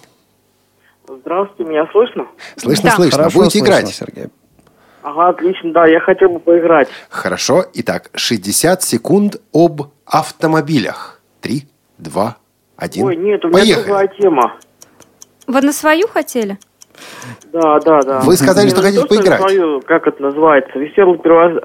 Здравствуйте, 1.07 1.69
меня 1.69 1.87
слышно? 1.91 2.27
Слышно, 2.55 2.89
Да, 2.89 2.95
слышно. 2.95 3.17
хорошо 3.19 3.39
Будете 3.39 3.59
слышно, 3.59 3.65
играть? 3.73 3.89
Сергей. 3.93 4.25
Ага, 5.03 5.29
отлично, 5.29 5.71
да, 5.71 5.85
я 5.85 5.99
хотел 5.99 6.29
бы 6.29 6.39
поиграть. 6.39 6.87
Хорошо. 7.09 7.65
Итак, 7.73 8.09
60 8.15 8.81
секунд 8.81 9.37
об 9.53 9.83
автомобилях. 10.05 11.21
Три, 11.41 11.67
два, 11.99 12.37
один. 12.75 13.05
Ой, 13.05 13.15
нет, 13.15 13.43
у 13.45 13.49
меня 13.49 13.59
Поехали. 13.59 13.83
другая 13.85 14.07
тема. 14.19 14.57
Вы 15.45 15.61
на 15.61 15.73
свою 15.73 16.07
хотели? 16.07 16.57
Да, 17.51 17.79
да, 17.79 18.01
да. 18.01 18.19
Вы 18.21 18.35
сказали, 18.37 18.69
что 18.69 18.81
Не 18.81 18.83
хотите 18.87 19.05
поиграть. 19.07 19.39
свою, 19.41 19.81
как 19.81 20.07
это 20.07 20.21
называется? 20.21 20.71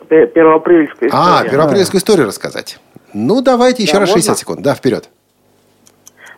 Пе- 0.08 0.26
первоапрельская 0.26 1.10
А, 1.12 1.34
история. 1.36 1.50
первоапрельскую 1.50 1.98
историю 1.98 2.26
рассказать. 2.26 2.78
Ну, 3.12 3.42
давайте 3.42 3.82
еще 3.82 3.94
Да, 3.94 4.00
раз 4.00 4.08
можно? 4.10 4.20
60 4.22 4.38
секунд. 4.38 4.62
Да, 4.62 4.74
вперед. 4.74 5.08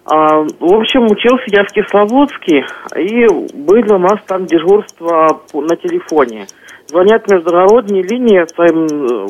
А, 0.04 0.40
в 0.42 0.72
общем, 0.74 1.04
учился 1.04 1.44
я 1.48 1.64
в 1.64 1.68
Кисловодске, 1.68 2.66
и 2.96 3.26
было 3.54 3.94
у 3.94 3.98
нас 3.98 4.18
там 4.26 4.46
дежурство 4.46 5.40
на 5.54 5.76
телефоне. 5.76 6.46
Звонят 6.92 7.26
международные 7.26 8.02
линии 8.02 8.44
своим 8.52 8.84
э, 8.84 9.26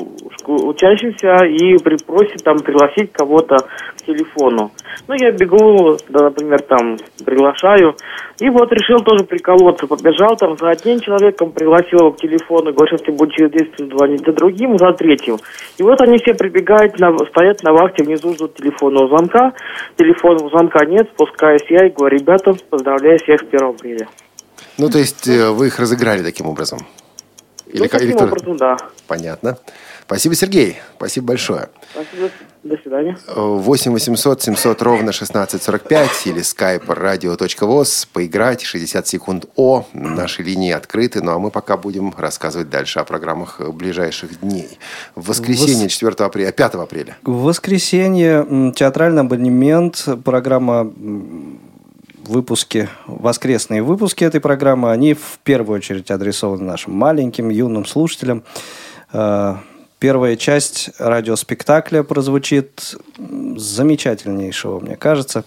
учащимся 0.48 1.44
и 1.46 1.78
просят 2.04 2.42
там 2.42 2.58
пригласить 2.58 3.12
кого-то 3.12 3.56
к 3.56 4.02
телефону. 4.04 4.72
Ну, 5.06 5.14
я 5.14 5.30
бегу, 5.30 5.96
да, 6.08 6.24
например, 6.24 6.60
там 6.62 6.96
приглашаю. 7.24 7.94
И 8.40 8.50
вот 8.50 8.72
решил 8.72 8.98
тоже 9.04 9.22
приколоться. 9.22 9.86
Побежал 9.86 10.34
там 10.36 10.56
за 10.58 10.70
одним 10.70 10.98
человеком, 10.98 11.52
пригласил 11.52 12.00
его 12.00 12.10
к 12.10 12.16
телефону, 12.16 12.72
говорю, 12.72 12.96
что 12.96 13.06
ты 13.06 13.12
будешь 13.12 13.36
через 13.36 13.52
10 13.52 13.78
минут 13.78 13.92
звонить, 13.96 14.26
за 14.26 14.32
другим, 14.32 14.76
за 14.76 14.92
третьим. 14.94 15.36
И 15.78 15.84
вот 15.84 16.00
они 16.00 16.18
все 16.18 16.34
прибегают, 16.34 16.98
на, 16.98 17.16
стоят 17.30 17.62
на 17.62 17.72
вахте, 17.72 18.02
внизу 18.02 18.34
ждут 18.34 18.56
телефонного 18.56 19.06
звонка. 19.06 19.52
Телефонного 19.96 20.50
звонка 20.50 20.84
нет, 20.84 21.08
спускаюсь 21.14 21.62
я 21.70 21.86
и 21.86 21.90
говорю, 21.90 22.18
ребята, 22.18 22.54
поздравляю 22.68 23.20
всех 23.20 23.40
с 23.40 23.44
1 23.44 23.68
апреля. 23.68 24.08
Ну, 24.78 24.90
то 24.90 24.98
есть, 24.98 25.28
э, 25.28 25.50
вы 25.50 25.68
их 25.68 25.78
разыграли 25.78 26.24
таким 26.24 26.46
образом. 26.46 26.80
Или, 27.72 27.78
Ну, 27.80 27.84
или 27.84 27.88
таким 27.90 28.12
кто- 28.16 28.24
образом, 28.24 28.56
да. 28.56 28.76
Понятно. 29.06 29.58
Спасибо, 30.04 30.34
Сергей. 30.34 30.76
Спасибо 30.96 31.28
большое. 31.28 31.68
Спасибо, 31.92 32.28
до 32.64 32.76
свидания. 32.76 33.16
8 33.34 33.92
800 33.92 34.42
700 34.42 34.82
ровно 34.82 35.12
1645 35.12 36.26
или 36.26 36.42
skype 36.42 36.84
radio.voz. 36.86 38.08
Поиграть 38.12 38.62
60 38.62 39.06
секунд 39.06 39.46
О. 39.56 39.86
Наши 39.94 40.42
линии 40.42 40.72
открыты. 40.72 41.22
Ну 41.22 41.32
а 41.32 41.38
мы 41.38 41.50
пока 41.50 41.76
будем 41.78 42.12
рассказывать 42.18 42.68
дальше 42.68 42.98
о 42.98 43.04
программах 43.04 43.60
ближайших 43.72 44.40
дней. 44.40 44.78
В 45.14 45.28
воскресенье 45.28 45.88
4 45.88 46.26
апреля, 46.26 46.52
5 46.52 46.74
апреля. 46.82 47.16
В 47.22 47.42
воскресенье 47.44 48.72
театральный 48.76 49.22
абонемент, 49.22 50.06
программа 50.24 50.92
выпуски, 52.24 52.88
воскресные 53.06 53.82
выпуски 53.82 54.24
этой 54.24 54.40
программы, 54.40 54.90
они 54.90 55.14
в 55.14 55.38
первую 55.44 55.76
очередь 55.76 56.10
адресованы 56.10 56.64
нашим 56.64 56.94
маленьким, 56.94 57.48
юным 57.48 57.84
слушателям. 57.84 58.42
Э, 59.12 59.56
Первая 60.02 60.34
часть 60.34 60.90
радиоспектакля 60.98 62.02
прозвучит 62.02 62.96
замечательнейшего, 63.56 64.80
мне 64.80 64.96
кажется. 64.96 65.44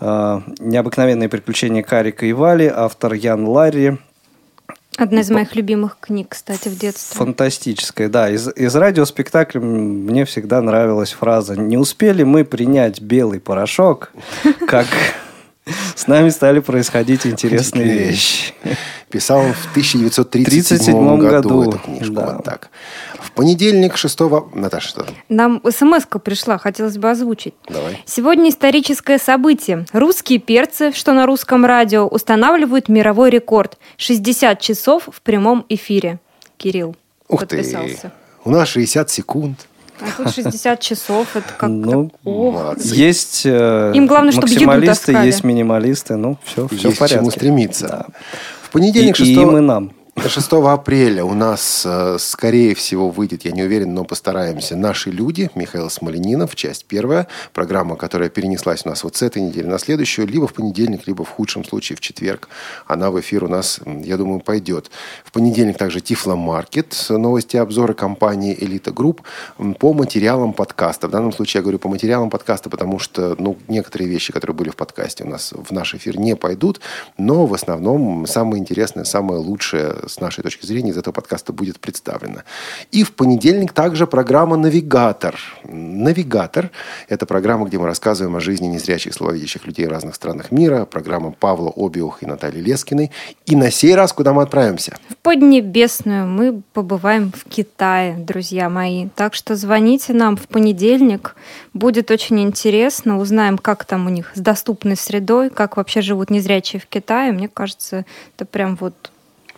Э, 0.00 0.40
«Необыкновенные 0.60 1.28
приключения 1.28 1.82
Карика 1.82 2.24
и 2.24 2.32
Вали», 2.32 2.72
автор 2.74 3.12
Ян 3.12 3.46
Ларри. 3.46 3.98
Одна 4.96 5.20
из 5.20 5.30
моих 5.30 5.54
любимых 5.56 5.98
книг, 6.00 6.28
кстати, 6.30 6.70
в 6.70 6.78
детстве. 6.78 7.18
Фантастическая, 7.18 8.08
да. 8.08 8.30
Из, 8.30 8.48
из 8.56 8.74
радиоспектакля 8.74 9.60
мне 9.60 10.24
всегда 10.24 10.62
нравилась 10.62 11.12
фраза 11.12 11.54
«Не 11.60 11.76
успели 11.76 12.22
мы 12.22 12.46
принять 12.46 12.98
белый 13.02 13.40
порошок, 13.40 14.12
как 14.66 14.86
с 15.94 16.06
нами 16.06 16.30
стали 16.30 16.60
происходить 16.60 17.26
интересные 17.26 17.98
вещи». 17.98 18.54
Писал 19.10 19.40
он 19.40 19.52
в 19.52 19.70
1937 19.72 20.64
37 20.64 21.18
году, 21.18 21.62
эту 21.68 21.78
книжку. 21.78 22.14
Вот 22.14 22.44
так. 22.44 22.70
В 23.20 23.30
понедельник 23.32 23.98
6 23.98 24.20
Наташа, 24.54 24.88
что? 24.88 25.06
Нам 25.28 25.60
смс 25.70 26.04
пришла, 26.24 26.56
хотелось 26.56 26.96
бы 26.96 27.10
озвучить. 27.10 27.54
Давай. 27.68 28.02
Сегодня 28.06 28.48
историческое 28.48 29.18
событие. 29.18 29.84
Русские 29.92 30.38
перцы, 30.38 30.92
что 30.92 31.12
на 31.12 31.26
русском 31.26 31.66
радио, 31.66 32.06
устанавливают 32.06 32.88
мировой 32.88 33.28
рекорд. 33.28 33.76
60 33.98 34.58
часов 34.60 35.08
в 35.12 35.20
прямом 35.20 35.66
эфире. 35.68 36.18
Кирилл 36.56 36.96
Ух 37.28 37.40
ты. 37.40 37.58
подписался. 37.58 38.12
У 38.44 38.50
нас 38.50 38.68
60 38.68 39.10
секунд. 39.10 39.66
А 40.04 40.22
тут 40.24 40.34
60 40.34 40.80
часов, 40.80 41.28
это 41.34 41.52
как... 41.56 41.68
Ну, 41.70 42.10
так- 42.10 42.18
ох. 42.24 42.76
есть 42.78 43.42
э, 43.44 43.92
Им 43.94 44.06
главное, 44.06 44.32
чтобы 44.32 44.48
еду 44.48 44.64
максималисты, 44.66 45.06
таскали. 45.12 45.26
есть 45.26 45.44
минималисты. 45.44 46.16
Ну, 46.16 46.38
все, 46.44 46.66
все 46.68 46.76
Есть 46.88 46.96
в 46.96 46.98
порядке. 46.98 47.16
к 47.16 47.20
чему 47.20 47.30
стремиться. 47.30 48.06
В 48.62 48.70
понедельник 48.70 49.14
И- 49.14 49.18
6 49.18 49.30
и 49.30 49.34
им, 49.34 49.56
и 49.56 49.60
нам. 49.60 49.92
6 50.14 50.52
апреля 50.52 51.24
у 51.24 51.32
нас, 51.32 51.84
э, 51.86 52.16
скорее 52.18 52.74
всего, 52.74 53.08
выйдет, 53.08 53.46
я 53.46 53.50
не 53.50 53.62
уверен, 53.62 53.94
но 53.94 54.04
постараемся, 54.04 54.76
«Наши 54.76 55.10
люди», 55.10 55.50
Михаил 55.54 55.88
Смоленинов, 55.88 56.54
часть 56.54 56.84
первая, 56.84 57.26
программа, 57.54 57.96
которая 57.96 58.28
перенеслась 58.28 58.82
у 58.84 58.90
нас 58.90 59.04
вот 59.04 59.16
с 59.16 59.22
этой 59.22 59.40
недели 59.40 59.66
на 59.66 59.78
следующую, 59.78 60.28
либо 60.28 60.46
в 60.46 60.52
понедельник, 60.52 61.06
либо 61.06 61.24
в 61.24 61.30
худшем 61.30 61.64
случае 61.64 61.96
в 61.96 62.00
четверг. 62.00 62.50
Она 62.86 63.10
в 63.10 63.18
эфир 63.18 63.44
у 63.44 63.48
нас, 63.48 63.80
я 63.86 64.18
думаю, 64.18 64.40
пойдет. 64.40 64.90
В 65.24 65.32
понедельник 65.32 65.78
также 65.78 66.00
Тифло 66.00 66.36
Маркет, 66.36 67.06
новости 67.08 67.56
обзоры 67.56 67.94
компании 67.94 68.56
Элита 68.60 68.92
Групп 68.92 69.22
по 69.78 69.94
материалам 69.94 70.52
подкаста. 70.52 71.08
В 71.08 71.10
данном 71.10 71.32
случае 71.32 71.60
я 71.60 71.62
говорю 71.62 71.78
по 71.78 71.88
материалам 71.88 72.28
подкаста, 72.28 72.68
потому 72.68 72.98
что 72.98 73.34
ну, 73.38 73.56
некоторые 73.66 74.08
вещи, 74.08 74.32
которые 74.32 74.54
были 74.54 74.68
в 74.68 74.76
подкасте, 74.76 75.24
у 75.24 75.28
нас 75.28 75.52
в 75.52 75.72
наш 75.72 75.94
эфир 75.94 76.18
не 76.18 76.36
пойдут, 76.36 76.80
но 77.16 77.46
в 77.46 77.54
основном 77.54 78.26
самое 78.26 78.60
интересное, 78.60 79.04
самое 79.04 79.40
лучшее 79.40 80.01
с 80.08 80.20
нашей 80.20 80.42
точки 80.42 80.66
зрения 80.66 80.90
из 80.90 80.98
этого 80.98 81.12
подкаста 81.12 81.52
будет 81.52 81.80
представлено. 81.80 82.42
И 82.90 83.04
в 83.04 83.12
понедельник 83.12 83.72
также 83.72 84.06
программа 84.06 84.56
«Навигатор». 84.56 85.38
«Навигатор»— 85.64 86.70
это 87.08 87.26
программа, 87.26 87.66
где 87.66 87.78
мы 87.78 87.86
рассказываем 87.86 88.36
о 88.36 88.40
жизни 88.40 88.66
незрячих, 88.66 89.14
слабовидящих 89.14 89.66
людей 89.66 89.86
в 89.86 89.90
разных 89.90 90.14
странах 90.14 90.50
мира. 90.50 90.84
Программа 90.84 91.32
Павла 91.32 91.72
Обиух 91.76 92.22
и 92.22 92.26
Натальи 92.26 92.60
Лескиной. 92.60 93.10
И 93.46 93.56
на 93.56 93.70
сей 93.70 93.94
раз 93.94 94.12
куда 94.12 94.32
мы 94.32 94.42
отправимся? 94.42 94.96
В 95.08 95.16
Поднебесную 95.16 96.26
мы 96.26 96.62
побываем 96.72 97.32
в 97.32 97.44
Китае, 97.48 98.16
друзья 98.16 98.68
мои. 98.68 99.08
Так 99.14 99.34
что 99.34 99.54
звоните 99.56 100.12
нам 100.12 100.36
в 100.36 100.48
понедельник. 100.48 101.36
Будет 101.72 102.10
очень 102.10 102.40
интересно. 102.40 103.18
Узнаем, 103.18 103.58
как 103.58 103.84
там 103.84 104.06
у 104.06 104.10
них 104.10 104.32
с 104.34 104.40
доступной 104.40 104.96
средой, 104.96 105.50
как 105.50 105.76
вообще 105.76 106.00
живут 106.00 106.30
незрячие 106.30 106.80
в 106.80 106.86
Китае. 106.86 107.32
Мне 107.32 107.48
кажется, 107.48 108.04
это 108.36 108.44
прям 108.44 108.76
вот 108.76 109.11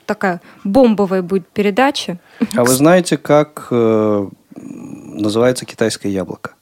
такая 0.07 0.41
бомбовая 0.65 1.23
будет 1.23 1.49
передача. 1.49 2.19
А 2.55 2.65
вы 2.65 2.73
знаете, 2.73 3.17
как 3.17 3.69
э, 3.71 4.29
называется 4.57 5.65
китайское 5.65 6.11
яблоко? 6.13 6.53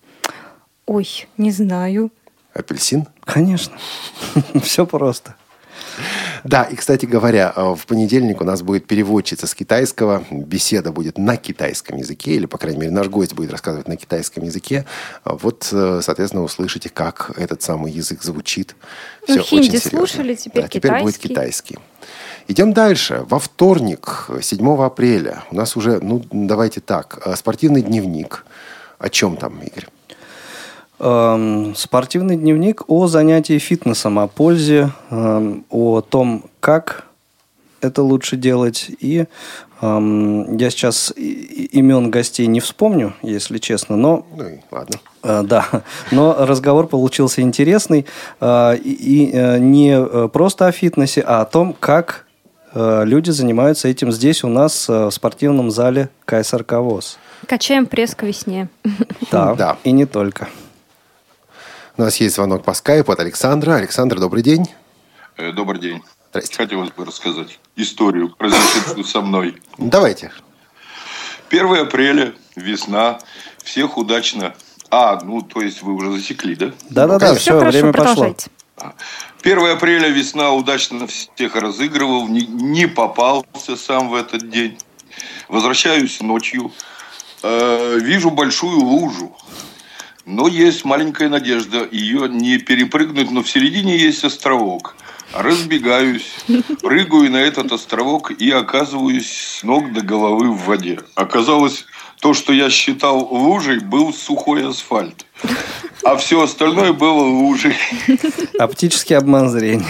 Ой, 0.87 1.27
не 1.37 1.51
знаю. 1.51 2.11
Апельсин? 2.55 3.07
Конечно. 3.25 3.77
Все 4.63 4.87
просто. 4.87 5.37
Да, 6.45 6.65
и, 6.65 6.75
кстати 6.75 7.07
говоря, 7.07 7.53
э, 7.55 7.75
в 7.75 7.87
понедельник 7.87 8.41
у 8.41 8.45
нас 8.45 8.63
будет 8.63 8.87
переводчица 8.87 9.47
с 9.47 9.55
китайского. 9.55 10.25
Беседа 10.31 10.91
будет 10.91 11.17
на 11.17 11.37
китайском 11.37 11.99
языке, 11.99 12.33
или, 12.33 12.47
по 12.47 12.59
крайней 12.59 12.81
мере, 12.81 12.93
наш 12.93 13.07
гость 13.09 13.35
будет 13.35 13.53
рассказывать 13.53 13.87
на 13.89 13.97
китайском 13.97 14.43
языке. 14.43 14.85
А 15.23 15.35
Вот, 15.35 15.69
э, 15.71 16.01
соответственно, 16.03 16.43
услышите, 16.43 16.89
как 16.89 17.31
этот 17.37 17.63
самый 17.63 17.93
язык 17.93 18.23
звучит. 18.23 18.75
Ну, 19.29 19.35
Всё 19.35 19.43
хинди 19.43 19.69
очень 19.69 19.79
серьезно. 19.81 19.91
слушали, 20.07 20.35
теперь 20.35 20.63
да, 20.63 20.69
теперь 20.69 21.01
будет 21.01 21.19
китайский. 21.19 21.79
Идем 22.49 22.73
дальше. 22.73 23.25
Во 23.29 23.39
вторник, 23.39 24.29
7 24.41 24.83
апреля, 24.83 25.43
у 25.51 25.57
нас 25.57 25.77
уже, 25.77 26.01
ну, 26.03 26.23
давайте 26.31 26.81
так, 26.81 27.21
э, 27.25 27.37
спортивный 27.37 27.83
дневник. 27.83 28.45
О 28.99 29.09
чем 29.09 29.37
там, 29.37 29.61
Игорь? 29.61 29.87
Эм, 31.01 31.75
Спортивный 31.75 32.37
дневник 32.37 32.83
о 32.89 33.07
занятии 33.07 33.59
фитнесом, 33.59 34.19
о 34.19 34.29
пользе, 34.29 34.91
эм, 35.11 35.65
о 35.71 36.01
том, 36.01 36.45
как 36.61 37.07
это 37.81 38.03
лучше 38.03 38.37
делать. 38.37 38.91
И 39.01 39.25
эм, 39.81 40.57
я 40.57 40.71
сейчас 40.71 41.13
имен 41.17 42.11
гостей 42.11 42.47
не 42.47 42.61
вспомню, 42.61 43.15
если 43.23 43.59
честно, 43.59 43.97
но... 43.97 44.25
Ну 44.37 44.45
и 44.49 44.59
ладно. 44.71 44.97
Э, 45.25 45.43
Да, 45.43 45.67
но 46.13 46.37
разговор 46.47 46.87
получился 46.87 47.41
интересный. 47.41 48.07
э, 48.41 48.77
И 48.77 48.91
и, 48.93 49.31
э, 49.33 49.59
не 49.59 50.29
просто 50.29 50.67
о 50.69 50.73
фитнесе, 50.73 51.23
а 51.23 51.41
о 51.41 51.45
том, 51.45 51.75
как 51.79 52.27
люди 52.75 53.31
занимаются 53.31 53.89
этим 53.89 54.13
здесь 54.13 54.45
у 54.45 54.49
нас 54.49 54.89
э, 54.89 55.07
в 55.07 55.11
спортивном 55.11 55.71
зале 55.71 56.09
КСРК 56.25 56.73
ВОЗ. 56.75 57.19
Качаем 57.47 57.87
пресс 57.87 58.15
к 58.15 58.23
весне. 58.23 58.69
Да, 59.31 59.55
Да. 59.59 59.77
и 59.85 59.93
не 59.93 60.07
только. 60.07 60.49
У 61.97 62.03
нас 62.03 62.17
есть 62.17 62.35
звонок 62.37 62.65
по 62.65 62.73
скайпу 62.73 63.13
от 63.13 63.21
Александра. 63.21 63.75
Александр, 63.75 64.19
добрый 64.19 64.43
день. 64.43 64.67
Э, 65.37 65.53
Добрый 65.53 65.81
день. 65.81 66.03
Хотелось 66.57 66.91
бы 66.91 67.05
рассказать 67.05 67.59
историю, 67.77 68.35
произошедшую 68.37 69.05
со 69.05 69.21
мной. 69.21 69.61
Давайте. 69.77 70.33
1 71.51 71.75
апреля, 71.77 72.33
весна, 72.57 73.19
всех 73.63 73.99
удачно. 73.99 74.55
А, 74.91 75.21
ну, 75.23 75.43
то 75.43 75.61
есть 75.61 75.83
вы 75.83 75.93
уже 75.95 76.11
засекли, 76.13 76.55
да? 76.57 76.73
Да-да-да, 76.89 77.35
все, 77.35 77.59
время 77.59 77.93
пошло. 77.93 78.35
1 79.43 79.59
апреля 79.71 80.09
весна 80.09 80.53
удачно 80.53 81.07
всех 81.07 81.57
разыгрывал, 81.57 82.29
не, 82.29 82.47
не 82.47 82.87
попался 82.87 83.77
сам 83.77 84.09
в 84.09 84.15
этот 84.15 84.51
день. 84.51 84.79
Возвращаюсь 85.49 86.21
ночью, 86.21 86.73
э, 87.43 87.99
вижу 88.01 88.31
большую 88.31 88.79
лужу. 88.79 89.37
Но 90.25 90.47
есть 90.47 90.85
маленькая 90.85 91.29
надежда 91.29 91.89
ее 91.91 92.29
не 92.29 92.59
перепрыгнуть, 92.59 93.31
но 93.31 93.43
в 93.43 93.51
середине 93.51 93.99
есть 93.99 94.23
островок. 94.25 94.95
Разбегаюсь, 95.33 96.35
прыгаю 96.83 97.31
на 97.31 97.39
этот 97.39 97.73
островок 97.73 98.31
и 98.31 98.51
оказываюсь 98.51 99.31
с 99.31 99.63
ног 99.63 99.93
до 99.93 100.03
головы 100.03 100.53
в 100.53 100.67
воде. 100.67 101.01
Оказалось, 101.15 101.87
то, 102.21 102.35
что 102.35 102.53
я 102.53 102.71
считал 102.71 103.19
лужей, 103.33 103.81
был 103.81 104.13
сухой 104.13 104.69
асфальт. 104.69 105.27
А 106.05 106.17
все 106.17 106.43
остальное 106.43 106.93
было 106.93 107.23
лужей. 107.23 107.77
Оптический 108.59 109.17
обман 109.17 109.49
зрения. 109.51 109.87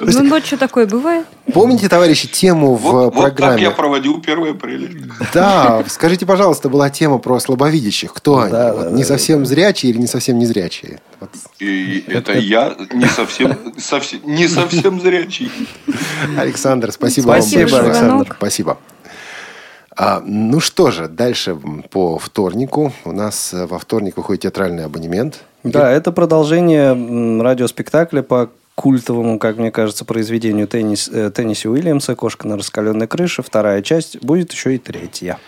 Ну, 0.00 0.22
ночью 0.24 0.58
такое 0.58 0.86
бывает. 0.86 1.26
Помните, 1.54 1.88
товарищи, 1.88 2.28
тему 2.28 2.74
в 2.74 2.80
Вот 2.82 3.14
так 3.14 3.22
программе? 3.22 3.62
я 3.62 3.70
проводил 3.70 4.22
1 4.22 4.50
апреля. 4.50 4.90
Да, 5.32 5.82
скажите, 5.88 6.26
пожалуйста, 6.26 6.68
была 6.68 6.90
тема 6.90 7.16
про 7.16 7.40
слабовидящих. 7.40 8.12
Кто 8.12 8.40
они? 8.40 8.52
Вот 8.52 8.92
не 8.92 9.02
совсем 9.04 9.46
зрячие 9.46 9.92
или 9.92 9.98
не 9.98 10.06
совсем 10.06 10.38
незрячие? 10.38 11.00
Вот. 11.20 11.30
И 11.58 12.04
это 12.06 12.36
я 12.36 12.76
не 12.92 13.06
совсем, 13.06 13.56
совсем, 13.78 14.20
не 14.24 14.46
совсем 14.46 15.00
зрячий. 15.00 15.50
Александр, 16.36 16.92
спасибо, 16.92 17.24
Спасибо, 17.30 17.60
вам 17.60 17.70
большое. 17.70 17.90
Александр. 17.92 18.34
Спасибо. 18.36 18.78
А, 20.04 20.20
ну 20.26 20.58
что 20.58 20.90
же, 20.90 21.06
дальше 21.06 21.56
по 21.90 22.18
вторнику. 22.18 22.92
У 23.04 23.12
нас 23.12 23.54
э, 23.54 23.66
во 23.66 23.78
вторник 23.78 24.16
выходит 24.16 24.42
театральный 24.42 24.84
абонемент. 24.84 25.44
Да, 25.62 25.92
это 25.92 26.10
продолжение 26.10 27.40
радиоспектакля 27.40 28.22
по 28.22 28.50
культовому, 28.74 29.38
как 29.38 29.58
мне 29.58 29.70
кажется, 29.70 30.04
произведению 30.04 30.66
Теннис, 30.66 31.08
э, 31.08 31.30
Тенниси 31.30 31.68
Уильямса 31.68 32.16
«Кошка 32.16 32.48
на 32.48 32.56
раскаленной 32.56 33.06
крыше». 33.06 33.44
Вторая 33.44 33.80
часть 33.80 34.20
будет 34.24 34.50
еще 34.50 34.74
и 34.74 34.78
третья. 34.78 35.38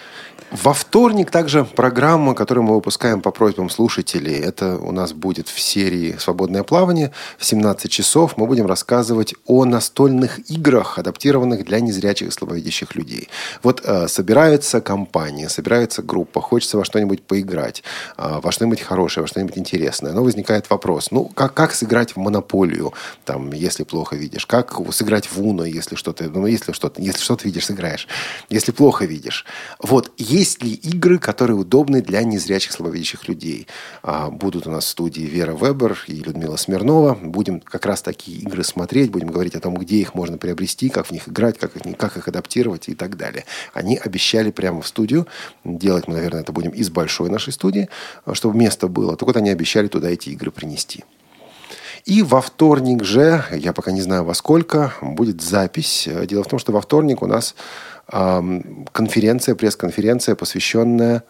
Во 0.63 0.73
вторник 0.73 1.33
также 1.33 1.65
программа, 1.65 2.33
которую 2.33 2.63
мы 2.63 2.77
выпускаем 2.77 3.21
по 3.21 3.33
просьбам 3.33 3.69
слушателей. 3.69 4.37
Это 4.37 4.79
у 4.79 4.93
нас 4.93 5.13
будет 5.13 5.49
в 5.49 5.59
серии 5.59 6.15
«Свободное 6.21 6.63
плавание». 6.63 7.11
В 7.39 7.45
17 7.45 7.91
часов 7.91 8.37
мы 8.37 8.47
будем 8.47 8.67
рассказывать 8.67 9.35
о 9.47 9.65
настольных 9.65 10.49
играх, 10.49 10.97
адаптированных 10.97 11.65
для 11.65 11.81
незрячих 11.81 12.29
и 12.29 12.31
слабовидящих 12.31 12.95
людей. 12.95 13.31
Вот 13.65 13.83
э, 13.85 14.07
собирается 14.07 14.81
компания, 14.81 15.49
собирается 15.49 16.03
группа, 16.03 16.41
хочется 16.41 16.79
во 16.79 16.85
что-нибудь 16.85 17.25
поиграть, 17.25 17.83
э, 18.17 18.39
во 18.41 18.53
что-нибудь 18.53 18.81
хорошее, 18.81 19.23
во 19.23 19.29
что-нибудь 19.29 19.59
интересное. 19.59 20.13
Но 20.13 20.23
возникает 20.23 20.71
вопрос, 20.71 21.11
ну, 21.11 21.25
как, 21.25 21.55
как 21.55 21.75
сыграть 21.75 22.13
в 22.13 22.19
монополию, 22.19 22.95
там, 23.25 23.53
если 23.53 23.83
плохо 23.83 24.15
видишь? 24.15 24.47
Как 24.47 24.73
сыграть 24.93 25.27
в 25.27 25.43
Уно, 25.43 25.65
если 25.65 25.97
что-то, 25.97 26.31
ну, 26.31 26.47
если 26.47 26.71
что-то, 26.71 27.03
если 27.03 27.21
что-то 27.21 27.45
видишь, 27.45 27.67
сыграешь. 27.67 28.07
Если 28.51 28.71
плохо 28.71 29.05
видишь. 29.05 29.45
Вот, 29.81 30.13
есть 30.17 30.44
ли 30.45 30.75
игры, 30.75 31.19
которые 31.19 31.57
удобны 31.57 32.03
для 32.03 32.23
незрячих, 32.23 32.73
слабовидящих 32.73 33.29
людей? 33.29 33.67
А, 34.03 34.31
Будут 34.31 34.67
у 34.67 34.71
нас 34.71 34.85
в 34.85 34.89
студии 34.89 35.23
Вера 35.23 35.55
Вебер 35.55 35.99
и 36.07 36.17
Людмила 36.17 36.57
Смирнова. 36.57 37.19
Будем 37.21 37.61
как 37.61 37.87
раз 37.87 38.03
такие 38.03 38.39
игры 38.39 38.63
смотреть, 38.63 39.11
будем 39.11 39.29
говорить 39.29 39.55
о 39.55 39.61
том, 39.61 39.75
где 39.75 39.97
их 39.97 40.15
можно 40.15 40.37
приобрести, 40.37 40.91
как 40.91 41.07
в 41.07 41.11
них 41.11 41.29
играть, 41.29 41.59
как 41.59 41.77
их, 41.77 41.97
как 41.97 42.17
их 42.17 42.29
адаптировать 42.29 42.89
и 42.89 42.95
так 42.95 43.17
далее. 43.17 43.45
Они 43.73 43.97
обещали 43.97 44.51
прямо 44.51 44.83
в 44.83 44.87
студию. 44.87 45.27
Делать 45.65 46.07
мы, 46.07 46.15
наверное, 46.15 46.43
это 46.43 46.53
будем 46.53 46.71
из 46.71 46.91
большой 46.91 47.31
нашей 47.31 47.53
студии, 47.53 47.89
чтобы 48.33 48.59
место 48.59 48.89
было. 48.89 49.17
Так 49.17 49.27
вот, 49.27 49.37
они 49.37 49.51
обещали 49.51 49.89
туда 49.89 50.11
эти 50.11 50.29
игры 50.31 50.51
принести. 50.51 51.05
И 52.05 52.23
во 52.23 52.43
вторник 52.43 53.03
же, 53.03 53.43
я 53.51 53.73
пока 53.73 53.91
не 53.91 54.03
знаю 54.03 54.25
во 54.25 54.35
сколько, 54.35 54.93
будет 55.01 55.41
запись. 55.41 56.07
Дело 56.27 56.45
в 56.45 56.49
том, 56.49 56.59
что 56.59 56.71
во 56.73 56.83
вторник 56.83 57.23
у 57.23 57.27
нас 57.27 57.55
конференция, 58.07 59.55
пресс-конференция, 59.55 60.35
посвященная 60.35 61.25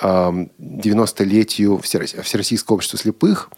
ам, 0.00 0.50
90-летию 0.58 1.78
Всеро- 1.78 2.22
Всероссийского 2.22 2.76
общества 2.76 2.98
слепых. 2.98 3.50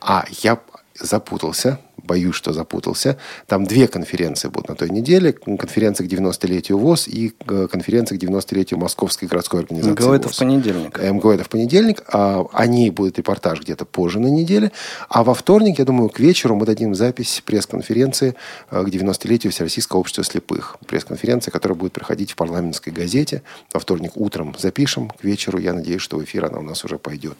А 0.00 0.24
я 0.42 0.58
запутался, 0.98 1.78
боюсь, 2.10 2.34
что 2.34 2.52
запутался. 2.52 3.16
Там 3.46 3.64
две 3.66 3.86
конференции 3.86 4.48
будут 4.48 4.68
на 4.68 4.74
той 4.74 4.90
неделе. 4.90 5.32
Конференция 5.32 6.08
к 6.08 6.10
90-летию 6.10 6.76
ВОЗ 6.76 7.06
и 7.06 7.32
э, 7.48 7.68
конференция 7.70 8.18
к 8.18 8.22
90-летию 8.22 8.80
Московской 8.80 9.28
городской 9.28 9.60
организации 9.60 9.92
МГО 9.92 10.14
это 10.14 10.26
ВОЗ. 10.28 10.36
в 10.36 10.38
понедельник. 10.40 10.98
МГО 11.00 11.32
это 11.34 11.44
в 11.44 11.48
понедельник, 11.48 12.02
а 12.12 12.44
о 12.52 12.66
ней 12.66 12.90
будет 12.90 13.18
репортаж 13.18 13.60
где-то 13.60 13.84
позже 13.84 14.18
на 14.18 14.26
неделе. 14.26 14.72
А 15.08 15.22
во 15.22 15.34
вторник, 15.34 15.78
я 15.78 15.84
думаю, 15.84 16.08
к 16.08 16.18
вечеру 16.18 16.56
мы 16.56 16.66
дадим 16.66 16.94
запись 16.96 17.42
пресс-конференции 17.46 18.34
э, 18.72 18.82
к 18.84 18.88
90-летию 18.88 19.52
Всероссийского 19.52 20.00
общества 20.00 20.24
слепых. 20.24 20.76
Пресс-конференция, 20.88 21.52
которая 21.52 21.78
будет 21.78 21.92
проходить 21.92 22.32
в 22.32 22.36
парламентской 22.36 22.90
газете. 22.90 23.42
Во 23.72 23.78
вторник 23.78 24.12
утром 24.16 24.56
запишем, 24.58 25.10
к 25.10 25.22
вечеру, 25.22 25.58
я 25.58 25.72
надеюсь, 25.74 26.02
что 26.02 26.16
в 26.18 26.24
эфир 26.24 26.46
она 26.46 26.58
у 26.58 26.62
нас 26.62 26.84
уже 26.84 26.98
пойдет. 26.98 27.38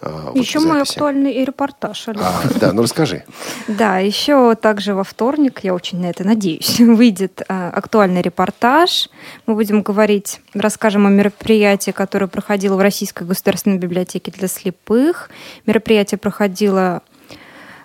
э, 0.00 0.28
вот 0.32 0.36
Еще 0.36 0.60
в 0.60 0.62
мой 0.66 0.78
записи. 0.78 0.92
актуальный 0.92 1.44
репортаж. 1.44 2.08
Олег. 2.08 2.22
А, 2.22 2.42
да, 2.60 2.72
ну 2.72 2.82
расскажи. 2.82 3.24
Да, 3.66 3.98
еще 4.12 4.54
также 4.54 4.94
во 4.94 5.04
вторник, 5.04 5.60
я 5.62 5.74
очень 5.74 6.00
на 6.00 6.06
это 6.06 6.22
надеюсь, 6.22 6.78
выйдет 6.80 7.42
а, 7.48 7.70
актуальный 7.70 8.20
репортаж. 8.20 9.08
Мы 9.46 9.54
будем 9.54 9.82
говорить, 9.82 10.40
расскажем 10.54 11.06
о 11.06 11.10
мероприятии, 11.10 11.92
которое 11.92 12.26
проходило 12.26 12.76
в 12.76 12.80
Российской 12.80 13.24
государственной 13.24 13.78
библиотеке 13.78 14.30
для 14.30 14.48
слепых. 14.48 15.30
Мероприятие 15.66 16.18
проходило 16.18 17.02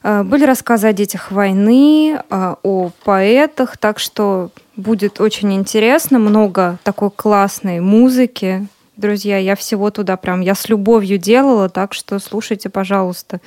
а, 0.03 0.23
были 0.23 0.43
рассказы 0.43 0.87
о 0.87 0.93
детях 0.93 1.31
войны, 1.31 2.19
а, 2.29 2.57
о 2.61 2.91
поэтах, 3.05 3.77
так 3.77 3.97
что 3.97 4.51
будет 4.75 5.21
очень 5.21 5.53
интересно, 5.53 6.19
много 6.19 6.77
такой 6.83 7.09
классной 7.09 7.79
музыки. 7.79 8.67
Друзья, 8.97 9.37
я 9.37 9.55
всего 9.55 9.91
туда 9.91 10.17
прям, 10.17 10.41
я 10.41 10.55
с 10.55 10.67
любовью 10.67 11.17
делала, 11.17 11.69
так 11.69 11.93
что 11.93 12.19
слушайте, 12.19 12.69
пожалуйста. 12.69 13.39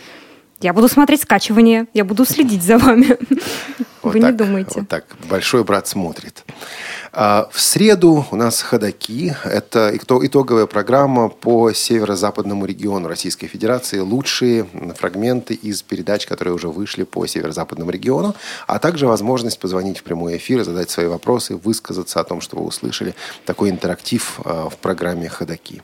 Я 0.60 0.72
буду 0.72 0.88
смотреть 0.88 1.22
скачивание, 1.22 1.86
я 1.94 2.04
буду 2.04 2.24
следить 2.24 2.62
за 2.62 2.78
вами. 2.78 3.16
Вот 4.02 4.12
Вы 4.14 4.18
не 4.20 4.26
так, 4.26 4.36
думайте. 4.36 4.80
Вот 4.80 4.88
так 4.88 5.04
большой 5.28 5.64
брат 5.64 5.86
смотрит. 5.88 6.44
А, 7.12 7.48
В 7.50 7.60
среду 7.60 8.24
у 8.30 8.36
нас 8.36 8.62
ходаки. 8.62 9.34
Это 9.44 9.90
ито- 9.92 10.24
итоговая 10.24 10.66
программа 10.66 11.28
по 11.28 11.72
северо-западному 11.72 12.64
региону 12.66 13.08
Российской 13.08 13.48
Федерации. 13.48 13.98
Лучшие 13.98 14.66
фрагменты 14.96 15.54
из 15.54 15.82
передач, 15.82 16.26
которые 16.26 16.54
уже 16.54 16.68
вышли 16.68 17.02
по 17.02 17.26
северо-западному 17.26 17.90
региону. 17.90 18.36
А 18.68 18.78
также 18.78 19.08
возможность 19.08 19.58
позвонить 19.58 19.98
в 19.98 20.04
прямой 20.04 20.36
эфир, 20.36 20.62
задать 20.62 20.88
свои 20.90 21.06
вопросы, 21.06 21.56
высказаться 21.56 22.20
о 22.20 22.24
том, 22.24 22.40
что 22.40 22.56
вы 22.56 22.64
услышали. 22.66 23.16
Такой 23.44 23.70
интерактив 23.70 24.38
а, 24.44 24.68
в 24.68 24.76
программе 24.76 25.28
ходаки. 25.28 25.82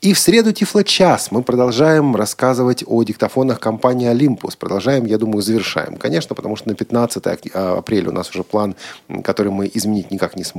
И 0.00 0.12
в 0.14 0.18
среду 0.18 0.52
Тифло-час 0.52 1.32
мы 1.32 1.42
продолжаем 1.42 2.14
рассказывать 2.14 2.84
о 2.86 3.02
диктофонах 3.02 3.58
компании 3.58 4.06
«Олимпус». 4.06 4.54
Продолжаем, 4.54 5.06
я 5.06 5.18
думаю, 5.18 5.42
завершаем. 5.42 5.96
Конечно, 5.96 6.36
потому 6.36 6.54
что 6.54 6.68
на 6.68 6.74
15 6.76 7.26
ак- 7.26 7.40
а, 7.52 7.78
апреля 7.78 8.10
у 8.10 8.12
нас 8.12 8.30
уже 8.30 8.44
план, 8.44 8.76
который 9.24 9.50
мы 9.50 9.68
изменить 9.74 10.12
никак 10.12 10.36
не 10.36 10.44
сможем. 10.44 10.51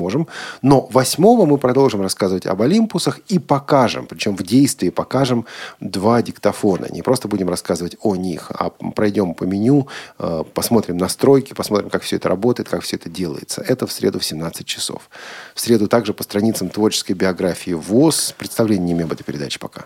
Но 0.62 0.88
8 0.92 1.46
мы 1.46 1.58
продолжим 1.58 2.02
рассказывать 2.02 2.46
об 2.46 2.62
«Олимпусах» 2.62 3.20
и 3.28 3.40
покажем, 3.40 4.06
причем 4.06 4.36
в 4.36 4.44
действии 4.44 4.90
покажем 4.90 5.46
два 5.80 6.22
диктофона. 6.22 6.88
Не 6.90 7.02
просто 7.02 7.28
будем 7.28 7.50
рассказывать 7.50 7.98
о 8.02 8.16
них, 8.16 8.52
а 8.52 8.70
пройдем 8.70 9.34
по 9.34 9.44
меню, 9.44 9.88
э, 10.20 10.44
посмотрим 10.54 10.98
настройки, 10.98 11.54
посмотрим, 11.54 11.90
как 11.90 12.04
все 12.04 12.16
это 12.18 12.30
работает, 12.30 12.70
как 12.70 12.82
все 12.82 12.96
это 12.96 13.10
делается. 13.10 13.62
Это 13.62 13.88
в 13.88 13.92
среду 13.92 14.20
в 14.20 14.26
17 14.26 14.66
часов. 14.66 15.10
В 15.56 15.60
среду 15.60 15.88
также 15.88 16.14
по 16.14 16.24
страницам 16.24 16.70
творческой 16.70 17.14
биографии 17.14 17.72
ВОЗ. 17.74 18.36
Представление 18.38 18.86
не 18.86 18.92
имею 18.94 19.06
об 19.06 19.14
этой 19.14 19.24
передаче 19.24 19.60
пока. 19.60 19.86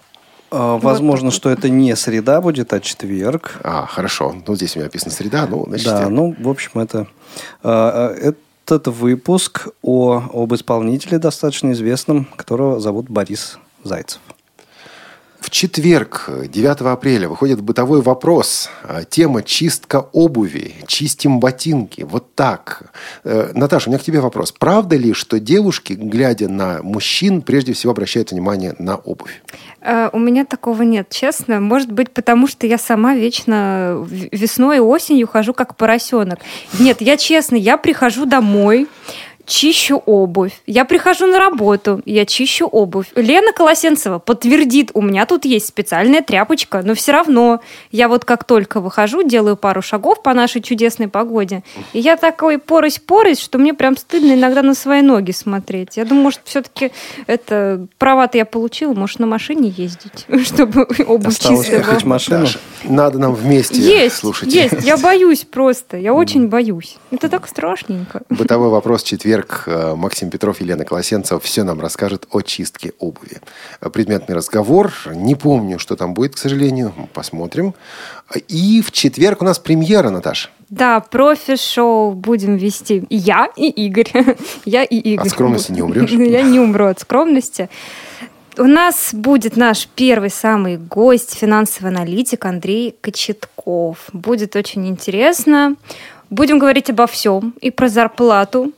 А, 0.50 0.78
Возможно, 0.78 1.32
что 1.32 1.50
это 1.50 1.70
не 1.70 1.96
среда 1.96 2.40
будет, 2.42 2.72
а 2.74 2.80
четверг. 2.80 3.58
А, 3.64 3.86
хорошо. 3.86 4.36
Ну, 4.48 4.56
здесь 4.56 4.76
у 4.76 4.80
меня 4.80 4.86
написано 4.86 5.12
среда, 5.12 5.46
ну, 5.50 5.66
значит, 5.68 5.86
Да, 5.88 6.02
я- 6.04 6.10
ну, 6.10 6.36
в 6.40 6.48
общем, 6.48 6.72
это... 6.80 7.08
а, 7.64 8.16
а, 8.16 8.34
Этот 8.68 8.88
выпуск 8.88 9.70
о, 9.82 10.22
об 10.34 10.54
исполнителе 10.54 11.20
достаточно 11.20 11.72
известном, 11.72 12.26
которого 12.26 12.82
зовут 12.82 13.10
Борис 13.10 13.60
Зайцев. 13.86 14.20
В 15.48 15.50
четверг, 15.50 16.30
9 16.50 16.82
апреля, 16.82 17.30
выходит 17.30 17.62
«Бытовой 17.62 18.02
вопрос». 18.02 18.70
А, 18.84 19.06
Тема 19.06 19.44
«Чистка 19.44 20.06
обуви». 20.12 20.76
Чистим 20.88 21.40
ботинки. 21.40 22.02
Вот 22.02 22.36
так. 22.36 22.92
Э, 23.24 23.52
Наташа, 23.54 23.88
у 23.88 23.92
меня 23.92 23.98
к 23.98 24.04
тебе 24.04 24.20
вопрос. 24.20 24.52
Правда 24.52 24.98
ли, 24.98 25.14
что 25.14 25.40
девушки, 25.40 25.94
глядя 25.94 26.50
на 26.50 26.84
мужчин, 26.84 27.42
прежде 27.42 27.72
всего 27.72 27.94
обращают 27.94 28.32
внимание 28.32 28.76
на 28.78 28.98
обувь? 28.98 29.42
Э, 29.80 30.10
У 30.12 30.20
меня 30.20 30.44
такого 30.44 30.82
нет, 30.82 31.08
честно. 31.12 31.62
Может 31.62 31.94
быть, 31.94 32.12
потому 32.12 32.48
что 32.48 32.68
я 32.68 32.78
сама 32.78 33.16
вечно 33.16 34.06
весной 34.10 34.78
и 34.78 34.82
осенью 34.82 35.28
хожу 35.28 35.54
как 35.54 35.78
поросенок. 35.78 36.40
Нет, 36.78 37.00
я 37.00 37.16
честно, 37.16 37.56
я 37.56 37.78
прихожу 37.78 38.26
домой, 38.26 38.90
чищу 39.48 39.98
обувь. 40.06 40.52
Я 40.68 40.86
прихожу 40.86 41.26
на 41.26 41.40
работу, 41.40 42.02
я 42.06 42.26
чищу 42.26 42.68
обувь. 42.68 43.08
Лена 43.16 43.54
Колосенцева 43.54 44.20
подтвердит, 44.20 44.92
у 44.94 45.02
меня 45.02 45.26
тут 45.26 45.46
есть 45.46 45.68
специальная 45.68 46.22
тряпочка, 46.22 46.82
но 46.84 46.94
все 46.94 47.14
равно 47.14 47.62
я 47.92 48.10
вот 48.10 48.26
как 48.26 48.44
только 48.44 48.82
выхожу, 48.82 49.24
делаю 49.24 49.56
пару 49.56 49.82
шагов 49.82 50.22
по 50.22 50.34
нашей 50.34 50.62
чудесной 50.62 51.08
погоде, 51.08 51.64
и 51.94 52.00
я 52.00 52.18
такой 52.18 52.58
порось-порось, 52.60 53.40
что 53.40 53.58
мне 53.58 53.74
прям 53.74 53.96
стыдно 53.98 54.34
иногда 54.34 54.62
на 54.62 54.76
свои 54.76 55.02
ноги 55.02 55.32
смотреть. 55.32 55.96
Я 55.98 56.04
думаю, 56.06 56.26
может, 56.26 56.42
все-таки 56.44 56.92
это 57.26 57.88
права-то 57.98 58.38
я 58.38 58.46
получила, 58.46 58.94
может, 58.94 59.20
на 59.20 59.28
машине 59.28 59.74
ездить, 59.76 60.26
чтобы 60.44 60.86
обувь 61.08 61.28
Осталось 61.28 61.62
чистая 61.62 61.80
ехать 61.80 62.04
была. 62.04 62.10
машину? 62.16 62.40
Даша, 62.42 62.60
надо 62.84 63.18
нам 63.18 63.34
вместе 63.34 63.80
Есть, 63.80 64.18
слушать. 64.18 64.52
есть. 64.54 64.84
Я 64.84 64.98
боюсь 65.08 65.46
просто. 65.46 65.96
Я 65.96 66.14
очень 66.14 66.50
боюсь. 66.50 66.98
Это 67.12 67.30
так 67.30 67.48
страшненько. 67.48 68.24
Бытовой 68.30 68.70
вопрос 68.70 69.04
четверг. 69.04 69.37
Э, 69.68 69.96
Максим 69.96 70.30
Петров, 70.30 70.62
Елена 70.62 70.86
Колосенцева 70.86 71.40
все 71.40 71.64
нам 71.64 71.80
расскажет 71.80 72.28
о 72.32 72.42
чистке 72.42 72.94
обуви. 73.00 73.42
Э, 73.82 73.90
Предметный 73.90 74.36
разговор. 74.36 74.94
Не 75.14 75.36
помню, 75.36 75.80
что 75.80 75.96
там 75.96 76.14
будет, 76.14 76.36
к 76.36 76.38
сожалению. 76.38 76.94
Посмотрим. 77.14 77.74
И 78.48 78.82
в 78.82 78.92
четверг 78.92 79.42
у 79.42 79.46
нас 79.46 79.60
премьера, 79.60 80.10
Наташа. 80.10 80.50
Да, 80.70 81.00
профи-шоу 81.00 82.12
будем 82.12 82.58
вести 82.58 83.06
и 83.10 83.16
я, 83.16 83.48
и 83.56 83.70
Игорь. 83.70 84.12
Я 84.66 84.84
и 84.84 84.98
Игорь. 84.98 85.28
От 85.28 85.32
скромности 85.32 85.72
не 85.72 85.82
умрешь? 85.82 86.10
Я 86.12 86.42
не 86.42 86.60
умру 86.60 86.88
от 86.88 87.00
скромности. 87.00 87.70
У 88.58 88.64
нас 88.64 89.14
будет 89.14 89.56
наш 89.56 89.88
первый 89.88 90.32
самый 90.32 90.78
гость, 90.78 91.36
финансовый 91.36 91.88
аналитик 91.90 92.44
Андрей 92.44 92.96
Кочетков. 93.02 94.10
Будет 94.14 94.56
очень 94.56 94.88
интересно. 94.88 95.76
Будем 96.30 96.60
говорить 96.60 96.90
обо 96.90 97.06
всем. 97.06 97.54
И 97.62 97.72
про 97.72 97.88
зарплату 97.88 98.74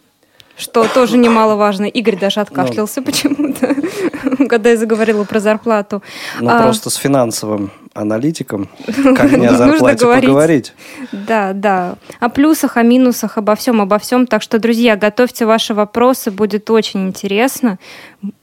что 0.60 0.86
тоже 0.93 1.18
немаловажно. 1.18 1.86
Игорь 1.86 2.18
даже 2.20 2.41
откашлялся 2.41 3.01
почему-то, 3.01 3.76
когда 4.49 4.70
я 4.72 4.78
заговорила 4.78 5.24
про 5.24 5.39
зарплату. 5.39 6.03
Ну, 6.39 6.49
А, 6.49 6.62
просто 6.62 6.89
с 6.89 6.95
финансовым 6.95 7.72
аналитиком, 7.93 8.70
как 9.16 9.32
не 9.32 9.47
о 9.47 9.55
зарплате 9.55 10.05
говорить. 10.05 10.26
поговорить. 10.26 10.74
Да, 11.12 11.53
да. 11.53 11.95
О 12.20 12.30
плюсах, 12.30 12.78
о 12.78 12.84
минусах, 12.84 13.38
обо 13.38 13.55
всем, 13.55 13.82
обо 13.82 13.97
всем. 13.97 14.28
Так 14.28 14.41
что, 14.41 14.60
друзья, 14.60 14.95
готовьте 14.95 15.45
ваши 15.45 15.74
вопросы, 15.74 16.30
будет 16.32 16.70
очень 16.70 17.07
интересно. 17.07 17.80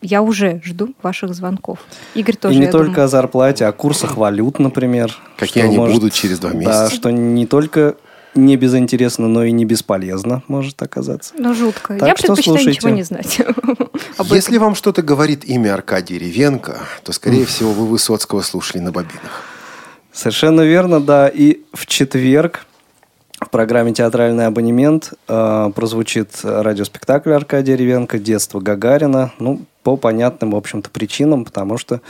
Я 0.03 0.23
уже 0.23 0.61
жду 0.64 0.89
ваших 1.03 1.35
звонков. 1.35 1.79
Игорь 2.14 2.37
тоже, 2.37 2.55
И 2.55 2.59
не 2.59 2.67
только 2.67 2.87
думаю. 2.93 3.05
о 3.05 3.09
зарплате, 3.09 3.67
о 3.67 3.73
курсах 3.73 4.17
валют, 4.17 4.59
например. 4.59 5.14
Какие 5.37 5.64
они 5.64 5.79
будут 5.79 6.12
через 6.12 6.39
два 6.39 6.51
Да, 6.51 6.57
месяца. 6.57 6.91
что 6.95 7.11
не 7.11 7.47
только 7.47 7.97
не 8.37 8.57
безинтересно, 8.57 9.28
но 9.28 9.45
и 9.45 9.53
не 9.53 9.64
бесполезно 9.64 10.43
может 10.49 10.80
оказаться. 10.82 11.34
Ну, 11.39 11.55
жутко. 11.55 11.99
Так 11.99 12.09
я 12.09 12.16
что 12.16 12.28
предпочитаю 12.28 12.59
слушайте. 12.59 12.70
ничего 12.70 12.91
не 12.91 13.03
знать. 13.03 13.41
Если 14.30 14.59
вам 14.59 14.74
что-то 14.74 15.03
говорит 15.03 15.45
имя 15.45 15.74
Аркадий 15.74 16.18
Ревенко, 16.18 16.78
то, 17.03 17.12
скорее 17.12 17.47
всего, 17.47 17.72
вы 17.72 17.87
Высоцкого 17.87 18.43
слушали 18.43 18.80
на 18.80 18.93
бобинах. 18.93 19.45
Совершенно 20.12 20.62
верно, 20.62 21.01
да. 21.01 21.28
И 21.28 21.61
в 21.72 21.87
четверг 21.87 22.66
в 23.41 23.51
программе 23.51 23.93
«Театральный 23.93 24.47
абонемент» 24.47 25.12
э, 25.28 25.70
прозвучит 25.74 26.41
радиоспектакль 26.43 27.32
Аркадия 27.32 27.76
Ревенко 27.76 28.18
«Детство 28.18 28.61
Гагарина». 28.61 29.32
Ну, 29.39 29.61
по 29.82 29.97
понятным, 29.97 30.53
в 30.53 30.57
общем-то, 30.57 30.89
причинам, 30.89 31.45
потому 31.45 31.76
что 31.76 32.01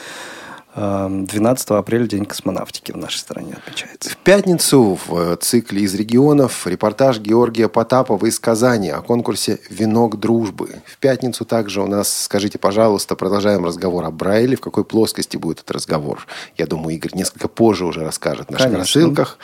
12 0.76 1.70
апреля 1.70 2.06
День 2.06 2.26
космонавтики 2.26 2.92
в 2.92 2.98
нашей 2.98 3.16
стране 3.16 3.54
отмечается. 3.54 4.10
В 4.10 4.16
пятницу 4.18 4.98
в 5.06 5.32
э, 5.32 5.36
цикле 5.40 5.82
из 5.82 5.94
регионов 5.94 6.66
репортаж 6.66 7.18
Георгия 7.18 7.68
Потапова 7.68 8.26
из 8.26 8.38
Казани 8.38 8.90
о 8.90 9.00
конкурсе 9.00 9.58
«Венок 9.70 10.20
дружбы». 10.20 10.82
В 10.84 10.98
пятницу 10.98 11.46
также 11.46 11.80
у 11.80 11.86
нас, 11.86 12.24
скажите, 12.24 12.58
пожалуйста, 12.58 13.16
продолжаем 13.16 13.64
разговор 13.64 14.04
о 14.04 14.10
Брайле. 14.10 14.56
В 14.56 14.60
какой 14.60 14.84
плоскости 14.84 15.38
будет 15.38 15.60
этот 15.60 15.70
разговор? 15.70 16.26
Я 16.58 16.66
думаю, 16.66 16.94
Игорь 16.94 17.14
несколько 17.14 17.48
позже 17.48 17.86
уже 17.86 18.04
расскажет 18.04 18.48
в 18.48 18.50
наших 18.50 18.66
Конечно. 18.66 18.80
рассылках. 18.80 19.38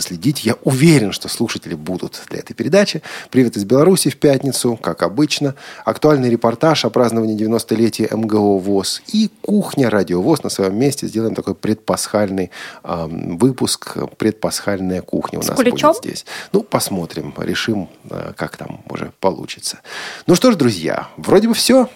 Следите. 0.00 0.42
Я 0.44 0.56
уверен, 0.64 1.12
что 1.12 1.28
слушатели 1.28 1.74
будут 1.74 2.20
для 2.30 2.40
этой 2.40 2.54
передачи. 2.54 3.00
Привет 3.30 3.56
из 3.56 3.64
Беларуси 3.64 4.10
в 4.10 4.16
пятницу, 4.16 4.76
как 4.76 5.04
обычно. 5.04 5.54
Актуальный 5.84 6.30
репортаж 6.30 6.84
о 6.84 6.90
праздновании 6.90 7.38
90-летия 7.38 8.12
МГО 8.16 8.58
ВОЗ. 8.58 9.02
И 9.12 9.30
кухня 9.40 9.88
Радио 9.88 10.20
ВОЗ 10.20 10.42
на 10.42 10.50
своем 10.64 10.78
месте. 10.78 11.06
Сделаем 11.06 11.34
такой 11.34 11.54
предпасхальный 11.54 12.50
ам, 12.82 13.38
выпуск. 13.38 13.96
Предпасхальная 14.16 15.02
кухня 15.02 15.38
у 15.38 15.42
С 15.42 15.48
нас 15.48 15.56
куличом? 15.56 15.92
будет 15.92 16.04
здесь. 16.04 16.26
Ну, 16.52 16.62
посмотрим. 16.62 17.34
Решим, 17.38 17.88
а, 18.10 18.32
как 18.36 18.56
там 18.56 18.82
уже 18.88 19.12
получится. 19.20 19.80
Ну 20.26 20.34
что 20.34 20.52
ж, 20.52 20.56
друзья, 20.56 21.08
вроде 21.16 21.48
бы 21.48 21.54
все. 21.54 21.88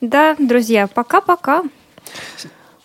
Да, 0.00 0.36
друзья, 0.38 0.86
пока-пока. 0.86 1.62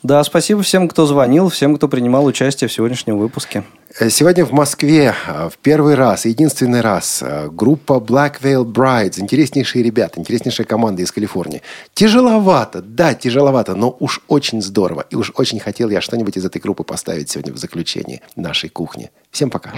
Да, 0.04 0.24
спасибо 0.24 0.62
всем, 0.62 0.88
кто 0.88 1.06
звонил, 1.06 1.50
всем, 1.50 1.76
кто 1.76 1.88
принимал 1.88 2.26
участие 2.26 2.68
в 2.68 2.74
сегодняшнем 2.74 3.18
выпуске. 3.18 3.64
Э, 4.00 4.10
Сегодня 4.10 4.46
в 4.46 4.52
Москве 4.52 5.16
э, 5.28 5.50
в 5.50 5.58
первый 5.58 5.96
раз, 5.96 6.26
единственный 6.26 6.82
раз, 6.82 7.20
э, 7.22 7.50
группа 7.52 7.94
Black 7.94 8.42
Veil 8.42 8.64
Brides, 8.64 9.20
интереснейшие 9.20 9.84
ребята, 9.84 10.20
интереснейшая 10.20 10.68
команда 10.68 11.02
из 11.02 11.12
Калифорнии. 11.12 11.64
Тяжеловато, 11.94 12.82
да, 12.82 13.16
тяжеловато, 13.16 13.76
но 13.76 13.96
уж 14.00 14.22
очень 14.28 14.62
здорово. 14.62 15.06
И 15.10 15.16
уж 15.16 15.32
очень 15.36 15.60
хотел 15.60 15.90
я 15.90 16.02
что-нибудь 16.02 16.38
из 16.38 16.46
этой 16.46 16.62
группы 16.62 16.84
поставить 16.84 17.30
сегодня 17.30 17.54
в 17.54 17.58
заключении 17.58 18.22
нашей 18.36 18.70
кухни. 18.70 19.10
Всем 19.32 19.50
пока. 19.50 19.74